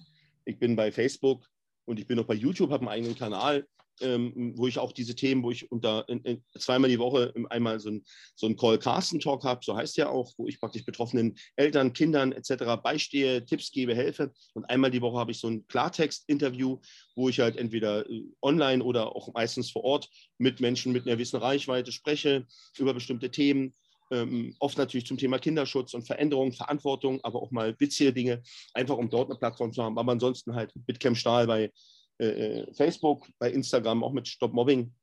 ich 0.45 0.59
bin 0.59 0.77
bei 0.77 0.93
Facebook 0.93 1.49
und 1.85 1.99
ich 1.99 2.07
bin 2.07 2.19
auch 2.19 2.27
bei 2.27 2.35
YouTube, 2.35 2.71
habe 2.71 2.83
einen 2.83 2.89
eigenen 2.89 3.17
Kanal 3.17 3.67
ähm, 4.01 4.55
wo 4.57 4.67
ich 4.67 4.79
auch 4.79 4.93
diese 4.93 5.15
Themen, 5.15 5.43
wo 5.43 5.51
ich 5.51 5.71
unter 5.71 6.09
in, 6.09 6.21
in, 6.23 6.45
zweimal 6.59 6.91
die 6.91 6.99
Woche 6.99 7.33
einmal 7.51 7.81
so 7.81 7.91
ein, 7.91 8.05
so 8.35 8.47
ein 8.47 8.57
Call-Carsten-Talk 8.57 9.45
habe, 9.45 9.61
so 9.65 9.77
heißt 9.77 9.97
ja 9.97 10.09
auch, 10.09 10.33
wo 10.37 10.49
ich 10.49 10.61
praktisch 10.61 10.85
betroffenen 10.85 11.37
Eltern, 11.57 11.93
Kindern 11.93 12.33
etc. 12.33 12.81
beistehe, 12.83 13.45
Tipps 13.45 13.71
gebe, 13.71 13.95
helfe. 13.95 14.33
Und 14.55 14.65
einmal 14.65 14.91
die 14.91 15.03
Woche 15.03 15.19
habe 15.19 15.31
ich 15.31 15.39
so 15.39 15.49
ein 15.49 15.67
Klartext-Interview, 15.67 16.79
wo 17.15 17.29
ich 17.29 17.41
halt 17.41 17.57
entweder 17.57 18.09
äh, 18.09 18.25
online 18.43 18.83
oder 18.83 19.15
auch 19.15 19.33
meistens 19.35 19.71
vor 19.71 19.85
Ort 19.85 20.09
mit 20.39 20.61
Menschen 20.61 20.93
mit 20.93 21.07
einer 21.07 21.17
gewissen 21.17 21.41
Reichweite 21.41 21.93
spreche 21.93 22.47
über 22.79 22.95
bestimmte 22.95 23.31
Themen. 23.31 23.75
Ähm, 24.11 24.55
oft 24.59 24.77
natürlich 24.77 25.07
zum 25.07 25.17
Thema 25.17 25.39
Kinderschutz 25.39 25.95
und 25.95 26.07
Veränderung, 26.07 26.53
Verantwortung, 26.53 27.21
aber 27.23 27.41
auch 27.41 27.51
mal 27.51 27.75
witzige 27.79 28.13
Dinge, 28.13 28.43
einfach 28.75 28.99
um 28.99 29.09
dort 29.09 29.31
eine 29.31 29.39
Plattform 29.39 29.73
zu 29.73 29.83
haben. 29.83 29.99
Aber 29.99 30.13
ansonsten 30.13 30.55
halt 30.55 30.71
mit 30.87 31.01
Cam 31.01 31.15
Stahl 31.15 31.47
bei 31.47 31.71
äh, 32.23 32.61
äh, 32.61 32.75
Facebook, 32.75 33.27
bei 33.41 33.51
Instagram 33.51 34.05
auch 34.05 34.13
mit 34.13 34.29
Stop 34.29 34.53
Mobbing. 34.53 34.95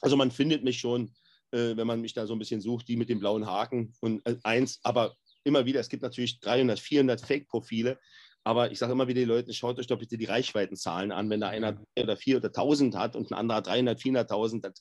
Also 0.00 0.16
man 0.16 0.32
findet 0.32 0.64
mich 0.64 0.80
schon, 0.80 1.14
äh, 1.52 1.76
wenn 1.76 1.86
man 1.86 2.00
mich 2.00 2.12
da 2.12 2.26
so 2.26 2.34
ein 2.34 2.40
bisschen 2.40 2.60
sucht, 2.60 2.88
die 2.88 2.96
mit 2.96 3.08
dem 3.08 3.20
blauen 3.20 3.46
Haken 3.46 3.92
und 4.00 4.26
äh, 4.26 4.36
eins, 4.42 4.80
aber 4.82 5.14
immer 5.44 5.64
wieder, 5.64 5.78
es 5.78 5.88
gibt 5.88 6.02
natürlich 6.02 6.40
300, 6.40 6.80
400 6.80 7.20
Fake-Profile, 7.20 8.00
Aber 8.42 8.72
ich 8.72 8.80
sage 8.80 8.92
immer 8.92 9.06
wieder 9.06 9.20
den 9.20 9.28
Leuten, 9.28 9.52
schaut 9.52 9.78
euch 9.78 9.86
doch 9.86 9.98
bitte 9.98 10.18
die 10.18 10.24
Reichweitenzahlen 10.24 11.12
an. 11.12 11.30
Wenn 11.30 11.40
da 11.40 11.50
einer 11.50 11.80
oder 11.96 12.16
vier 12.16 12.38
oder 12.38 12.50
tausend 12.50 12.96
hat 12.96 13.14
und 13.14 13.30
ein 13.30 13.34
anderer 13.34 13.62
300, 13.62 14.00
400.000, 14.00 14.72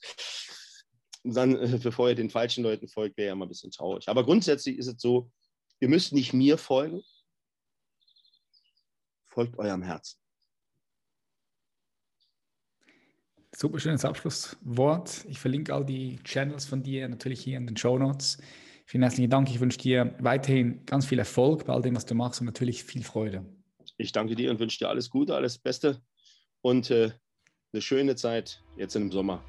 dann, 1.23 1.55
äh, 1.55 1.79
bevor 1.83 2.09
ihr 2.09 2.15
den 2.15 2.31
falschen 2.31 2.63
Leuten 2.63 2.87
folgt, 2.87 3.17
wäre 3.17 3.27
ja 3.27 3.35
mal 3.35 3.45
ein 3.45 3.49
bisschen 3.49 3.71
traurig. 3.71 4.09
Aber 4.09 4.23
grundsätzlich 4.23 4.77
ist 4.79 4.87
es 4.87 4.95
so, 4.99 5.31
ihr 5.79 5.89
müsst 5.89 6.13
nicht 6.13 6.33
mir 6.33 6.57
folgen, 6.57 7.03
folgt 9.27 9.59
eurem 9.59 9.83
Herzen. 9.83 10.24
Super 13.57 13.79
schönes 13.79 14.03
Abschlusswort. 14.03 15.25
Ich 15.29 15.39
verlinke 15.39 15.73
all 15.73 15.85
die 15.85 16.19
Channels 16.23 16.65
von 16.65 16.83
dir 16.83 17.07
natürlich 17.07 17.41
hier 17.41 17.57
in 17.57 17.65
den 17.65 17.77
Show 17.77 17.97
Notes. 17.97 18.37
Vielen 18.85 19.03
herzlichen 19.03 19.29
Dank. 19.29 19.49
Ich 19.49 19.59
wünsche 19.59 19.77
dir 19.77 20.13
weiterhin 20.19 20.85
ganz 20.85 21.05
viel 21.05 21.19
Erfolg 21.19 21.65
bei 21.65 21.73
all 21.73 21.81
dem, 21.81 21.95
was 21.95 22.05
du 22.05 22.15
machst 22.15 22.41
und 22.41 22.45
natürlich 22.45 22.83
viel 22.83 23.03
Freude. 23.03 23.45
Ich 23.97 24.11
danke 24.11 24.35
dir 24.35 24.51
und 24.51 24.59
wünsche 24.59 24.79
dir 24.79 24.89
alles 24.89 25.09
Gute, 25.09 25.35
alles 25.35 25.57
Beste 25.57 26.01
und 26.61 26.91
äh, 26.91 27.11
eine 27.71 27.81
schöne 27.81 28.15
Zeit 28.15 28.61
jetzt 28.75 28.95
im 28.95 29.09
Sommer. 29.11 29.43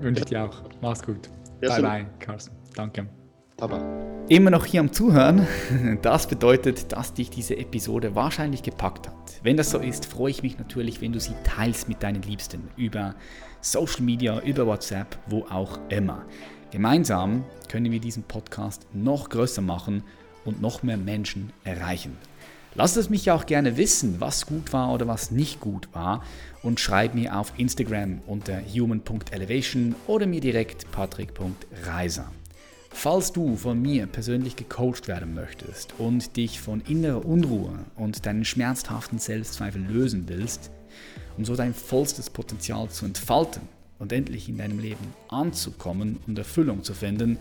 Wünsche 0.00 0.20
ich 0.20 0.26
dir 0.26 0.44
auch. 0.44 0.62
Mach's 0.82 1.02
gut. 1.02 1.30
bye 1.60 1.80
bye, 1.80 2.06
Carsten. 2.18 2.54
Danke. 2.74 3.19
Papa 3.60 4.00
immer 4.30 4.50
noch 4.50 4.64
hier 4.64 4.80
am 4.80 4.92
Zuhören. 4.92 5.46
Das 6.02 6.28
bedeutet, 6.28 6.92
dass 6.92 7.12
dich 7.12 7.30
diese 7.30 7.56
Episode 7.56 8.14
wahrscheinlich 8.14 8.62
gepackt 8.62 9.08
hat. 9.08 9.14
Wenn 9.42 9.56
das 9.56 9.70
so 9.70 9.78
ist, 9.78 10.06
freue 10.06 10.30
ich 10.30 10.42
mich 10.42 10.56
natürlich, 10.56 11.00
wenn 11.00 11.12
du 11.12 11.20
sie 11.20 11.34
teilst 11.44 11.88
mit 11.88 12.02
deinen 12.02 12.22
Liebsten 12.22 12.68
über 12.76 13.16
Social 13.60 14.02
Media, 14.02 14.40
über 14.40 14.66
WhatsApp, 14.66 15.18
wo 15.26 15.44
auch 15.50 15.78
immer. 15.88 16.24
Gemeinsam 16.70 17.44
können 17.68 17.90
wir 17.90 17.98
diesen 17.98 18.22
Podcast 18.22 18.86
noch 18.94 19.28
größer 19.28 19.62
machen 19.62 20.04
und 20.44 20.62
noch 20.62 20.84
mehr 20.84 20.96
Menschen 20.96 21.52
erreichen. 21.64 22.16
Lass 22.76 22.94
es 22.96 23.10
mich 23.10 23.32
auch 23.32 23.46
gerne 23.46 23.76
wissen, 23.76 24.20
was 24.20 24.46
gut 24.46 24.72
war 24.72 24.92
oder 24.92 25.08
was 25.08 25.32
nicht 25.32 25.58
gut 25.58 25.88
war 25.92 26.22
und 26.62 26.78
schreib 26.78 27.16
mir 27.16 27.36
auf 27.36 27.52
Instagram 27.56 28.20
unter 28.28 28.60
human.elevation 28.60 29.96
oder 30.06 30.26
mir 30.26 30.40
direkt 30.40 30.90
patrick.reiser. 30.92 32.30
Falls 32.92 33.32
du 33.32 33.56
von 33.56 33.80
mir 33.80 34.06
persönlich 34.06 34.56
gecoacht 34.56 35.08
werden 35.08 35.32
möchtest 35.32 35.94
und 35.98 36.36
dich 36.36 36.60
von 36.60 36.82
innerer 36.82 37.24
Unruhe 37.24 37.78
und 37.96 38.26
deinen 38.26 38.44
schmerzhaften 38.44 39.18
Selbstzweifeln 39.18 39.88
lösen 39.88 40.24
willst, 40.26 40.70
um 41.38 41.44
so 41.44 41.56
dein 41.56 41.72
vollstes 41.72 42.28
Potenzial 42.28 42.90
zu 42.90 43.06
entfalten 43.06 43.62
und 43.98 44.12
endlich 44.12 44.48
in 44.48 44.58
deinem 44.58 44.80
Leben 44.80 45.14
anzukommen 45.28 46.18
und 46.26 46.36
Erfüllung 46.36 46.82
zu 46.82 46.92
finden, 46.92 47.38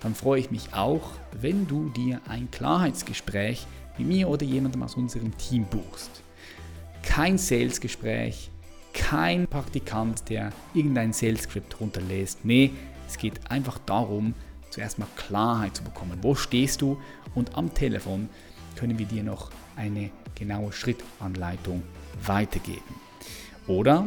dann 0.00 0.14
freue 0.14 0.40
ich 0.40 0.50
mich 0.50 0.74
auch, 0.74 1.10
wenn 1.40 1.66
du 1.66 1.88
dir 1.90 2.20
ein 2.28 2.50
Klarheitsgespräch 2.50 3.66
mit 3.98 4.06
mir 4.06 4.28
oder 4.28 4.44
jemandem 4.44 4.82
aus 4.82 4.94
unserem 4.94 5.36
Team 5.38 5.64
buchst. 5.64 6.22
Kein 7.02 7.36
Salesgespräch, 7.36 8.50
kein 8.92 9.46
Praktikant, 9.46 10.28
der 10.28 10.52
irgendein 10.74 11.12
Sales-Skript 11.12 11.80
runterlässt. 11.80 12.44
Nee, 12.44 12.70
es 13.08 13.18
geht 13.18 13.50
einfach 13.50 13.78
darum, 13.78 14.34
zuerst 14.70 14.98
mal 14.98 15.08
Klarheit 15.16 15.76
zu 15.76 15.82
bekommen. 15.82 16.18
Wo 16.22 16.34
stehst 16.34 16.80
du? 16.80 17.00
Und 17.34 17.56
am 17.56 17.74
Telefon 17.74 18.28
können 18.76 18.98
wir 18.98 19.06
dir 19.06 19.22
noch 19.22 19.50
eine 19.76 20.10
genaue 20.34 20.72
Schrittanleitung 20.72 21.82
weitergeben. 22.24 22.94
Oder 23.66 24.06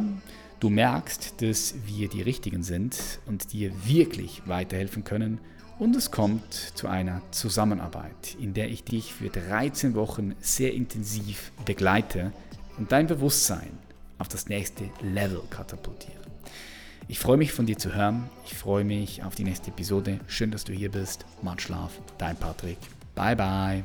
du 0.60 0.70
merkst, 0.70 1.40
dass 1.42 1.74
wir 1.86 2.08
die 2.08 2.22
Richtigen 2.22 2.62
sind 2.62 3.20
und 3.26 3.52
dir 3.52 3.72
wirklich 3.86 4.42
weiterhelfen 4.46 5.04
können 5.04 5.38
und 5.78 5.96
es 5.96 6.10
kommt 6.10 6.52
zu 6.52 6.86
einer 6.86 7.20
Zusammenarbeit, 7.32 8.36
in 8.40 8.54
der 8.54 8.70
ich 8.70 8.84
dich 8.84 9.12
für 9.12 9.28
13 9.28 9.94
Wochen 9.94 10.34
sehr 10.40 10.72
intensiv 10.72 11.50
begleite 11.64 12.32
und 12.78 12.92
dein 12.92 13.06
Bewusstsein 13.06 13.78
auf 14.18 14.28
das 14.28 14.48
nächste 14.48 14.84
Level 15.02 15.42
katapultiere. 15.50 16.23
Ich 17.08 17.18
freue 17.18 17.36
mich 17.36 17.52
von 17.52 17.66
dir 17.66 17.76
zu 17.76 17.94
hören. 17.94 18.30
Ich 18.46 18.54
freue 18.54 18.84
mich 18.84 19.22
auf 19.22 19.34
die 19.34 19.44
nächste 19.44 19.70
Episode. 19.70 20.20
Schön, 20.26 20.50
dass 20.50 20.64
du 20.64 20.72
hier 20.72 20.90
bist. 20.90 21.26
Macht 21.42 21.62
Schlaf. 21.62 22.00
Dein 22.18 22.36
Patrick. 22.36 22.78
Bye 23.14 23.36
bye. 23.36 23.84